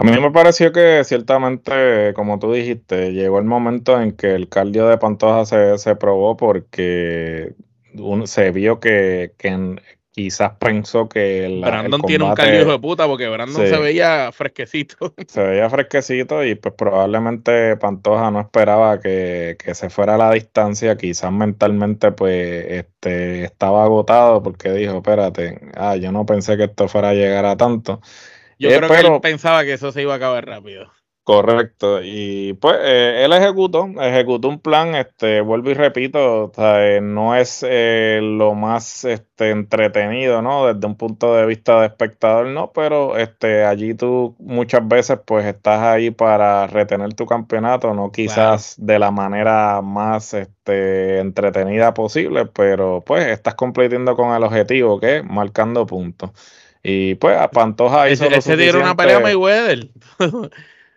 A 0.00 0.02
mí 0.02 0.18
me 0.18 0.30
pareció 0.30 0.72
que 0.72 1.04
ciertamente, 1.04 2.14
como 2.14 2.38
tú 2.38 2.54
dijiste, 2.54 3.12
llegó 3.12 3.38
el 3.38 3.44
momento 3.44 4.00
en 4.00 4.12
que 4.12 4.34
el 4.34 4.48
cardio 4.48 4.88
de 4.88 4.96
Pantoja 4.96 5.44
se, 5.44 5.76
se 5.76 5.94
probó 5.94 6.38
porque 6.38 7.52
se 8.24 8.50
vio 8.50 8.80
que, 8.80 9.34
quizás 10.10 10.52
pensó 10.58 11.06
que 11.06 11.44
el, 11.44 11.60
Brandon 11.60 12.00
tiene 12.00 12.24
un 12.24 12.32
cardio 12.32 12.64
de 12.64 12.78
puta 12.78 13.06
porque 13.06 13.28
Brandon 13.28 13.68
se 13.68 13.78
veía 13.78 14.32
fresquecito. 14.32 15.12
Se 15.28 15.42
veía 15.42 15.68
fresquecito 15.68 16.46
y 16.46 16.54
pues 16.54 16.74
probablemente 16.74 17.76
Pantoja 17.76 18.30
no 18.30 18.40
esperaba 18.40 19.00
que, 19.00 19.58
que 19.62 19.74
se 19.74 19.90
fuera 19.90 20.14
a 20.14 20.18
la 20.18 20.32
distancia, 20.32 20.96
quizás 20.96 21.30
mentalmente 21.30 22.10
pues 22.12 22.64
este, 22.70 23.44
estaba 23.44 23.84
agotado 23.84 24.42
porque 24.42 24.72
dijo, 24.72 24.96
espérate, 24.96 25.60
ah, 25.74 25.96
yo 25.96 26.10
no 26.10 26.24
pensé 26.24 26.56
que 26.56 26.64
esto 26.64 26.88
fuera 26.88 27.10
a 27.10 27.14
llegar 27.14 27.44
a 27.44 27.58
tanto. 27.58 28.00
Yo 28.60 28.68
eh, 28.68 28.76
creo 28.76 28.90
que 28.90 29.00
él 29.00 29.20
pensaba 29.22 29.64
que 29.64 29.72
eso 29.72 29.90
se 29.90 30.02
iba 30.02 30.12
a 30.12 30.16
acabar 30.16 30.44
rápido. 30.44 30.92
Correcto. 31.24 32.00
Y 32.02 32.54
pues 32.54 32.76
eh, 32.82 33.24
él 33.24 33.32
ejecutó, 33.32 33.88
ejecutó 34.00 34.48
un 34.48 34.58
plan, 34.58 34.94
este, 34.94 35.40
vuelvo 35.40 35.70
y 35.70 35.74
repito, 35.74 36.52
eh, 36.58 37.00
no 37.02 37.36
es 37.36 37.64
lo 37.64 38.54
más 38.54 39.04
este, 39.04 39.50
entretenido, 39.50 40.42
¿no? 40.42 40.66
Desde 40.66 40.86
un 40.86 40.96
punto 40.96 41.34
de 41.36 41.46
vista 41.46 41.80
de 41.80 41.86
espectador, 41.86 42.48
no, 42.48 42.72
pero 42.72 43.16
este, 43.16 43.64
allí 43.64 43.94
tú 43.94 44.36
muchas 44.40 44.86
veces 44.86 45.20
pues 45.24 45.46
estás 45.46 45.80
ahí 45.80 46.10
para 46.10 46.66
retener 46.66 47.14
tu 47.14 47.24
campeonato, 47.26 47.94
no 47.94 48.10
quizás 48.10 48.74
de 48.76 48.98
la 48.98 49.10
manera 49.10 49.80
más 49.82 50.34
este, 50.34 51.20
entretenida 51.20 51.94
posible, 51.94 52.44
pero 52.46 53.02
pues 53.06 53.26
estás 53.28 53.54
completando 53.54 54.16
con 54.16 54.34
el 54.34 54.42
objetivo 54.42 55.00
que 55.00 55.22
marcando 55.22 55.86
puntos. 55.86 56.30
Y 56.82 57.14
pues 57.16 57.36
a 57.36 57.50
Pantoja 57.50 58.08
hizo 58.10 58.24
ese, 58.24 58.38
ese 58.38 58.56
dieron 58.56 58.82
una 58.82 58.96
pelea 58.96 59.18
a 59.18 59.20
Mayweather. 59.20 59.88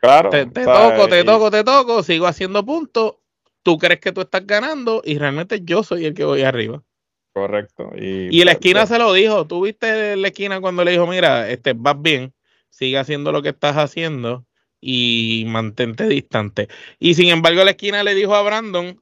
Claro. 0.03 0.31
Te, 0.31 0.45
toco, 0.47 1.07
te 1.07 1.23
toco, 1.23 1.49
te 1.49 1.63
toco, 1.63 2.03
sigo 2.03 2.27
haciendo 2.27 2.65
puntos. 2.65 3.13
Tú 3.61 3.77
crees 3.77 4.01
que 4.01 4.11
tú 4.11 4.19
estás 4.19 4.45
ganando 4.45 5.01
y 5.05 5.17
realmente 5.17 5.61
yo 5.63 5.81
soy 5.81 6.03
el 6.05 6.13
que 6.13 6.25
voy 6.25 6.41
arriba. 6.41 6.83
Correcto. 7.31 7.89
Y, 7.95 8.27
y 8.29 8.39
la 8.39 8.51
pues, 8.51 8.55
esquina 8.55 8.81
pues 8.81 8.89
se 8.89 8.99
lo 8.99 9.13
dijo. 9.13 9.47
Tú 9.47 9.61
viste 9.61 10.17
la 10.17 10.27
esquina 10.27 10.59
cuando 10.59 10.83
le 10.83 10.91
dijo, 10.91 11.07
mira, 11.07 11.49
este, 11.49 11.71
vas 11.71 12.01
bien, 12.01 12.33
sigue 12.69 12.97
haciendo 12.97 13.31
lo 13.31 13.41
que 13.41 13.49
estás 13.49 13.77
haciendo 13.77 14.45
y 14.81 15.45
mantente 15.47 16.05
distante. 16.09 16.67
Y 16.99 17.13
sin 17.13 17.29
embargo, 17.29 17.63
la 17.63 17.71
esquina 17.71 18.03
le 18.03 18.13
dijo 18.13 18.35
a 18.35 18.43
Brandon, 18.43 19.01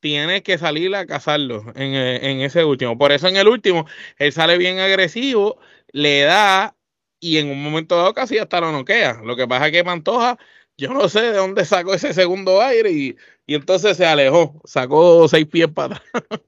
tienes 0.00 0.42
que 0.42 0.58
salir 0.58 0.94
a 0.94 1.06
cazarlo 1.06 1.64
en, 1.76 1.94
en 1.94 2.40
ese 2.42 2.62
último. 2.62 2.98
Por 2.98 3.10
eso 3.10 3.26
en 3.26 3.36
el 3.36 3.48
último, 3.48 3.86
él 4.18 4.32
sale 4.32 4.58
bien 4.58 4.80
agresivo 4.80 5.58
le 5.92 6.22
da 6.22 6.76
y 7.20 7.38
en 7.38 7.50
un 7.50 7.62
momento 7.62 7.96
dado 7.96 8.14
casi 8.14 8.38
hasta 8.38 8.60
lo 8.60 8.72
noquea. 8.72 9.20
Lo 9.24 9.36
que 9.36 9.46
pasa 9.46 9.66
es 9.66 9.72
que 9.72 9.84
Pantoja, 9.84 10.38
yo 10.76 10.92
no 10.92 11.08
sé 11.08 11.20
de 11.20 11.36
dónde 11.36 11.64
sacó 11.64 11.94
ese 11.94 12.12
segundo 12.14 12.60
aire 12.60 12.90
y, 12.90 13.16
entonces 13.46 13.96
se 13.96 14.06
alejó, 14.06 14.60
sacó 14.64 15.28
seis 15.28 15.46
pies 15.46 15.68
para 15.68 15.96
atrás. 15.96 16.02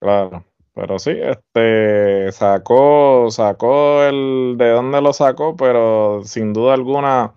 Claro, 0.00 0.44
pero 0.74 0.98
sí, 0.98 1.12
este 1.12 2.30
sacó, 2.30 3.28
sacó 3.30 4.02
el 4.02 4.56
de 4.58 4.68
dónde 4.68 5.00
lo 5.00 5.14
sacó, 5.14 5.56
pero 5.56 6.20
sin 6.24 6.52
duda 6.52 6.74
alguna 6.74 7.32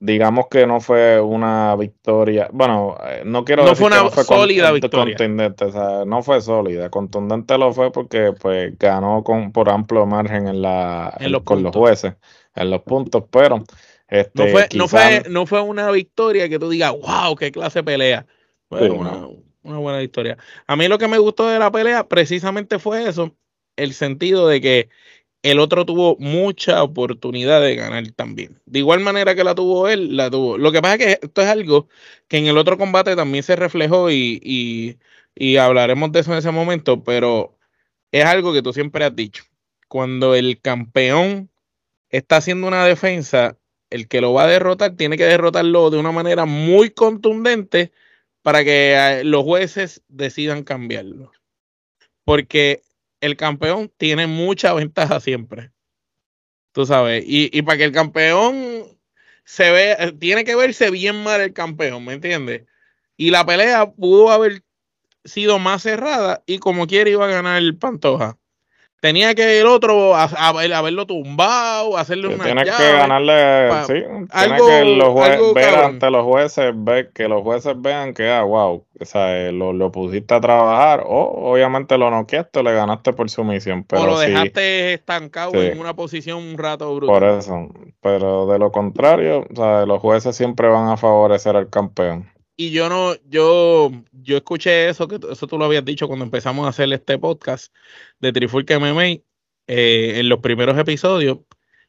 digamos 0.00 0.46
que 0.48 0.66
no 0.66 0.80
fue 0.80 1.20
una 1.20 1.74
victoria. 1.76 2.48
Bueno, 2.52 2.96
eh, 3.04 3.22
no 3.24 3.44
quiero 3.44 3.64
no 3.64 3.70
decir 3.70 3.88
fue 3.88 4.00
una 4.00 4.10
sólida 4.10 4.72
victoria. 4.72 5.16
Contundente, 5.16 5.64
o 5.64 5.72
sea, 5.72 6.04
no 6.04 6.22
fue 6.22 6.40
sólida. 6.40 6.90
Contundente 6.90 7.58
lo 7.58 7.72
fue 7.72 7.90
porque 7.90 8.32
pues 8.40 8.78
ganó 8.78 9.24
con 9.24 9.52
por 9.52 9.68
amplio 9.70 10.06
margen 10.06 10.46
en 10.46 10.62
la 10.62 11.16
con 11.44 11.62
los 11.62 11.74
jueces 11.74 12.14
en 12.54 12.70
los 12.70 12.82
puntos, 12.82 13.24
pero 13.30 13.62
este, 14.08 14.44
no 14.44 14.50
fue, 14.50 14.68
no 14.74 14.88
fue 14.88 15.22
no 15.28 15.46
fue 15.46 15.60
una 15.60 15.90
victoria 15.90 16.48
que 16.48 16.58
tú 16.58 16.70
digas, 16.70 16.92
wow, 16.92 17.36
qué 17.36 17.52
clase 17.52 17.80
de 17.80 17.84
pelea. 17.84 18.26
Fue 18.68 18.90
una, 18.90 19.26
una 19.62 19.78
buena 19.78 19.98
victoria. 19.98 20.36
A 20.66 20.76
mí 20.76 20.88
lo 20.88 20.98
que 20.98 21.08
me 21.08 21.18
gustó 21.18 21.48
de 21.48 21.58
la 21.58 21.70
pelea 21.70 22.06
precisamente 22.06 22.78
fue 22.78 23.08
eso, 23.08 23.36
el 23.76 23.94
sentido 23.94 24.48
de 24.48 24.60
que 24.60 24.88
el 25.48 25.60
otro 25.60 25.86
tuvo 25.86 26.16
mucha 26.18 26.82
oportunidad 26.82 27.60
de 27.62 27.76
ganar 27.76 28.10
también. 28.12 28.60
De 28.66 28.80
igual 28.80 29.00
manera 29.00 29.34
que 29.34 29.44
la 29.44 29.54
tuvo 29.54 29.88
él, 29.88 30.16
la 30.16 30.30
tuvo. 30.30 30.58
Lo 30.58 30.72
que 30.72 30.82
pasa 30.82 30.94
es 30.94 31.04
que 31.04 31.26
esto 31.26 31.42
es 31.42 31.48
algo 31.48 31.88
que 32.28 32.38
en 32.38 32.46
el 32.46 32.58
otro 32.58 32.78
combate 32.78 33.16
también 33.16 33.42
se 33.42 33.56
reflejó 33.56 34.10
y, 34.10 34.98
hablaremos 35.58 36.12
de 36.12 36.20
eso 36.20 36.32
en 36.32 36.38
ese 36.38 36.50
momento, 36.50 37.04
pero 37.04 37.56
es 38.12 38.24
algo 38.24 38.52
que 38.52 38.62
tú 38.62 38.72
siempre 38.72 39.04
has 39.04 39.14
dicho. 39.14 39.44
Cuando 39.88 40.34
el 40.34 40.60
campeón 40.60 41.50
está 42.10 42.38
haciendo 42.38 42.66
una 42.66 42.84
defensa, 42.84 43.56
el 43.90 44.08
que 44.08 44.20
lo 44.20 44.32
va 44.34 44.44
a 44.44 44.48
derrotar 44.48 44.96
tiene 44.96 45.16
que 45.16 45.24
derrotarlo 45.24 45.90
de 45.90 45.98
una 45.98 46.12
manera 46.12 46.46
muy 46.46 46.90
contundente 46.90 47.92
para 48.42 48.64
que 48.64 48.94
eh, 48.96 49.24
los 49.24 49.44
jueces 49.44 50.02
decidan 50.08 50.64
cambiarlo. 50.64 51.32
Porque 52.24 52.82
el 53.20 53.36
campeón 53.36 53.92
tiene 53.96 54.26
mucha 54.26 54.72
ventaja 54.72 55.20
siempre. 55.20 55.72
Tú 56.72 56.86
sabes, 56.86 57.24
y, 57.26 57.50
y 57.56 57.62
para 57.62 57.78
que 57.78 57.84
el 57.84 57.92
campeón 57.92 58.84
se 59.44 59.70
ve, 59.70 60.14
tiene 60.18 60.44
que 60.44 60.54
verse 60.54 60.90
bien 60.90 61.22
mal 61.22 61.40
el 61.40 61.52
campeón, 61.52 62.04
¿me 62.04 62.12
entiendes? 62.14 62.66
Y 63.16 63.30
la 63.30 63.46
pelea 63.46 63.90
pudo 63.90 64.30
haber 64.30 64.62
sido 65.24 65.58
más 65.58 65.82
cerrada 65.82 66.42
y 66.46 66.58
como 66.58 66.86
quiera 66.86 67.10
iba 67.10 67.24
a 67.24 67.30
ganar 67.30 67.58
el 67.58 67.76
Pantoja. 67.76 68.38
Tenía 69.00 69.32
que 69.36 69.60
el 69.60 69.66
otro 69.68 70.16
a, 70.16 70.24
a, 70.24 70.48
haberlo 70.48 71.06
tumbado, 71.06 71.96
hacerle 71.96 72.28
una 72.34 72.44
Tienes 72.44 72.68
que 72.68 72.92
ganarle, 72.92 73.68
pa, 73.68 73.84
sí, 73.84 73.94
algo, 74.30 74.66
que 74.66 74.84
los 74.84 75.08
jueces, 75.10 75.54
ver 75.54 75.64
cabrón. 75.66 75.84
ante 75.84 76.10
los 76.10 76.24
jueces, 76.24 76.72
ver 76.74 77.10
que 77.12 77.28
los 77.28 77.42
jueces 77.44 77.80
vean 77.80 78.12
que, 78.12 78.28
ah, 78.28 78.42
wow, 78.42 78.84
o 78.98 79.04
sea, 79.04 79.38
eh, 79.38 79.52
lo, 79.52 79.72
lo, 79.72 79.92
pusiste 79.92 80.34
a 80.34 80.40
trabajar, 80.40 81.04
o 81.06 81.52
obviamente 81.52 81.96
lo 81.96 82.10
noqueaste, 82.10 82.60
le 82.64 82.72
ganaste 82.72 83.12
por 83.12 83.30
sumisión. 83.30 83.84
Pero 83.84 84.02
o 84.02 84.06
lo 84.06 84.18
dejaste 84.18 84.88
sí, 84.88 84.94
estancado 84.94 85.52
sí. 85.52 85.58
en 85.58 85.78
una 85.78 85.94
posición 85.94 86.42
un 86.42 86.58
rato 86.58 86.92
brutal. 86.96 87.20
Por 87.20 87.28
eso, 87.28 87.68
pero 88.00 88.48
de 88.48 88.58
lo 88.58 88.72
contrario, 88.72 89.46
o 89.48 89.54
sea, 89.54 89.86
los 89.86 90.00
jueces 90.00 90.34
siempre 90.34 90.66
van 90.66 90.88
a 90.88 90.96
favorecer 90.96 91.54
al 91.54 91.70
campeón 91.70 92.28
y 92.58 92.72
yo 92.72 92.88
no, 92.88 93.14
yo, 93.28 93.92
yo 94.12 94.36
escuché 94.36 94.88
eso, 94.88 95.06
que 95.06 95.20
eso 95.30 95.46
tú 95.46 95.58
lo 95.58 95.64
habías 95.64 95.84
dicho 95.84 96.08
cuando 96.08 96.24
empezamos 96.24 96.66
a 96.66 96.70
hacer 96.70 96.92
este 96.92 97.16
podcast 97.16 97.72
de 98.18 98.32
Trifulca 98.32 98.80
MMA 98.80 99.04
eh, 99.68 100.14
en 100.16 100.28
los 100.28 100.40
primeros 100.40 100.76
episodios, 100.76 101.38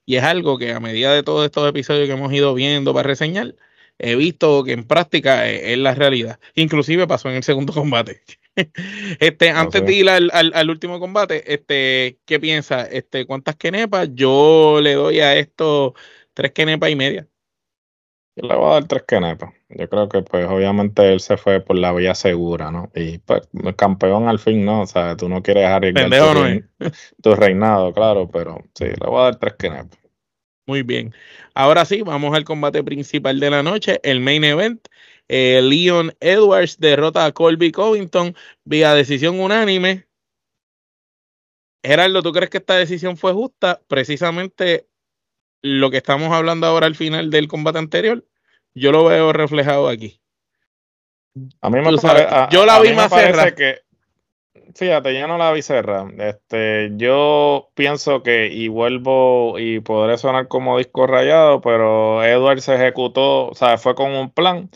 y 0.05 0.17
es 0.17 0.23
algo 0.23 0.60
que 0.60 0.71
a 0.73 0.79
medida 0.79 1.12
de 1.13 1.23
todos 1.23 1.43
estos 1.43 1.67
episodios 1.67 2.08
que 2.08 2.13
hemos 2.13 2.32
ido 2.32 2.53
viendo 2.53 2.93
para 2.93 3.08
reseñar, 3.08 3.55
he 3.97 4.15
visto 4.15 4.63
que 4.63 4.73
en 4.73 4.86
práctica 4.86 5.49
es, 5.49 5.62
es 5.71 5.77
la 5.79 5.95
realidad. 5.95 6.39
Inclusive 6.53 7.08
pasó 7.08 7.29
en 7.29 7.38
el 7.38 7.43
segundo 7.43 7.73
combate. 7.73 8.21
este, 9.19 9.49
antes 9.49 9.84
de 9.84 9.93
ir 9.93 10.08
al, 10.08 10.29
al, 10.34 10.51
al, 10.53 10.69
último 10.69 10.99
combate, 10.99 11.51
este, 11.51 12.19
¿qué 12.25 12.39
piensas? 12.39 12.89
Este, 12.91 13.25
¿cuántas 13.25 13.55
kenepas? 13.55 14.10
Yo 14.13 14.79
le 14.82 14.93
doy 14.93 15.19
a 15.19 15.36
esto 15.36 15.95
tres 16.36 16.51
kenepas 16.51 16.91
y 16.91 16.95
media. 16.95 17.27
Yo 18.36 18.47
le 18.47 18.55
voy 18.55 18.69
a 18.69 18.73
dar 18.73 18.88
tres 18.88 19.03
kenepas. 19.08 19.59
Yo 19.69 19.88
creo 19.88 20.10
que 20.10 20.23
pues 20.23 20.47
obviamente 20.47 21.13
él 21.13 21.19
se 21.19 21.38
fue 21.38 21.62
por 21.62 21.77
la 21.77 21.93
vía 21.93 22.15
segura, 22.15 22.71
¿no? 22.71 22.91
Y 22.95 23.19
pues 23.19 23.47
campeón 23.77 24.27
al 24.27 24.39
fin, 24.39 24.65
¿no? 24.65 24.82
O 24.82 24.88
sea, 24.88 25.15
tú 25.15 25.29
no 25.29 25.43
quieres 25.43 25.65
arriesgar 25.65 26.10
tu, 26.10 26.15
no 26.15 26.34
rein, 26.34 26.69
tu, 27.21 27.36
reinado, 27.36 27.93
claro, 27.93 28.29
pero 28.32 28.63
sí, 28.73 28.86
le 28.86 29.08
voy 29.08 29.19
a 29.19 29.23
dar 29.25 29.36
tres 29.36 29.53
kenepas. 29.60 29.99
Muy 30.65 30.82
bien. 30.82 31.13
Ahora 31.53 31.86
sí, 31.86 32.01
vamos 32.01 32.36
al 32.36 32.45
combate 32.45 32.84
principal 32.84 33.39
de 33.39 33.49
la 33.51 33.62
noche, 33.62 33.99
el 34.03 34.21
main 34.21 34.43
event. 34.43 34.88
Eh, 35.27 35.62
Leon 35.62 36.15
Edwards 36.19 36.79
derrota 36.79 37.25
a 37.25 37.32
Colby 37.32 37.71
Covington 37.71 38.36
vía 38.63 38.95
decisión 38.95 39.39
unánime. 39.39 40.08
Gerardo, 41.84 42.23
¿tú 42.23 42.32
crees 42.32 42.49
que 42.49 42.58
esta 42.58 42.75
decisión 42.75 43.17
fue 43.17 43.34
justa? 43.34 43.82
Precisamente 43.88 44.88
lo 45.62 45.91
que 45.91 45.97
estamos 45.97 46.32
hablando 46.32 46.65
ahora 46.65 46.88
al 46.88 46.95
final 46.95 47.29
del 47.29 47.47
combate 47.47 47.77
anterior 47.77 48.25
yo 48.73 48.91
lo 48.91 49.05
veo 49.05 49.34
reflejado 49.34 49.88
aquí. 49.88 50.19
A 51.62 51.69
mí 51.69 51.79
me 51.79 51.97
parece. 51.97 52.27
Yo 52.51 52.65
la 52.65 52.79
vi 52.79 52.93
más 52.93 53.12
cerrada. 53.12 53.53
Que, 53.53 53.79
fíjate, 54.75 55.17
yo 55.17 55.27
no 55.27 55.38
la 55.38 55.51
vi 55.51 55.62
cerrada. 55.62 56.10
Este, 56.17 56.91
yo 56.95 57.69
pienso 57.75 58.23
que, 58.23 58.47
y 58.47 58.67
vuelvo, 58.67 59.60
y 59.60 59.79
podré 59.79 60.17
sonar 60.17 60.47
como 60.47 60.77
disco 60.77 61.08
rayado, 61.08 61.62
pero 61.62 62.23
Edward 62.23 62.62
se 62.62 62.75
ejecutó, 62.75 63.47
o 63.47 63.55
sea, 63.55 63.77
fue 63.77 63.95
con 63.95 64.12
un 64.12 64.32
plan. 64.32 64.69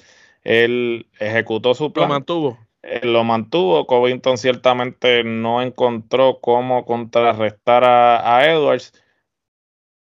Él 0.43 1.08
ejecutó 1.19 1.73
su 1.73 1.93
plan. 1.93 2.10
Lo 2.10 2.13
mantuvo. 2.15 2.58
Él 2.82 3.13
lo 3.13 3.23
mantuvo. 3.23 3.88
Covington 3.88 4.38
ciertamente 4.38 5.23
no 5.23 5.62
encontró 5.62 6.39
cómo 6.41 6.86
contrarrestar 6.86 7.86
a, 7.86 8.38
a 8.38 8.49
Edwards 8.49 8.93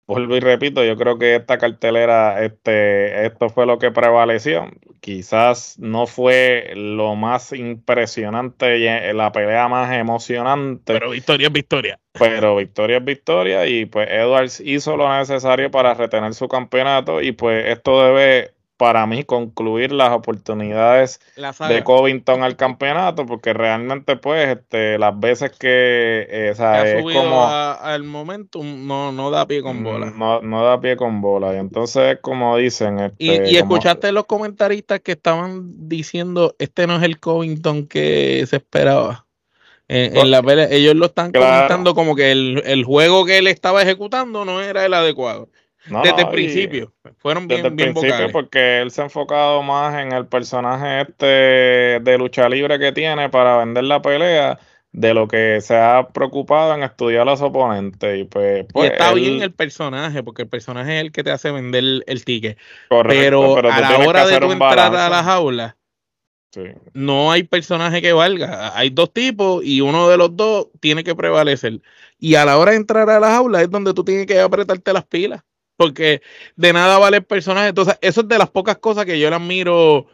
vuelvo 0.06 0.36
y 0.36 0.40
repito, 0.40 0.84
yo 0.84 0.96
creo 0.96 1.18
que 1.18 1.36
esta 1.36 1.58
cartelera, 1.58 2.44
este, 2.44 3.26
esto 3.26 3.48
fue 3.48 3.66
lo 3.66 3.78
que 3.78 3.90
prevaleció. 3.90 4.70
Quizás 5.00 5.78
no 5.78 6.06
fue 6.06 6.72
lo 6.74 7.16
más 7.16 7.52
impresionante, 7.52 9.12
la 9.12 9.32
pelea 9.32 9.68
más 9.68 9.92
emocionante. 9.92 10.92
Pero 10.92 11.10
victoria 11.10 11.48
es 11.48 11.52
victoria. 11.52 12.00
Pero 12.12 12.56
victoria 12.56 12.98
es 12.98 13.04
victoria 13.04 13.66
y 13.66 13.86
pues 13.86 14.08
Edwards 14.10 14.60
hizo 14.60 14.96
lo 14.96 15.12
necesario 15.16 15.70
para 15.70 15.94
retener 15.94 16.34
su 16.34 16.46
campeonato 16.46 17.20
y 17.20 17.32
pues 17.32 17.66
esto 17.68 18.02
debe 18.04 18.52
para 18.82 19.06
mí 19.06 19.22
concluir 19.22 19.92
las 19.92 20.10
oportunidades 20.10 21.20
de 21.68 21.84
Covington 21.84 22.42
al 22.42 22.56
campeonato, 22.56 23.26
porque 23.26 23.52
realmente 23.52 24.16
pues 24.16 24.58
este, 24.58 24.98
las 24.98 25.20
veces 25.20 25.52
que 25.52 26.26
eh, 26.28 26.50
o 26.50 26.56
sea, 26.56 26.84
es 26.84 27.00
como 27.00 27.46
al 27.46 28.02
momento 28.02 28.60
no, 28.64 29.12
no 29.12 29.30
da 29.30 29.46
pie 29.46 29.62
con 29.62 29.84
bola. 29.84 30.10
No, 30.10 30.42
no 30.42 30.64
da 30.64 30.80
pie 30.80 30.96
con 30.96 31.20
bola. 31.20 31.54
Y 31.54 31.58
entonces 31.58 32.18
como 32.22 32.56
dicen... 32.56 32.98
Este, 32.98 33.24
y, 33.24 33.30
y 33.30 33.60
como, 33.60 33.76
escuchaste 33.76 34.10
los 34.10 34.24
comentaristas 34.24 34.98
que 34.98 35.12
estaban 35.12 35.88
diciendo, 35.88 36.56
este 36.58 36.88
no 36.88 36.96
es 36.96 37.04
el 37.04 37.20
Covington 37.20 37.86
que 37.86 38.44
se 38.48 38.56
esperaba. 38.56 39.26
En, 39.86 40.16
en 40.16 40.30
la 40.32 40.42
pelea, 40.42 40.66
ellos 40.72 40.96
lo 40.96 41.06
están 41.06 41.30
claro. 41.30 41.54
comentando 41.54 41.94
como 41.94 42.16
que 42.16 42.32
el, 42.32 42.64
el 42.66 42.84
juego 42.84 43.26
que 43.26 43.38
él 43.38 43.46
estaba 43.46 43.80
ejecutando 43.80 44.44
no 44.44 44.60
era 44.60 44.84
el 44.84 44.94
adecuado. 44.94 45.50
No, 45.88 46.02
desde 46.02 46.22
el 46.22 46.28
principio. 46.28 46.92
Fueron 47.18 47.48
bien, 47.48 47.58
desde 47.58 47.68
el 47.68 47.74
bien 47.74 47.88
principio 47.92 48.14
vocales. 48.14 48.32
porque 48.32 48.80
él 48.80 48.90
se 48.90 49.00
ha 49.00 49.04
enfocado 49.04 49.62
más 49.62 49.94
en 50.00 50.12
el 50.12 50.26
personaje 50.26 51.02
este 51.02 51.26
de 51.26 52.18
lucha 52.18 52.48
libre 52.48 52.78
que 52.78 52.92
tiene 52.92 53.28
para 53.30 53.58
vender 53.58 53.84
la 53.84 54.00
pelea 54.00 54.58
de 54.92 55.14
lo 55.14 55.26
que 55.26 55.60
se 55.60 55.74
ha 55.74 56.08
preocupado 56.12 56.74
en 56.74 56.82
estudiar 56.82 57.22
a 57.22 57.24
los 57.24 57.40
oponentes. 57.40 58.20
Y, 58.20 58.24
pues, 58.24 58.66
pues 58.72 58.90
y 58.90 58.92
está 58.92 59.10
él... 59.10 59.20
bien 59.20 59.42
el 59.42 59.52
personaje, 59.52 60.22
porque 60.22 60.42
el 60.42 60.48
personaje 60.48 60.96
es 60.96 61.00
el 61.00 61.12
que 61.12 61.24
te 61.24 61.30
hace 61.30 61.50
vender 61.50 61.82
el, 61.82 62.04
el 62.06 62.24
ticket. 62.24 62.58
Correcto, 62.88 63.20
pero, 63.20 63.54
pero 63.54 63.72
a 63.72 63.80
la 63.80 63.98
hora 63.98 64.26
de 64.26 64.38
tu 64.38 64.52
entrar 64.52 64.94
a 64.94 65.08
la 65.08 65.24
jaula, 65.24 65.76
sí. 66.52 66.62
no 66.92 67.32
hay 67.32 67.42
personaje 67.42 68.02
que 68.02 68.12
valga. 68.12 68.76
Hay 68.76 68.90
dos 68.90 69.12
tipos 69.12 69.64
y 69.64 69.80
uno 69.80 70.08
de 70.08 70.16
los 70.18 70.36
dos 70.36 70.68
tiene 70.80 71.02
que 71.02 71.16
prevalecer. 71.16 71.80
Y 72.18 72.36
a 72.36 72.44
la 72.44 72.58
hora 72.58 72.72
de 72.72 72.76
entrar 72.76 73.08
a 73.10 73.18
la 73.18 73.30
jaula 73.30 73.62
es 73.62 73.70
donde 73.70 73.94
tú 73.94 74.04
tienes 74.04 74.26
que 74.26 74.38
apretarte 74.38 74.92
las 74.92 75.06
pilas 75.06 75.42
porque 75.82 76.22
de 76.54 76.72
nada 76.72 76.98
vale 76.98 77.18
el 77.18 77.24
personaje. 77.24 77.68
Entonces, 77.68 77.98
eso 78.00 78.20
es 78.20 78.28
de 78.28 78.38
las 78.38 78.50
pocas 78.50 78.78
cosas 78.78 79.04
que 79.04 79.18
yo 79.18 79.28
le 79.30 79.36
admiro, 79.36 80.06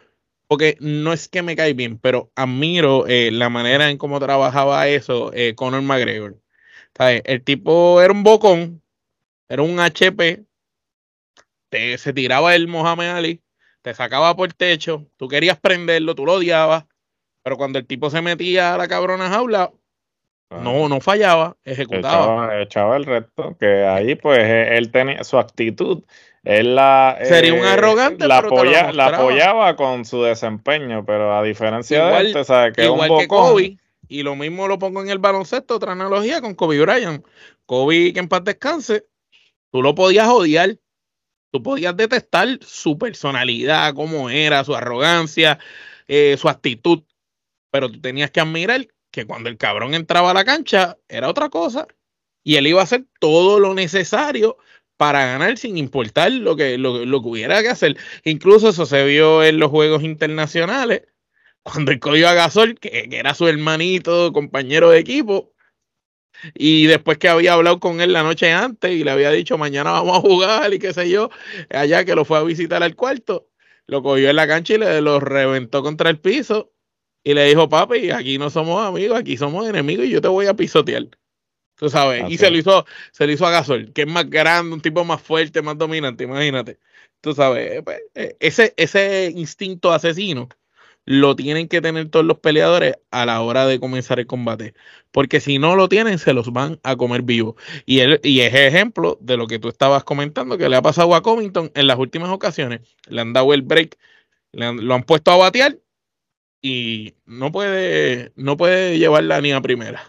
porque 0.47 0.77
no 0.79 1.13
es 1.13 1.27
que 1.27 1.43
me 1.43 1.55
cae 1.55 1.73
bien, 1.73 1.99
pero 1.99 2.31
admiro 2.35 3.05
eh, 3.07 3.29
la 3.31 3.49
manera 3.49 3.89
en 3.91 3.99
cómo 3.99 4.19
trabajaba 4.19 4.87
eso 4.87 5.31
eh, 5.33 5.53
Conor 5.55 5.83
McGregor. 5.83 6.39
¿Sabes? 6.97 7.21
El 7.25 7.43
tipo 7.43 8.01
era 8.01 8.11
un 8.11 8.23
bocón, 8.23 8.81
era 9.47 9.61
un 9.61 9.79
HP, 9.79 10.43
te, 11.69 11.97
se 11.99 12.13
tiraba 12.13 12.55
el 12.55 12.67
Mohamed 12.67 13.09
Ali, 13.09 13.43
te 13.83 13.93
sacaba 13.93 14.35
por 14.35 14.49
el 14.49 14.55
techo, 14.55 15.07
tú 15.17 15.27
querías 15.27 15.59
prenderlo, 15.59 16.15
tú 16.15 16.25
lo 16.25 16.33
odiabas, 16.33 16.85
pero 17.43 17.57
cuando 17.57 17.77
el 17.77 17.85
tipo 17.85 18.09
se 18.09 18.21
metía 18.21 18.73
a 18.73 18.77
la 18.77 18.87
cabrona 18.87 19.29
jaula, 19.29 19.71
no, 20.49 20.89
no 20.89 20.99
fallaba, 20.99 21.57
ejecutaba. 21.63 22.23
Echaba, 22.23 22.61
echaba, 22.61 22.97
el 22.97 23.05
resto, 23.05 23.55
que 23.59 23.85
ahí 23.85 24.15
pues 24.15 24.39
él 24.39 24.91
tenía 24.91 25.23
su 25.23 25.37
actitud. 25.37 26.03
Él 26.43 26.75
la, 26.75 27.19
Sería 27.23 27.53
un 27.53 27.65
arrogante, 27.65 28.25
eh, 28.25 28.27
la, 28.27 28.37
apoya, 28.39 28.91
la, 28.91 29.07
apoyaba 29.07 29.75
con 29.75 30.05
su 30.05 30.23
desempeño, 30.23 31.05
pero 31.05 31.37
a 31.37 31.43
diferencia 31.43 32.07
igual, 32.07 32.23
de 32.23 32.29
este, 32.29 32.43
¿sabes? 32.45 32.73
Que 32.73 32.85
igual 32.85 33.11
un 33.11 33.19
que 33.19 33.27
Kobe, 33.27 33.77
y 34.07 34.23
lo 34.23 34.35
mismo 34.35 34.67
lo 34.67 34.79
pongo 34.79 35.01
en 35.01 35.09
el 35.09 35.19
baloncesto, 35.19 35.75
otra 35.75 35.91
analogía 35.91 36.41
con 36.41 36.55
Kobe 36.55 36.79
Bryant. 36.79 37.25
Kobe, 37.65 38.13
que 38.13 38.19
en 38.19 38.27
paz 38.27 38.43
descanse, 38.43 39.05
tú 39.71 39.83
lo 39.83 39.93
podías 39.93 40.27
odiar, 40.27 40.77
tú 41.51 41.61
podías 41.61 41.95
detestar 41.95 42.57
su 42.61 42.97
personalidad, 42.97 43.93
cómo 43.93 44.31
era, 44.31 44.63
su 44.63 44.75
arrogancia, 44.75 45.59
eh, 46.07 46.37
su 46.39 46.49
actitud, 46.49 47.03
pero 47.69 47.91
tú 47.91 48.01
tenías 48.01 48.31
que 48.31 48.39
admirar 48.39 48.87
que 49.19 49.27
cuando 49.27 49.49
el 49.49 49.57
cabrón 49.57 49.93
entraba 49.93 50.31
a 50.31 50.33
la 50.33 50.45
cancha 50.45 50.97
era 51.09 51.29
otra 51.29 51.49
cosa 51.49 51.87
y 52.43 52.55
él 52.55 52.67
iba 52.67 52.79
a 52.79 52.83
hacer 52.83 53.05
todo 53.19 53.59
lo 53.59 53.73
necesario 53.73 54.57
para 54.95 55.25
ganar 55.25 55.57
sin 55.57 55.77
importar 55.77 56.31
lo 56.31 56.55
que, 56.55 56.77
lo, 56.77 57.05
lo 57.05 57.21
que 57.21 57.27
hubiera 57.27 57.61
que 57.61 57.69
hacer. 57.69 57.97
Incluso 58.23 58.69
eso 58.69 58.85
se 58.85 59.05
vio 59.05 59.43
en 59.43 59.59
los 59.59 59.71
juegos 59.71 60.03
internacionales, 60.03 61.03
cuando 61.63 61.91
el 61.91 61.99
cogió 61.99 62.29
a 62.29 62.33
Gasol, 62.33 62.79
que, 62.79 63.09
que, 63.09 63.17
era 63.17 63.33
su 63.33 63.47
hermanito, 63.47 64.33
compañero 64.33 64.89
de 64.89 64.99
equipo, 64.99 65.53
y 66.53 66.87
después 66.87 67.17
que 67.17 67.29
había 67.29 67.53
hablado 67.53 67.79
con 67.79 68.01
él 68.01 68.13
la 68.13 68.23
noche 68.23 68.51
antes 68.51 68.91
y 68.91 69.03
le 69.03 69.11
había 69.11 69.31
dicho 69.31 69.57
mañana 69.57 69.91
vamos 69.91 70.17
a 70.17 70.21
jugar 70.21 70.73
y 70.73 70.79
qué 70.79 70.93
sé 70.93 71.09
yo, 71.09 71.29
allá 71.69 72.05
que 72.05 72.15
lo 72.15 72.23
fue 72.25 72.37
a 72.37 72.43
visitar 72.43 72.83
al 72.83 72.95
cuarto, 72.95 73.49
lo 73.87 74.01
cogió 74.01 74.29
en 74.29 74.37
la 74.37 74.47
cancha 74.47 74.75
y 74.75 74.77
le 74.77 75.01
lo 75.01 75.19
reventó 75.19 75.83
contra 75.83 76.09
el 76.09 76.19
piso 76.19 76.71
y 77.29 77.35
le 77.35 77.45
dijo, 77.45 77.69
papi, 77.69 78.09
aquí 78.09 78.39
no 78.39 78.49
somos 78.49 78.83
amigos, 78.83 79.19
aquí 79.19 79.37
somos 79.37 79.69
enemigos 79.69 80.07
y 80.07 80.09
yo 80.09 80.19
te 80.19 80.27
voy 80.27 80.47
a 80.47 80.55
pisotear. 80.55 81.09
Tú 81.75 81.87
sabes. 81.87 82.23
Así. 82.23 82.33
Y 82.33 82.37
se 82.39 82.49
lo 82.49 82.57
hizo, 82.57 82.87
se 83.11 83.27
lo 83.27 83.31
hizo 83.31 83.45
a 83.45 83.51
Gasol, 83.51 83.93
que 83.93 84.01
es 84.01 84.07
más 84.07 84.27
grande, 84.27 84.73
un 84.73 84.81
tipo 84.81 85.05
más 85.05 85.21
fuerte, 85.21 85.61
más 85.61 85.77
dominante, 85.77 86.23
imagínate. 86.23 86.79
Tú 87.21 87.35
sabes, 87.35 87.83
pues, 87.83 88.01
ese, 88.39 88.73
ese 88.77 89.31
instinto 89.35 89.91
asesino 89.91 90.49
lo 91.05 91.35
tienen 91.35 91.67
que 91.67 91.81
tener 91.81 92.09
todos 92.09 92.25
los 92.25 92.39
peleadores 92.39 92.95
a 93.11 93.27
la 93.27 93.41
hora 93.41 93.67
de 93.67 93.79
comenzar 93.79 94.19
el 94.19 94.25
combate. 94.25 94.73
Porque 95.11 95.39
si 95.39 95.59
no 95.59 95.75
lo 95.75 95.87
tienen, 95.87 96.17
se 96.17 96.33
los 96.33 96.51
van 96.51 96.79
a 96.81 96.95
comer 96.95 97.21
vivo. 97.21 97.57
Y, 97.85 97.99
él, 97.99 98.19
y 98.23 98.39
es 98.39 98.55
ejemplo 98.55 99.19
de 99.21 99.37
lo 99.37 99.45
que 99.45 99.59
tú 99.59 99.67
estabas 99.67 100.03
comentando, 100.03 100.57
que 100.57 100.67
le 100.67 100.77
ha 100.77 100.81
pasado 100.81 101.13
a 101.13 101.21
Covington 101.21 101.71
en 101.75 101.85
las 101.85 101.99
últimas 101.99 102.31
ocasiones. 102.31 102.81
Le 103.07 103.21
han 103.21 103.33
dado 103.33 103.53
el 103.53 103.61
break, 103.61 103.99
lo 104.51 104.95
han 104.95 105.03
puesto 105.03 105.29
a 105.29 105.37
batear 105.37 105.77
y 106.61 107.15
no 107.25 107.51
puede, 107.51 108.31
no 108.35 108.57
puede 108.57 108.97
llevarla 108.99 109.41
ni 109.41 109.51
a 109.51 109.61
primera. 109.61 110.01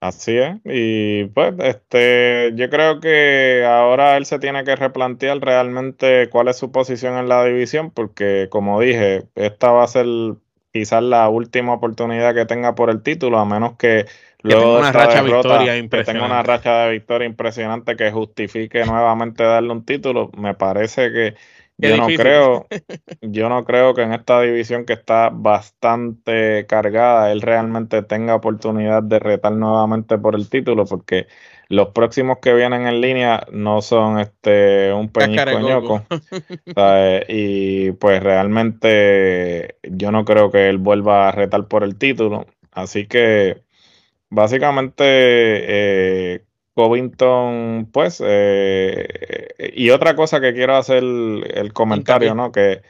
Así 0.00 0.38
es, 0.38 0.56
y 0.64 1.24
pues 1.24 1.54
este, 1.58 2.52
yo 2.54 2.70
creo 2.70 3.00
que 3.00 3.64
ahora 3.66 4.16
él 4.16 4.26
se 4.26 4.38
tiene 4.38 4.62
que 4.62 4.76
replantear 4.76 5.40
realmente 5.40 6.28
cuál 6.30 6.46
es 6.46 6.56
su 6.56 6.70
posición 6.70 7.18
en 7.18 7.28
la 7.28 7.44
división, 7.44 7.90
porque 7.90 8.46
como 8.48 8.80
dije, 8.80 9.26
esta 9.34 9.72
va 9.72 9.82
a 9.82 9.88
ser 9.88 10.06
quizás 10.72 11.02
la 11.02 11.28
última 11.28 11.74
oportunidad 11.74 12.32
que 12.32 12.46
tenga 12.46 12.76
por 12.76 12.90
el 12.90 13.02
título, 13.02 13.40
a 13.40 13.44
menos 13.44 13.76
que 13.76 14.06
luego 14.42 14.78
una 14.78 14.92
racha 14.92 15.22
victoria 15.22 15.74
que 15.88 16.04
tenga 16.04 16.26
una 16.26 16.44
racha 16.44 16.84
de 16.84 16.92
victoria 16.92 17.26
impresionante 17.26 17.96
que 17.96 18.12
justifique 18.12 18.84
nuevamente 18.84 19.42
darle 19.42 19.72
un 19.72 19.84
título. 19.84 20.30
Me 20.36 20.54
parece 20.54 21.10
que 21.10 21.34
yo 21.78 21.96
no 21.96 22.06
creo, 22.06 22.66
yo 23.22 23.48
no 23.48 23.64
creo 23.64 23.94
que 23.94 24.02
en 24.02 24.12
esta 24.12 24.40
división 24.42 24.84
que 24.84 24.92
está 24.92 25.30
bastante 25.32 26.66
cargada, 26.66 27.30
él 27.30 27.40
realmente 27.40 28.02
tenga 28.02 28.34
oportunidad 28.34 29.02
de 29.02 29.18
retar 29.20 29.52
nuevamente 29.52 30.18
por 30.18 30.34
el 30.34 30.50
título, 30.50 30.84
porque 30.86 31.28
los 31.68 31.88
próximos 31.88 32.38
que 32.40 32.54
vienen 32.54 32.86
en 32.86 33.00
línea 33.00 33.46
no 33.52 33.80
son 33.82 34.18
este 34.18 34.92
un 34.92 35.10
peñisco 35.10 36.02
y 37.28 37.92
pues 37.92 38.22
realmente 38.22 39.76
yo 39.82 40.10
no 40.10 40.24
creo 40.24 40.50
que 40.50 40.68
él 40.68 40.78
vuelva 40.78 41.28
a 41.28 41.32
retar 41.32 41.68
por 41.68 41.84
el 41.84 41.96
título. 41.96 42.46
Así 42.72 43.06
que 43.06 43.62
básicamente 44.30 45.04
eh, 45.04 46.44
Covington, 46.78 47.88
pues, 47.92 48.22
eh, 48.24 49.48
y 49.74 49.90
otra 49.90 50.14
cosa 50.14 50.40
que 50.40 50.54
quiero 50.54 50.76
hacer 50.76 51.02
el 51.02 51.72
comentario, 51.72 52.36
¿no? 52.36 52.52
Que 52.52 52.82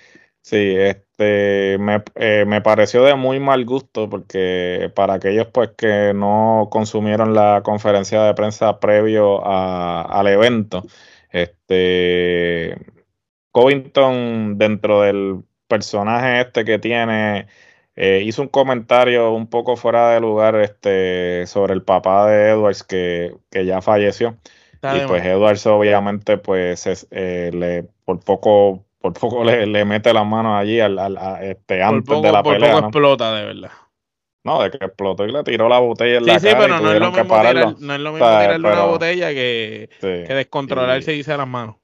sí, 0.42 0.74
este, 0.76 1.78
me, 1.78 2.02
eh, 2.16 2.44
me, 2.46 2.60
pareció 2.60 3.02
de 3.04 3.14
muy 3.14 3.40
mal 3.40 3.64
gusto 3.64 4.10
porque 4.10 4.92
para 4.94 5.14
aquellos, 5.14 5.46
pues, 5.46 5.70
que 5.78 6.12
no 6.14 6.68
consumieron 6.70 7.32
la 7.32 7.62
conferencia 7.64 8.24
de 8.24 8.34
prensa 8.34 8.78
previo 8.78 9.40
al 9.42 10.26
evento, 10.26 10.84
este, 11.30 12.76
Covington 13.52 14.58
dentro 14.58 15.00
del 15.00 15.44
personaje 15.66 16.42
este 16.42 16.66
que 16.66 16.78
tiene 16.78 17.46
eh, 18.00 18.22
hizo 18.24 18.42
un 18.42 18.48
comentario 18.48 19.32
un 19.32 19.48
poco 19.48 19.76
fuera 19.76 20.10
de 20.10 20.20
lugar 20.20 20.54
este, 20.54 21.44
sobre 21.48 21.74
el 21.74 21.82
papá 21.82 22.28
de 22.28 22.50
Edwards 22.50 22.84
que, 22.84 23.34
ya 23.52 23.82
falleció. 23.82 24.36
y 24.74 25.06
pues 25.08 25.24
Edwards 25.24 25.66
obviamente 25.66 26.38
pues 26.38 26.86
eh, 27.10 27.50
le, 27.52 27.88
por 28.04 28.20
poco 28.20 28.84
por 29.00 29.14
poco 29.14 29.42
le, 29.44 29.84
mete 29.84 30.12
las 30.12 30.24
manos 30.24 30.60
allí 30.60 30.78
al, 30.78 30.96
este, 31.42 31.82
antes 31.82 32.22
de 32.22 32.30
la 32.30 32.44
por 32.44 32.60
Poco 32.60 32.78
explota 32.78 33.34
de 33.34 33.44
verdad. 33.46 33.72
No, 34.44 34.62
de 34.62 34.70
que 34.70 34.76
explotó 34.76 35.26
y 35.26 35.32
le 35.32 35.42
tiró 35.42 35.68
la 35.68 35.80
botella 35.80 36.18
en 36.18 36.26
la 36.26 36.38
cara. 36.38 36.50
Sí, 36.52 36.56
pero 36.56 36.78
no 36.78 36.92
es, 36.92 37.00
lo 37.00 37.10
mismo 37.10 37.24
tirar, 37.24 37.74
no 37.80 37.94
es 37.94 38.00
lo 38.00 38.12
mismo 38.12 38.26
tirarle 38.28 38.72
una 38.72 38.84
botella 38.84 39.30
que, 39.30 39.90
que 40.00 40.34
descontrolarse 40.34 41.14
y, 41.14 41.18
irse 41.18 41.32
a 41.32 41.36
las 41.36 41.48
manos. 41.48 41.74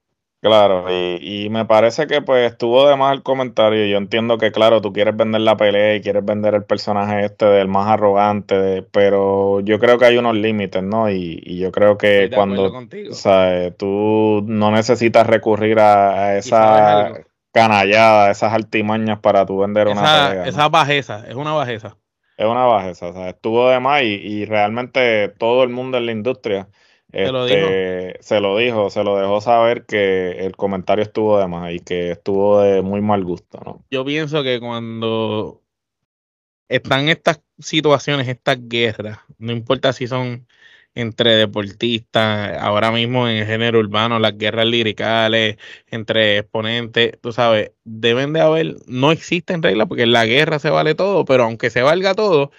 Claro, 0.44 0.84
y, 0.90 1.48
me 1.48 1.64
parece 1.64 2.06
que 2.06 2.20
pues 2.20 2.52
estuvo 2.52 2.86
de 2.86 2.96
más 2.96 3.14
el 3.14 3.22
comentario. 3.22 3.86
Yo 3.86 3.96
entiendo 3.96 4.36
que, 4.36 4.52
claro, 4.52 4.82
tú 4.82 4.92
quieres 4.92 5.16
vender 5.16 5.40
la 5.40 5.56
pelea 5.56 5.94
y 5.94 6.02
quieres 6.02 6.22
vender 6.22 6.54
el 6.54 6.64
personaje 6.64 7.24
este 7.24 7.46
del 7.46 7.66
más 7.66 7.88
arrogante, 7.88 8.82
pero 8.92 9.60
yo 9.60 9.78
creo 9.78 9.96
que 9.96 10.04
hay 10.04 10.18
unos 10.18 10.34
límites, 10.34 10.82
¿no? 10.82 11.08
Y, 11.10 11.58
yo 11.58 11.72
creo 11.72 11.96
que 11.96 12.30
cuando 12.34 12.70
o 12.74 13.14
sea, 13.14 13.70
tú 13.70 14.44
no 14.46 14.70
necesitas 14.70 15.26
recurrir 15.26 15.78
a, 15.78 16.36
esa 16.36 17.24
canallada, 17.50 18.30
esas 18.30 18.52
altimañas 18.52 19.20
para 19.20 19.46
tú 19.46 19.60
vender 19.60 19.88
una 19.88 20.02
pelea. 20.02 20.44
Esa 20.44 20.68
bajeza, 20.68 21.24
es 21.26 21.36
una 21.36 21.54
bajeza. 21.54 21.96
Es 22.36 22.44
una 22.44 22.66
bajeza, 22.66 23.06
o 23.06 23.12
sea, 23.14 23.30
estuvo 23.30 23.70
de 23.70 23.80
más 23.80 24.02
y, 24.02 24.16
y 24.16 24.44
realmente 24.44 25.30
todo 25.38 25.62
el 25.62 25.70
mundo 25.70 25.96
en 25.96 26.04
la 26.04 26.12
industria 26.12 26.68
se, 27.14 27.32
lo 27.32 27.46
dijo. 27.46 27.58
Este, 27.58 28.22
se 28.22 28.40
lo 28.40 28.56
dijo, 28.56 28.90
se 28.90 29.04
lo 29.04 29.16
dejó 29.16 29.40
saber 29.40 29.86
que 29.86 30.44
el 30.44 30.56
comentario 30.56 31.02
estuvo 31.02 31.38
de 31.38 31.46
más 31.46 31.72
y 31.72 31.80
que 31.80 32.10
estuvo 32.10 32.60
de 32.60 32.82
muy 32.82 33.00
mal 33.00 33.24
gusto, 33.24 33.60
¿no? 33.64 33.84
Yo 33.90 34.04
pienso 34.04 34.42
que 34.42 34.58
cuando 34.58 35.62
están 36.68 37.08
estas 37.08 37.40
situaciones, 37.58 38.28
estas 38.28 38.58
guerras, 38.68 39.18
no 39.38 39.52
importa 39.52 39.92
si 39.92 40.06
son 40.06 40.46
entre 40.96 41.30
deportistas, 41.36 42.56
ahora 42.60 42.92
mismo 42.92 43.28
en 43.28 43.38
el 43.38 43.46
género 43.46 43.80
urbano, 43.80 44.18
las 44.18 44.38
guerras 44.38 44.66
liricales, 44.66 45.56
entre 45.88 46.38
exponentes, 46.38 47.12
tú 47.20 47.32
sabes, 47.32 47.72
deben 47.84 48.32
de 48.32 48.40
haber, 48.40 48.76
no 48.86 49.10
existen 49.10 49.62
reglas 49.62 49.88
porque 49.88 50.04
en 50.04 50.12
la 50.12 50.24
guerra 50.26 50.58
se 50.58 50.70
vale 50.70 50.94
todo, 50.94 51.24
pero 51.24 51.44
aunque 51.44 51.70
se 51.70 51.82
valga 51.82 52.14
todo, 52.14 52.52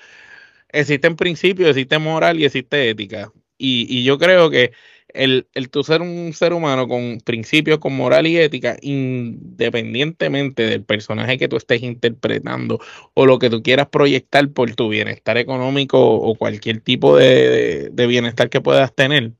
existen 0.69 1.15
principios, 1.15 1.69
existe 1.69 1.99
moral 1.99 2.39
y 2.39 2.45
existe 2.45 2.89
ética. 2.89 3.31
Y, 3.57 4.03
yo 4.03 4.17
creo 4.17 4.49
que 4.49 4.73
el, 5.09 5.47
el 5.53 5.69
tú 5.69 5.83
ser 5.83 6.01
un 6.01 6.33
ser 6.33 6.53
humano 6.53 6.87
con 6.87 7.19
principios, 7.23 7.79
con 7.79 7.95
moral 7.95 8.27
y 8.27 8.37
ética, 8.37 8.77
independientemente 8.81 10.63
del 10.63 10.83
personaje 10.83 11.37
que 11.37 11.47
tú 11.47 11.55
estés 11.55 11.81
interpretando 11.83 12.79
o 13.13 13.25
lo 13.25 13.39
que 13.39 13.49
tú 13.49 13.63
quieras 13.63 13.87
proyectar 13.87 14.49
por 14.51 14.75
tu 14.75 14.89
bienestar 14.89 15.37
económico 15.37 15.99
o 15.99 16.35
cualquier 16.35 16.81
tipo 16.81 17.15
de, 17.15 17.91
bienestar 17.95 18.49
que 18.49 18.61
puedas 18.61 18.93
tener, 18.93 19.33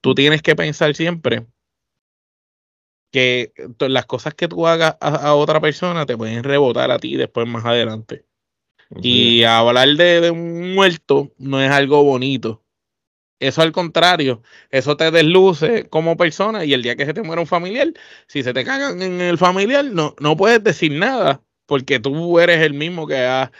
tú 0.00 0.14
tienes 0.14 0.42
que 0.42 0.56
pensar 0.56 0.94
siempre 0.94 1.46
que 3.10 3.52
las 3.78 4.06
cosas 4.06 4.34
que 4.34 4.48
tú 4.48 4.66
hagas 4.66 4.96
a, 5.00 5.34
otra 5.34 5.60
persona 5.60 6.06
te 6.06 6.16
pueden 6.16 6.44
rebotar 6.44 6.90
a 6.90 6.98
ti 6.98 7.16
después 7.16 7.46
más 7.46 7.64
adelante. 7.64 8.24
Y 9.02 9.42
hablar 9.44 9.88
de, 9.88 10.20
de, 10.20 10.30
un 10.30 10.74
muerto 10.74 11.32
no 11.38 11.62
es 11.62 11.70
algo 11.70 12.04
bonito. 12.04 12.61
Eso 13.42 13.60
al 13.62 13.72
contrario, 13.72 14.42
eso 14.70 14.96
te 14.96 15.10
desluce 15.10 15.88
como 15.88 16.16
persona 16.16 16.64
y 16.64 16.74
el 16.74 16.82
día 16.82 16.94
que 16.94 17.04
se 17.06 17.12
te 17.12 17.22
muera 17.22 17.40
un 17.40 17.48
familiar, 17.48 17.92
si 18.28 18.44
se 18.44 18.54
te 18.54 18.64
cagan 18.64 19.02
en 19.02 19.20
el 19.20 19.36
familiar, 19.36 19.84
no, 19.84 20.14
no 20.20 20.36
puedes 20.36 20.62
decir 20.62 20.92
nada 20.92 21.42
porque 21.66 21.98
tú 21.98 22.38
eres 22.38 22.60
el 22.60 22.74
mismo 22.74 23.06
que 23.06 23.16
has, 23.16 23.50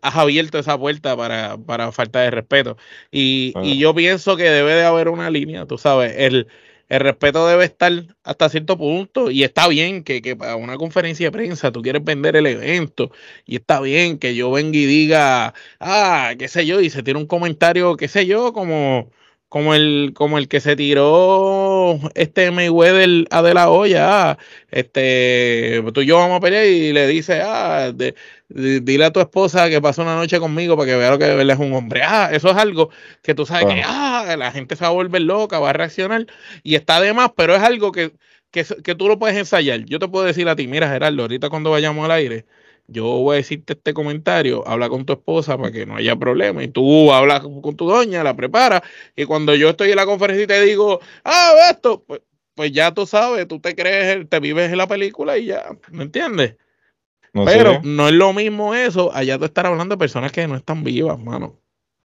abierto 0.00 0.58
esa 0.58 0.78
puerta 0.78 1.16
para, 1.16 1.58
para 1.58 1.92
falta 1.92 2.20
de 2.20 2.30
respeto. 2.30 2.78
Y, 3.10 3.52
y, 3.62 3.78
yo 3.78 3.94
pienso 3.94 4.36
que 4.36 4.44
debe 4.44 4.74
de 4.74 4.84
haber 4.84 5.08
una 5.08 5.28
línea, 5.30 5.66
tú 5.66 5.76
sabes, 5.76 6.14
el, 6.16 6.46
el 6.88 7.00
respeto 7.00 7.46
debe 7.46 7.64
estar 7.64 7.92
hasta 8.22 8.48
cierto 8.48 8.78
punto 8.78 9.30
y 9.30 9.42
está 9.42 9.68
bien 9.68 10.04
que, 10.04 10.22
que, 10.22 10.36
para 10.36 10.56
una 10.56 10.76
conferencia 10.76 11.26
de 11.26 11.32
prensa 11.32 11.72
tú 11.72 11.82
quieres 11.82 12.04
vender 12.04 12.36
el 12.36 12.46
evento 12.46 13.10
y 13.44 13.56
está 13.56 13.80
bien 13.80 14.18
que 14.18 14.34
yo 14.34 14.50
venga 14.50 14.78
y 14.78 14.86
diga, 14.86 15.54
ah, 15.80 16.34
qué 16.38 16.48
sé 16.48 16.66
yo, 16.66 16.80
y 16.80 16.90
se 16.90 17.02
tiene 17.02 17.20
un 17.20 17.26
comentario, 17.26 17.96
qué 17.96 18.08
sé 18.08 18.26
yo, 18.26 18.52
como 18.52 19.10
como 19.48 19.74
el, 19.74 20.12
como 20.14 20.38
el 20.38 20.48
que 20.48 20.60
se 20.60 20.76
tiró 20.76 21.98
este 22.14 22.50
Mayweather 22.50 23.26
a 23.30 23.42
de 23.42 23.54
la 23.54 23.70
olla, 23.70 24.38
este, 24.70 25.82
tú 25.94 26.00
y 26.00 26.06
yo 26.06 26.16
vamos 26.18 26.38
a 26.38 26.40
pelear 26.40 26.66
y 26.66 26.92
le 26.92 27.06
dice, 27.06 27.40
ah, 27.42 27.92
dile 28.48 29.04
a 29.04 29.12
tu 29.12 29.20
esposa 29.20 29.68
que 29.70 29.80
pasó 29.80 30.02
una 30.02 30.16
noche 30.16 30.40
conmigo 30.40 30.76
para 30.76 30.90
que 30.90 30.96
vea 30.96 31.10
lo 31.10 31.18
que 31.18 31.26
de 31.26 31.52
es 31.52 31.58
un 31.58 31.72
hombre. 31.74 32.02
Ah, 32.02 32.30
eso 32.32 32.50
es 32.50 32.56
algo 32.56 32.90
que 33.22 33.34
tú 33.34 33.46
sabes 33.46 33.66
que, 33.66 33.82
ah, 33.84 34.34
la 34.36 34.50
gente 34.52 34.74
se 34.76 34.82
va 34.82 34.88
a 34.88 34.92
volver 34.92 35.22
loca, 35.22 35.60
va 35.60 35.70
a 35.70 35.72
reaccionar 35.72 36.26
y 36.62 36.74
está 36.74 37.00
de 37.00 37.12
más, 37.12 37.30
pero 37.36 37.54
es 37.54 37.62
algo 37.62 37.92
que, 37.92 38.12
que, 38.50 38.64
que 38.82 38.94
tú 38.94 39.08
lo 39.08 39.18
puedes 39.18 39.36
ensayar. 39.36 39.84
Yo 39.84 39.98
te 39.98 40.08
puedo 40.08 40.24
decir 40.24 40.48
a 40.48 40.56
ti, 40.56 40.66
mira 40.66 40.88
Gerardo, 40.88 41.22
ahorita 41.22 41.50
cuando 41.50 41.70
vayamos 41.70 42.04
al 42.04 42.10
aire, 42.10 42.46
yo 42.88 43.04
voy 43.04 43.34
a 43.34 43.36
decirte 43.38 43.74
este 43.74 43.94
comentario, 43.94 44.66
habla 44.66 44.88
con 44.88 45.04
tu 45.04 45.12
esposa 45.12 45.56
para 45.56 45.72
que 45.72 45.86
no 45.86 45.96
haya 45.96 46.16
problema. 46.16 46.62
Y 46.62 46.68
tú 46.68 47.12
hablas 47.12 47.40
con 47.40 47.76
tu 47.76 47.88
doña, 47.88 48.22
la 48.22 48.34
preparas. 48.36 48.82
Y 49.14 49.24
cuando 49.24 49.54
yo 49.54 49.70
estoy 49.70 49.90
en 49.90 49.96
la 49.96 50.06
conferencia 50.06 50.44
y 50.44 50.46
te 50.46 50.62
digo, 50.62 51.00
ah, 51.24 51.52
esto, 51.70 52.04
pues, 52.06 52.20
pues 52.54 52.72
ya 52.72 52.92
tú 52.92 53.06
sabes, 53.06 53.46
tú 53.48 53.60
te 53.60 53.74
crees, 53.74 54.28
te 54.28 54.40
vives 54.40 54.70
en 54.70 54.78
la 54.78 54.86
película 54.86 55.36
y 55.36 55.46
ya, 55.46 55.66
¿me 55.90 56.04
entiendes? 56.04 56.56
Pero 57.44 57.80
no 57.82 58.08
es 58.08 58.14
lo 58.14 58.32
mismo 58.32 58.74
eso, 58.74 59.12
allá 59.12 59.38
tú 59.38 59.44
estar 59.44 59.66
hablando 59.66 59.94
de 59.94 59.98
personas 59.98 60.32
que 60.32 60.46
no 60.46 60.56
están 60.56 60.82
vivas, 60.82 61.18
mano 61.18 61.60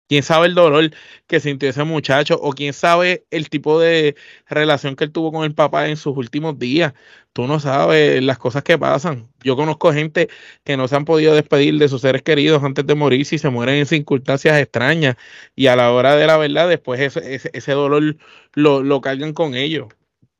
quién 0.09 0.23
sabe 0.23 0.47
el 0.47 0.55
dolor 0.55 0.91
que 1.27 1.39
sintió 1.39 1.69
ese 1.69 1.83
muchacho 1.85 2.39
o 2.41 2.53
quién 2.53 2.73
sabe 2.73 3.25
el 3.31 3.49
tipo 3.49 3.79
de 3.79 4.15
relación 4.49 4.95
que 4.95 5.05
él 5.05 5.11
tuvo 5.11 5.31
con 5.31 5.45
el 5.45 5.53
papá 5.55 5.87
en 5.87 5.97
sus 5.97 6.17
últimos 6.17 6.59
días. 6.59 6.93
Tú 7.33 7.47
no 7.47 7.59
sabes 7.59 8.21
las 8.23 8.39
cosas 8.39 8.63
que 8.63 8.77
pasan. 8.77 9.29
Yo 9.43 9.55
conozco 9.55 9.93
gente 9.93 10.29
que 10.63 10.77
no 10.77 10.87
se 10.87 10.95
han 10.95 11.05
podido 11.05 11.35
despedir 11.35 11.77
de 11.77 11.87
sus 11.87 12.01
seres 12.01 12.23
queridos 12.23 12.63
antes 12.63 12.85
de 12.87 12.95
morir 12.95 13.25
si 13.25 13.37
se 13.37 13.49
mueren 13.49 13.75
en 13.75 13.85
circunstancias 13.85 14.59
extrañas 14.59 15.15
y 15.55 15.67
a 15.67 15.75
la 15.75 15.91
hora 15.93 16.15
de 16.15 16.27
la 16.27 16.37
verdad 16.37 16.67
después 16.67 16.99
ese, 16.99 17.41
ese, 17.53 17.71
dolor 17.73 18.17
lo, 18.53 18.83
lo, 18.83 19.01
cargan 19.01 19.33
con 19.33 19.55
ellos. 19.55 19.87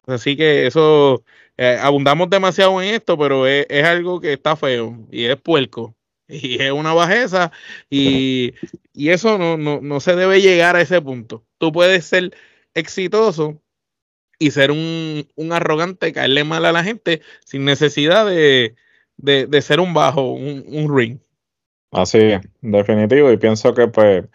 Así 0.07 0.35
que 0.35 0.67
eso, 0.67 1.23
eh, 1.57 1.77
abundamos 1.81 2.29
demasiado 2.29 2.81
en 2.81 2.95
esto, 2.95 3.17
pero 3.17 3.45
es, 3.47 3.83
algo 3.85 4.19
que 4.21 4.33
está 4.33 4.55
feo 4.55 4.97
y 5.11 5.25
es 5.25 5.37
puerco 5.37 5.95
y 6.29 6.61
es 6.61 6.71
una 6.71 6.93
bajeza 6.93 7.51
y, 7.89 8.53
eso 8.93 9.37
no, 9.37 9.57
no, 9.57 9.79
no, 9.81 9.99
se 9.99 10.15
debe 10.15 10.41
llegar 10.41 10.75
a 10.75 10.81
ese 10.81 11.01
punto. 11.01 11.43
Tú 11.57 11.71
puedes 11.71 12.05
ser 12.05 12.31
exitoso 12.73 13.61
y 14.37 14.51
ser 14.51 14.71
un, 14.71 15.27
un 15.35 15.53
arrogante, 15.53 16.13
caerle 16.13 16.43
mal 16.43 16.65
a 16.65 16.71
la 16.71 16.83
gente 16.83 17.21
sin 17.45 17.65
necesidad 17.65 18.25
de, 18.25 18.75
de, 19.17 19.61
ser 19.61 19.79
un 19.79 19.93
bajo, 19.93 20.33
un, 20.33 20.63
un 20.67 20.95
ring. 20.95 21.19
Así 21.91 22.19
es, 22.19 22.41
definitivo. 22.61 23.31
Y 23.31 23.37
pienso 23.37 23.73
que 23.73 23.87
pues 23.87 24.25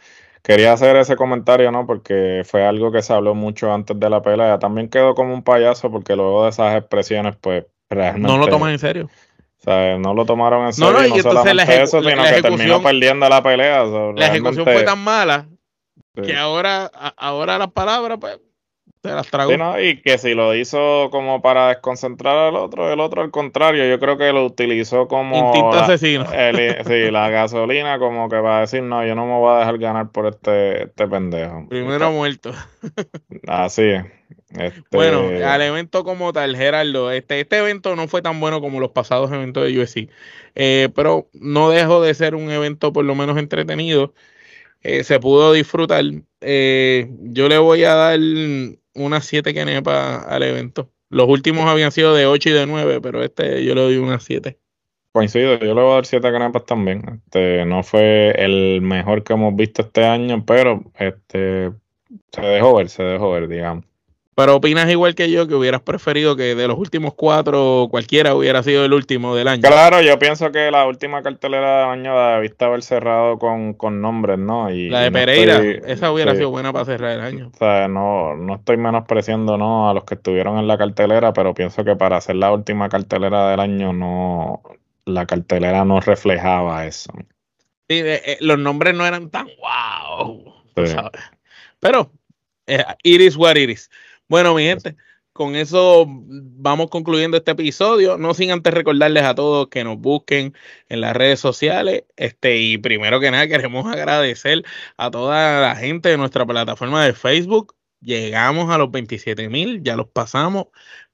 quería 0.42 0.72
hacer 0.72 0.96
ese 0.96 1.16
comentario, 1.16 1.70
¿no? 1.70 1.86
Porque 1.86 2.42
fue 2.44 2.64
algo 2.64 2.90
que 2.90 3.02
se 3.02 3.12
habló 3.12 3.34
mucho 3.34 3.72
antes 3.72 3.98
de 3.98 4.10
la 4.10 4.22
pelea. 4.22 4.58
También 4.58 4.88
quedó 4.88 5.14
como 5.14 5.32
un 5.32 5.42
payaso 5.42 5.90
porque 5.90 6.16
luego 6.16 6.44
de 6.44 6.50
esas 6.50 6.76
expresiones, 6.76 7.36
pues 7.40 7.64
realmente... 7.88 8.28
No 8.28 8.38
lo 8.38 8.48
toman 8.48 8.72
en 8.72 8.78
serio. 8.78 9.10
O 9.64 9.70
sea, 9.70 9.96
no 9.96 10.12
lo 10.12 10.26
tomaron 10.26 10.66
en 10.66 10.74
serio. 10.74 10.92
No, 10.92 11.00
no, 11.00 11.16
y 11.16 11.22
solamente 11.22 11.82
eso, 11.82 12.02
sino 12.02 12.22
que 12.22 12.42
terminó 12.42 12.82
perdiendo 12.82 13.26
la 13.30 13.42
pelea. 13.42 13.84
la 13.84 14.26
ejecución 14.26 14.64
fue 14.64 14.82
tan 14.82 14.98
mala 14.98 15.48
que 16.14 16.36
ahora, 16.36 16.90
ahora 17.16 17.56
las 17.56 17.72
palabras, 17.72 18.18
pues, 18.20 18.38
y 19.80 20.00
que 20.00 20.18
si 20.18 20.34
lo 20.34 20.54
hizo 20.54 21.08
como 21.10 21.42
para 21.42 21.68
desconcentrar 21.68 22.36
al 22.36 22.56
otro, 22.56 22.92
el 22.92 23.00
otro 23.00 23.22
al 23.22 23.30
contrario, 23.30 23.86
yo 23.86 23.98
creo 23.98 24.16
que 24.16 24.32
lo 24.32 24.44
utilizó 24.46 25.08
como 25.08 25.36
Instinto 25.36 25.78
asesino. 25.78 26.26
sí, 26.86 27.10
la 27.10 27.28
gasolina 27.28 27.98
como 27.98 28.28
que 28.28 28.36
va 28.36 28.58
a 28.58 28.60
decir, 28.62 28.82
no, 28.82 29.04
yo 29.06 29.14
no 29.14 29.26
me 29.26 29.32
voy 29.32 29.54
a 29.54 29.58
dejar 29.58 29.78
ganar 29.78 30.10
por 30.10 30.26
este, 30.26 30.84
este 30.84 31.06
pendejo. 31.06 31.68
Primero 31.68 32.10
muerto. 32.12 32.52
Así 33.46 33.82
es. 33.82 34.04
Este... 34.50 34.82
Bueno, 34.90 35.28
al 35.46 35.62
evento 35.62 36.04
como 36.04 36.32
tal, 36.32 36.56
Gerardo, 36.56 37.10
este, 37.10 37.40
este 37.40 37.58
evento 37.58 37.96
no 37.96 38.08
fue 38.08 38.22
tan 38.22 38.40
bueno 38.40 38.60
como 38.60 38.80
los 38.80 38.90
pasados 38.90 39.30
eventos 39.32 39.64
de 39.64 39.78
UFC, 39.78 40.08
eh, 40.54 40.88
pero 40.94 41.28
no 41.32 41.70
dejó 41.70 42.00
de 42.00 42.14
ser 42.14 42.34
un 42.34 42.50
evento 42.50 42.92
por 42.92 43.04
lo 43.04 43.14
menos 43.14 43.36
entretenido. 43.36 44.14
Eh, 44.84 45.02
se 45.02 45.18
pudo 45.18 45.52
disfrutar. 45.52 46.04
Eh, 46.42 47.08
yo 47.20 47.48
le 47.48 47.58
voy 47.58 47.84
a 47.84 47.94
dar 47.94 48.20
unas 48.94 49.24
7 49.26 49.54
kenepa 49.54 50.16
al 50.18 50.42
evento. 50.42 50.90
Los 51.10 51.28
últimos 51.28 51.66
habían 51.66 51.92
sido 51.92 52.14
de 52.14 52.26
8 52.26 52.48
y 52.48 52.52
de 52.52 52.66
9, 52.66 53.00
pero 53.00 53.22
este 53.22 53.64
yo 53.64 53.74
le 53.74 53.82
doy 53.82 53.96
unas 53.96 54.24
7. 54.24 54.58
Coincido, 55.12 55.58
yo 55.58 55.74
le 55.74 55.80
voy 55.80 55.92
a 55.92 55.94
dar 55.94 56.06
7 56.06 56.32
canepas 56.32 56.64
también. 56.66 57.22
Este, 57.24 57.64
no 57.64 57.82
fue 57.82 58.30
el 58.36 58.80
mejor 58.82 59.22
que 59.22 59.32
hemos 59.32 59.54
visto 59.54 59.82
este 59.82 60.04
año, 60.04 60.44
pero 60.44 60.82
este 60.98 61.70
se 62.32 62.40
dejó 62.40 62.74
ver, 62.76 62.88
se 62.88 63.02
dejó 63.02 63.30
ver, 63.30 63.48
digamos. 63.48 63.84
Pero 64.36 64.56
opinas 64.56 64.90
igual 64.90 65.14
que 65.14 65.30
yo 65.30 65.46
que 65.46 65.54
hubieras 65.54 65.80
preferido 65.82 66.34
que 66.34 66.54
de 66.54 66.66
los 66.66 66.76
últimos 66.76 67.14
cuatro 67.14 67.86
cualquiera 67.90 68.34
hubiera 68.34 68.62
sido 68.62 68.84
el 68.84 68.92
último 68.92 69.36
del 69.36 69.46
año. 69.46 69.62
Claro, 69.62 70.00
yo 70.00 70.18
pienso 70.18 70.50
que 70.50 70.70
la 70.72 70.86
última 70.86 71.22
cartelera 71.22 71.80
del 71.80 71.90
año 71.90 72.18
debiste 72.34 72.64
haber 72.64 72.82
cerrado 72.82 73.38
con, 73.38 73.74
con 73.74 74.00
nombres, 74.00 74.38
¿no? 74.38 74.70
Y, 74.70 74.90
la 74.90 75.02
de 75.02 75.12
Pereira, 75.12 75.62
esa 75.86 76.10
hubiera 76.10 76.34
sido 76.34 76.50
buena 76.50 76.72
para 76.72 76.84
cerrar 76.84 77.12
el 77.12 77.20
año. 77.20 77.50
O 77.54 77.56
sea, 77.56 77.86
no, 77.86 78.34
no 78.34 78.56
estoy 78.56 78.76
menospreciando 78.76 79.56
¿no? 79.56 79.88
a 79.88 79.94
los 79.94 80.04
que 80.04 80.14
estuvieron 80.14 80.58
en 80.58 80.66
la 80.66 80.78
cartelera, 80.78 81.32
pero 81.32 81.54
pienso 81.54 81.84
que 81.84 81.94
para 81.94 82.16
hacer 82.16 82.36
la 82.36 82.52
última 82.52 82.88
cartelera 82.88 83.50
del 83.50 83.60
año 83.60 83.92
no 83.92 84.62
la 85.06 85.26
cartelera 85.26 85.84
no 85.84 86.00
reflejaba 86.00 86.86
eso. 86.86 87.12
Sí, 87.88 88.00
eh, 88.02 88.38
los 88.40 88.58
nombres 88.58 88.94
no 88.94 89.06
eran 89.06 89.30
tan 89.30 89.46
wow. 89.60 90.54
Pero 91.80 92.10
eh, 92.66 92.84
iris 93.02 93.36
what 93.36 93.56
iris. 93.56 93.90
Bueno, 94.28 94.54
mi 94.54 94.62
gente, 94.64 94.96
con 95.32 95.56
eso 95.56 96.06
vamos 96.08 96.88
concluyendo 96.90 97.36
este 97.36 97.52
episodio. 97.52 98.16
No 98.18 98.34
sin 98.34 98.50
antes 98.52 98.72
recordarles 98.72 99.24
a 99.24 99.34
todos 99.34 99.68
que 99.68 99.84
nos 99.84 99.98
busquen 99.98 100.54
en 100.88 101.00
las 101.00 101.14
redes 101.16 101.40
sociales. 101.40 102.04
Este, 102.16 102.58
y 102.58 102.78
primero 102.78 103.20
que 103.20 103.30
nada, 103.30 103.46
queremos 103.48 103.86
agradecer 103.86 104.64
a 104.96 105.10
toda 105.10 105.60
la 105.60 105.76
gente 105.76 106.08
de 106.08 106.16
nuestra 106.18 106.46
plataforma 106.46 107.04
de 107.04 107.12
Facebook. 107.14 107.74
Llegamos 108.00 108.70
a 108.70 108.78
los 108.78 108.90
27 108.90 109.48
mil, 109.48 109.82
ya 109.82 109.96
los 109.96 110.08
pasamos. 110.08 110.66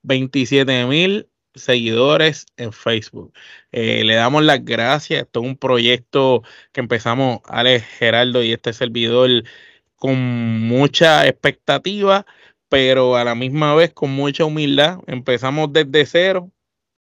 27 0.03 0.85
mil 0.85 1.29
seguidores 1.55 2.45
en 2.57 2.73
Facebook. 2.73 3.33
Eh, 3.71 4.03
le 4.05 4.15
damos 4.15 4.43
las 4.43 4.63
gracias. 4.63 5.23
Esto 5.23 5.41
es 5.41 5.47
un 5.47 5.57
proyecto 5.57 6.43
que 6.71 6.81
empezamos 6.81 7.39
Alex 7.45 7.85
Geraldo 7.99 8.43
y 8.43 8.53
este 8.53 8.73
servidor 8.73 9.43
con 9.95 10.17
mucha 10.67 11.27
expectativa 11.27 12.25
pero 12.71 13.17
a 13.17 13.25
la 13.25 13.35
misma 13.35 13.75
vez 13.75 13.93
con 13.93 14.11
mucha 14.11 14.45
humildad. 14.45 14.99
Empezamos 15.05 15.73
desde 15.73 16.05
cero, 16.05 16.51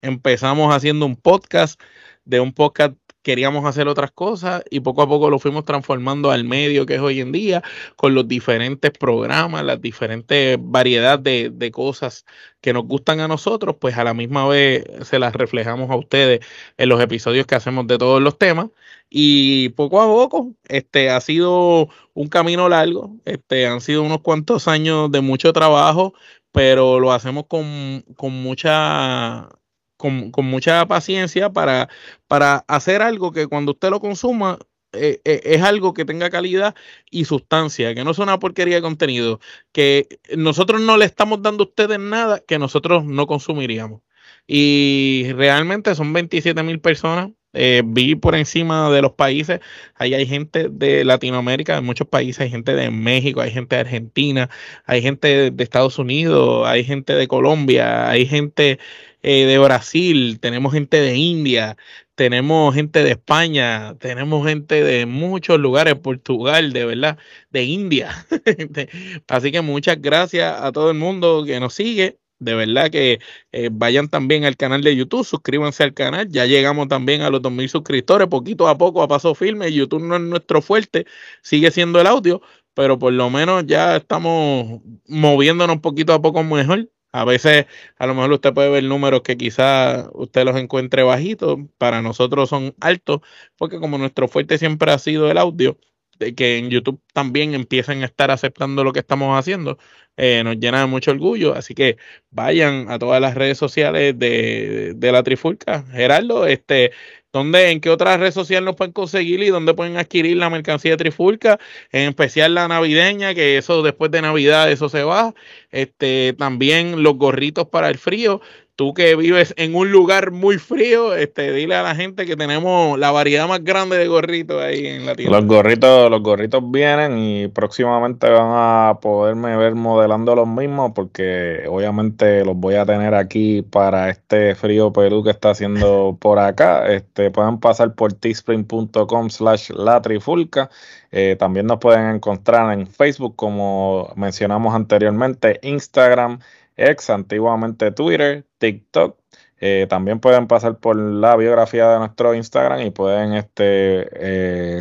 empezamos 0.02 0.72
haciendo 0.72 1.04
un 1.04 1.16
podcast, 1.16 1.80
de 2.24 2.38
un 2.38 2.52
podcast 2.52 2.94
queríamos 3.28 3.66
hacer 3.66 3.88
otras 3.88 4.10
cosas 4.10 4.62
y 4.70 4.80
poco 4.80 5.02
a 5.02 5.06
poco 5.06 5.28
lo 5.28 5.38
fuimos 5.38 5.66
transformando 5.66 6.30
al 6.30 6.44
medio 6.44 6.86
que 6.86 6.94
es 6.94 7.00
hoy 7.02 7.20
en 7.20 7.30
día, 7.30 7.62
con 7.94 8.14
los 8.14 8.26
diferentes 8.26 8.90
programas, 8.90 9.62
las 9.66 9.82
diferentes 9.82 10.56
variedades 10.58 11.22
de, 11.22 11.50
de, 11.52 11.70
cosas 11.70 12.24
que 12.62 12.72
nos 12.72 12.84
gustan 12.86 13.20
a 13.20 13.28
nosotros, 13.28 13.76
pues 13.78 13.98
a 13.98 14.04
la 14.04 14.14
misma 14.14 14.48
vez 14.48 14.82
se 15.02 15.18
las 15.18 15.34
reflejamos 15.34 15.90
a 15.90 15.96
ustedes 15.96 16.40
en 16.78 16.88
los 16.88 17.02
episodios 17.02 17.46
que 17.46 17.54
hacemos 17.54 17.86
de 17.86 17.98
todos 17.98 18.22
los 18.22 18.38
temas. 18.38 18.68
Y 19.10 19.68
poco 19.70 20.00
a 20.00 20.06
poco, 20.06 20.54
este 20.66 21.10
ha 21.10 21.20
sido 21.20 21.90
un 22.14 22.28
camino 22.28 22.66
largo, 22.70 23.14
este 23.26 23.66
han 23.66 23.82
sido 23.82 24.04
unos 24.04 24.22
cuantos 24.22 24.68
años 24.68 25.10
de 25.12 25.20
mucho 25.20 25.52
trabajo, 25.52 26.14
pero 26.50 26.98
lo 26.98 27.12
hacemos 27.12 27.44
con, 27.46 28.06
con 28.16 28.32
mucha 28.42 29.50
con, 29.98 30.30
con, 30.32 30.46
mucha 30.46 30.86
paciencia 30.86 31.50
para, 31.50 31.88
para 32.26 32.64
hacer 32.68 33.02
algo 33.02 33.32
que 33.32 33.46
cuando 33.46 33.72
usted 33.72 33.90
lo 33.90 34.00
consuma 34.00 34.58
eh, 34.92 35.20
eh, 35.24 35.42
es 35.44 35.62
algo 35.62 35.92
que 35.92 36.06
tenga 36.06 36.30
calidad 36.30 36.74
y 37.10 37.26
sustancia, 37.26 37.94
que 37.94 38.04
no 38.04 38.12
es 38.12 38.18
una 38.18 38.38
porquería 38.38 38.76
de 38.76 38.82
contenido, 38.82 39.40
que 39.72 40.08
nosotros 40.36 40.80
no 40.80 40.96
le 40.96 41.04
estamos 41.04 41.42
dando 41.42 41.64
a 41.64 41.66
ustedes 41.66 41.98
nada 41.98 42.40
que 42.46 42.58
nosotros 42.58 43.04
no 43.04 43.26
consumiríamos. 43.26 44.00
Y 44.46 45.26
realmente 45.34 45.94
son 45.94 46.12
27 46.14 46.62
mil 46.62 46.80
personas 46.80 47.30
eh, 47.54 47.82
vi 47.84 48.14
por 48.14 48.34
encima 48.34 48.90
de 48.90 49.00
los 49.00 49.12
países, 49.12 49.60
ahí 49.94 50.12
hay 50.14 50.26
gente 50.26 50.68
de 50.70 51.04
Latinoamérica, 51.04 51.76
de 51.76 51.80
muchos 51.80 52.06
países, 52.06 52.42
hay 52.42 52.50
gente 52.50 52.74
de 52.74 52.90
México, 52.90 53.40
hay 53.40 53.50
gente 53.50 53.74
de 53.76 53.80
Argentina, 53.80 54.50
hay 54.84 55.00
gente 55.00 55.50
de 55.50 55.64
Estados 55.64 55.98
Unidos, 55.98 56.66
hay 56.68 56.84
gente 56.84 57.14
de 57.14 57.26
Colombia, 57.26 58.08
hay 58.10 58.26
gente 58.26 58.78
eh, 59.22 59.46
de 59.46 59.58
Brasil, 59.58 60.38
tenemos 60.40 60.72
gente 60.72 61.00
de 61.00 61.16
India, 61.16 61.76
tenemos 62.14 62.74
gente 62.74 63.02
de 63.02 63.12
España, 63.12 63.96
tenemos 63.98 64.46
gente 64.46 64.82
de 64.84 65.06
muchos 65.06 65.58
lugares, 65.58 65.94
Portugal, 65.96 66.72
de 66.72 66.84
verdad, 66.84 67.18
de 67.50 67.64
India. 67.64 68.26
Así 69.28 69.52
que 69.52 69.60
muchas 69.60 70.00
gracias 70.00 70.60
a 70.60 70.72
todo 70.72 70.90
el 70.90 70.96
mundo 70.98 71.44
que 71.46 71.60
nos 71.60 71.74
sigue 71.74 72.18
de 72.38 72.54
verdad 72.54 72.90
que 72.90 73.18
eh, 73.52 73.68
vayan 73.72 74.08
también 74.08 74.44
al 74.44 74.56
canal 74.56 74.82
de 74.82 74.94
YouTube, 74.94 75.24
suscríbanse 75.24 75.82
al 75.82 75.94
canal. 75.94 76.28
Ya 76.30 76.46
llegamos 76.46 76.88
también 76.88 77.22
a 77.22 77.30
los 77.30 77.42
2.000 77.42 77.68
suscriptores, 77.68 78.28
poquito 78.28 78.68
a 78.68 78.78
poco, 78.78 79.02
a 79.02 79.08
paso 79.08 79.34
firme. 79.34 79.72
YouTube 79.72 80.02
no 80.04 80.16
es 80.16 80.22
nuestro 80.22 80.62
fuerte, 80.62 81.06
sigue 81.42 81.70
siendo 81.70 82.00
el 82.00 82.06
audio, 82.06 82.40
pero 82.74 82.98
por 82.98 83.12
lo 83.12 83.30
menos 83.30 83.64
ya 83.66 83.96
estamos 83.96 84.80
moviéndonos 85.08 85.80
poquito 85.80 86.12
a 86.12 86.22
poco 86.22 86.42
mejor. 86.44 86.88
A 87.12 87.24
veces, 87.24 87.66
a 87.98 88.06
lo 88.06 88.14
mejor 88.14 88.32
usted 88.32 88.52
puede 88.52 88.70
ver 88.70 88.84
números 88.84 89.22
que 89.22 89.36
quizás 89.36 90.08
usted 90.12 90.44
los 90.44 90.56
encuentre 90.56 91.02
bajitos, 91.02 91.58
para 91.78 92.02
nosotros 92.02 92.50
son 92.50 92.74
altos, 92.80 93.20
porque 93.56 93.78
como 93.80 93.98
nuestro 93.98 94.28
fuerte 94.28 94.58
siempre 94.58 94.92
ha 94.92 94.98
sido 94.98 95.30
el 95.30 95.38
audio, 95.38 95.78
de 96.18 96.34
que 96.34 96.58
en 96.58 96.70
YouTube 96.70 97.00
también 97.12 97.54
empiecen 97.54 98.02
a 98.02 98.06
estar 98.06 98.30
aceptando 98.30 98.84
lo 98.84 98.92
que 98.92 99.00
estamos 99.00 99.38
haciendo, 99.38 99.78
eh, 100.16 100.42
nos 100.44 100.56
llena 100.58 100.80
de 100.80 100.86
mucho 100.86 101.12
orgullo. 101.12 101.54
Así 101.54 101.74
que 101.74 101.96
vayan 102.30 102.90
a 102.90 102.98
todas 102.98 103.20
las 103.20 103.34
redes 103.34 103.56
sociales 103.58 104.18
de, 104.18 104.94
de 104.96 105.12
la 105.12 105.22
Trifulca. 105.22 105.84
Gerardo, 105.92 106.46
este, 106.46 106.92
¿Dónde, 107.32 107.70
¿En 107.70 107.80
qué 107.80 107.90
otras 107.90 108.18
redes 108.18 108.32
sociales 108.32 108.64
nos 108.64 108.76
pueden 108.76 108.92
conseguir 108.92 109.42
y 109.42 109.48
dónde 109.50 109.74
pueden 109.74 109.98
adquirir 109.98 110.38
la 110.38 110.48
mercancía 110.48 110.92
de 110.92 110.96
Trifulca? 110.96 111.58
En 111.92 112.08
especial 112.08 112.54
la 112.54 112.68
navideña, 112.68 113.34
que 113.34 113.58
eso 113.58 113.82
después 113.82 114.10
de 114.10 114.22
Navidad 114.22 114.70
eso 114.72 114.88
se 114.88 115.02
va. 115.02 115.34
Este, 115.70 116.34
también 116.38 117.02
los 117.02 117.16
gorritos 117.16 117.68
para 117.68 117.90
el 117.90 117.98
frío 117.98 118.40
tú 118.78 118.94
que 118.94 119.16
vives 119.16 119.54
en 119.56 119.74
un 119.74 119.90
lugar 119.90 120.30
muy 120.30 120.56
frío, 120.56 121.12
este, 121.12 121.50
dile 121.50 121.74
a 121.74 121.82
la 121.82 121.96
gente 121.96 122.26
que 122.26 122.36
tenemos 122.36 122.96
la 122.96 123.10
variedad 123.10 123.48
más 123.48 123.64
grande 123.64 123.98
de 123.98 124.06
gorritos 124.06 124.62
ahí 124.62 124.86
en 124.86 125.04
la 125.04 125.16
tienda. 125.16 125.36
Los 125.36 125.48
gorritos, 125.48 126.08
los 126.08 126.22
gorritos 126.22 126.62
vienen 126.70 127.18
y 127.18 127.48
próximamente 127.48 128.30
van 128.30 128.52
a 128.52 129.00
poderme 129.02 129.56
ver 129.56 129.74
modelando 129.74 130.36
los 130.36 130.46
mismos 130.46 130.92
porque 130.94 131.64
obviamente 131.68 132.44
los 132.44 132.54
voy 132.54 132.76
a 132.76 132.86
tener 132.86 133.16
aquí 133.16 133.62
para 133.62 134.10
este 134.10 134.54
frío 134.54 134.92
Perú 134.92 135.24
que 135.24 135.30
está 135.30 135.50
haciendo 135.50 136.16
por 136.20 136.38
acá. 136.38 136.86
Este, 136.86 137.32
pueden 137.32 137.58
pasar 137.58 137.94
por 137.94 138.12
teespring.com 138.12 139.28
slash 139.28 139.70
la 139.70 140.00
trifulca. 140.00 140.70
Eh, 141.10 141.34
también 141.36 141.66
nos 141.66 141.78
pueden 141.78 142.14
encontrar 142.14 142.72
en 142.78 142.86
Facebook 142.86 143.34
como 143.34 144.12
mencionamos 144.14 144.72
anteriormente, 144.72 145.58
Instagram, 145.62 146.38
ex, 146.78 147.10
antiguamente 147.10 147.90
Twitter, 147.92 148.46
TikTok. 148.58 149.18
Eh, 149.60 149.86
también 149.88 150.20
pueden 150.20 150.46
pasar 150.46 150.78
por 150.78 150.96
la 150.96 151.36
biografía 151.36 151.88
de 151.90 151.98
nuestro 151.98 152.34
Instagram 152.34 152.80
y 152.80 152.90
pueden 152.90 153.34
este, 153.34 154.08
eh, 154.12 154.80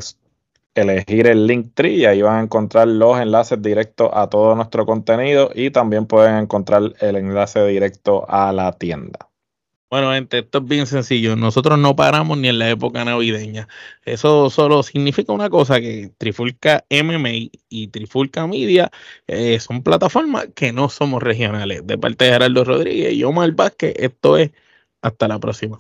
elegir 0.76 1.28
el 1.28 1.48
link 1.48 1.72
tree 1.74 1.96
y 1.96 2.06
ahí 2.06 2.22
van 2.22 2.36
a 2.38 2.44
encontrar 2.44 2.88
los 2.88 3.20
enlaces 3.20 3.62
directos 3.62 4.12
a 4.14 4.30
todo 4.30 4.56
nuestro 4.56 4.86
contenido 4.86 5.50
y 5.54 5.72
también 5.72 6.06
pueden 6.06 6.36
encontrar 6.36 6.94
el 7.00 7.16
enlace 7.16 7.66
directo 7.66 8.26
a 8.30 8.52
la 8.54 8.72
tienda. 8.74 9.27
Bueno, 9.90 10.12
gente, 10.12 10.40
esto 10.40 10.58
es 10.58 10.66
bien 10.66 10.86
sencillo. 10.86 11.38
Nosotros 11.38 11.80
no 11.80 11.96
paramos 11.96 12.38
ni 12.38 12.50
en 12.50 12.60
la 12.60 12.70
época 12.70 13.06
navideña. 13.06 13.70
Eso 14.04 14.50
solo 14.50 14.84
significa 14.84 15.32
una 15.32 15.50
cosa, 15.50 15.80
que 15.80 16.12
Trifulca 16.18 16.84
MMA 16.90 17.50
y 17.70 17.88
Trifulca 17.88 18.46
Media 18.48 18.92
eh, 19.28 19.60
son 19.62 19.84
plataformas 19.84 20.50
que 20.56 20.74
no 20.74 20.90
somos 20.90 21.24
regionales. 21.24 21.88
De 21.88 21.98
parte 21.98 22.26
de 22.26 22.32
Gerardo 22.32 22.66
Rodríguez 22.66 23.14
y 23.14 23.24
Omar 23.24 23.52
Vázquez, 23.54 23.94
esto 23.98 24.38
es 24.38 24.52
hasta 25.02 25.28
la 25.30 25.40
próxima. 25.40 25.80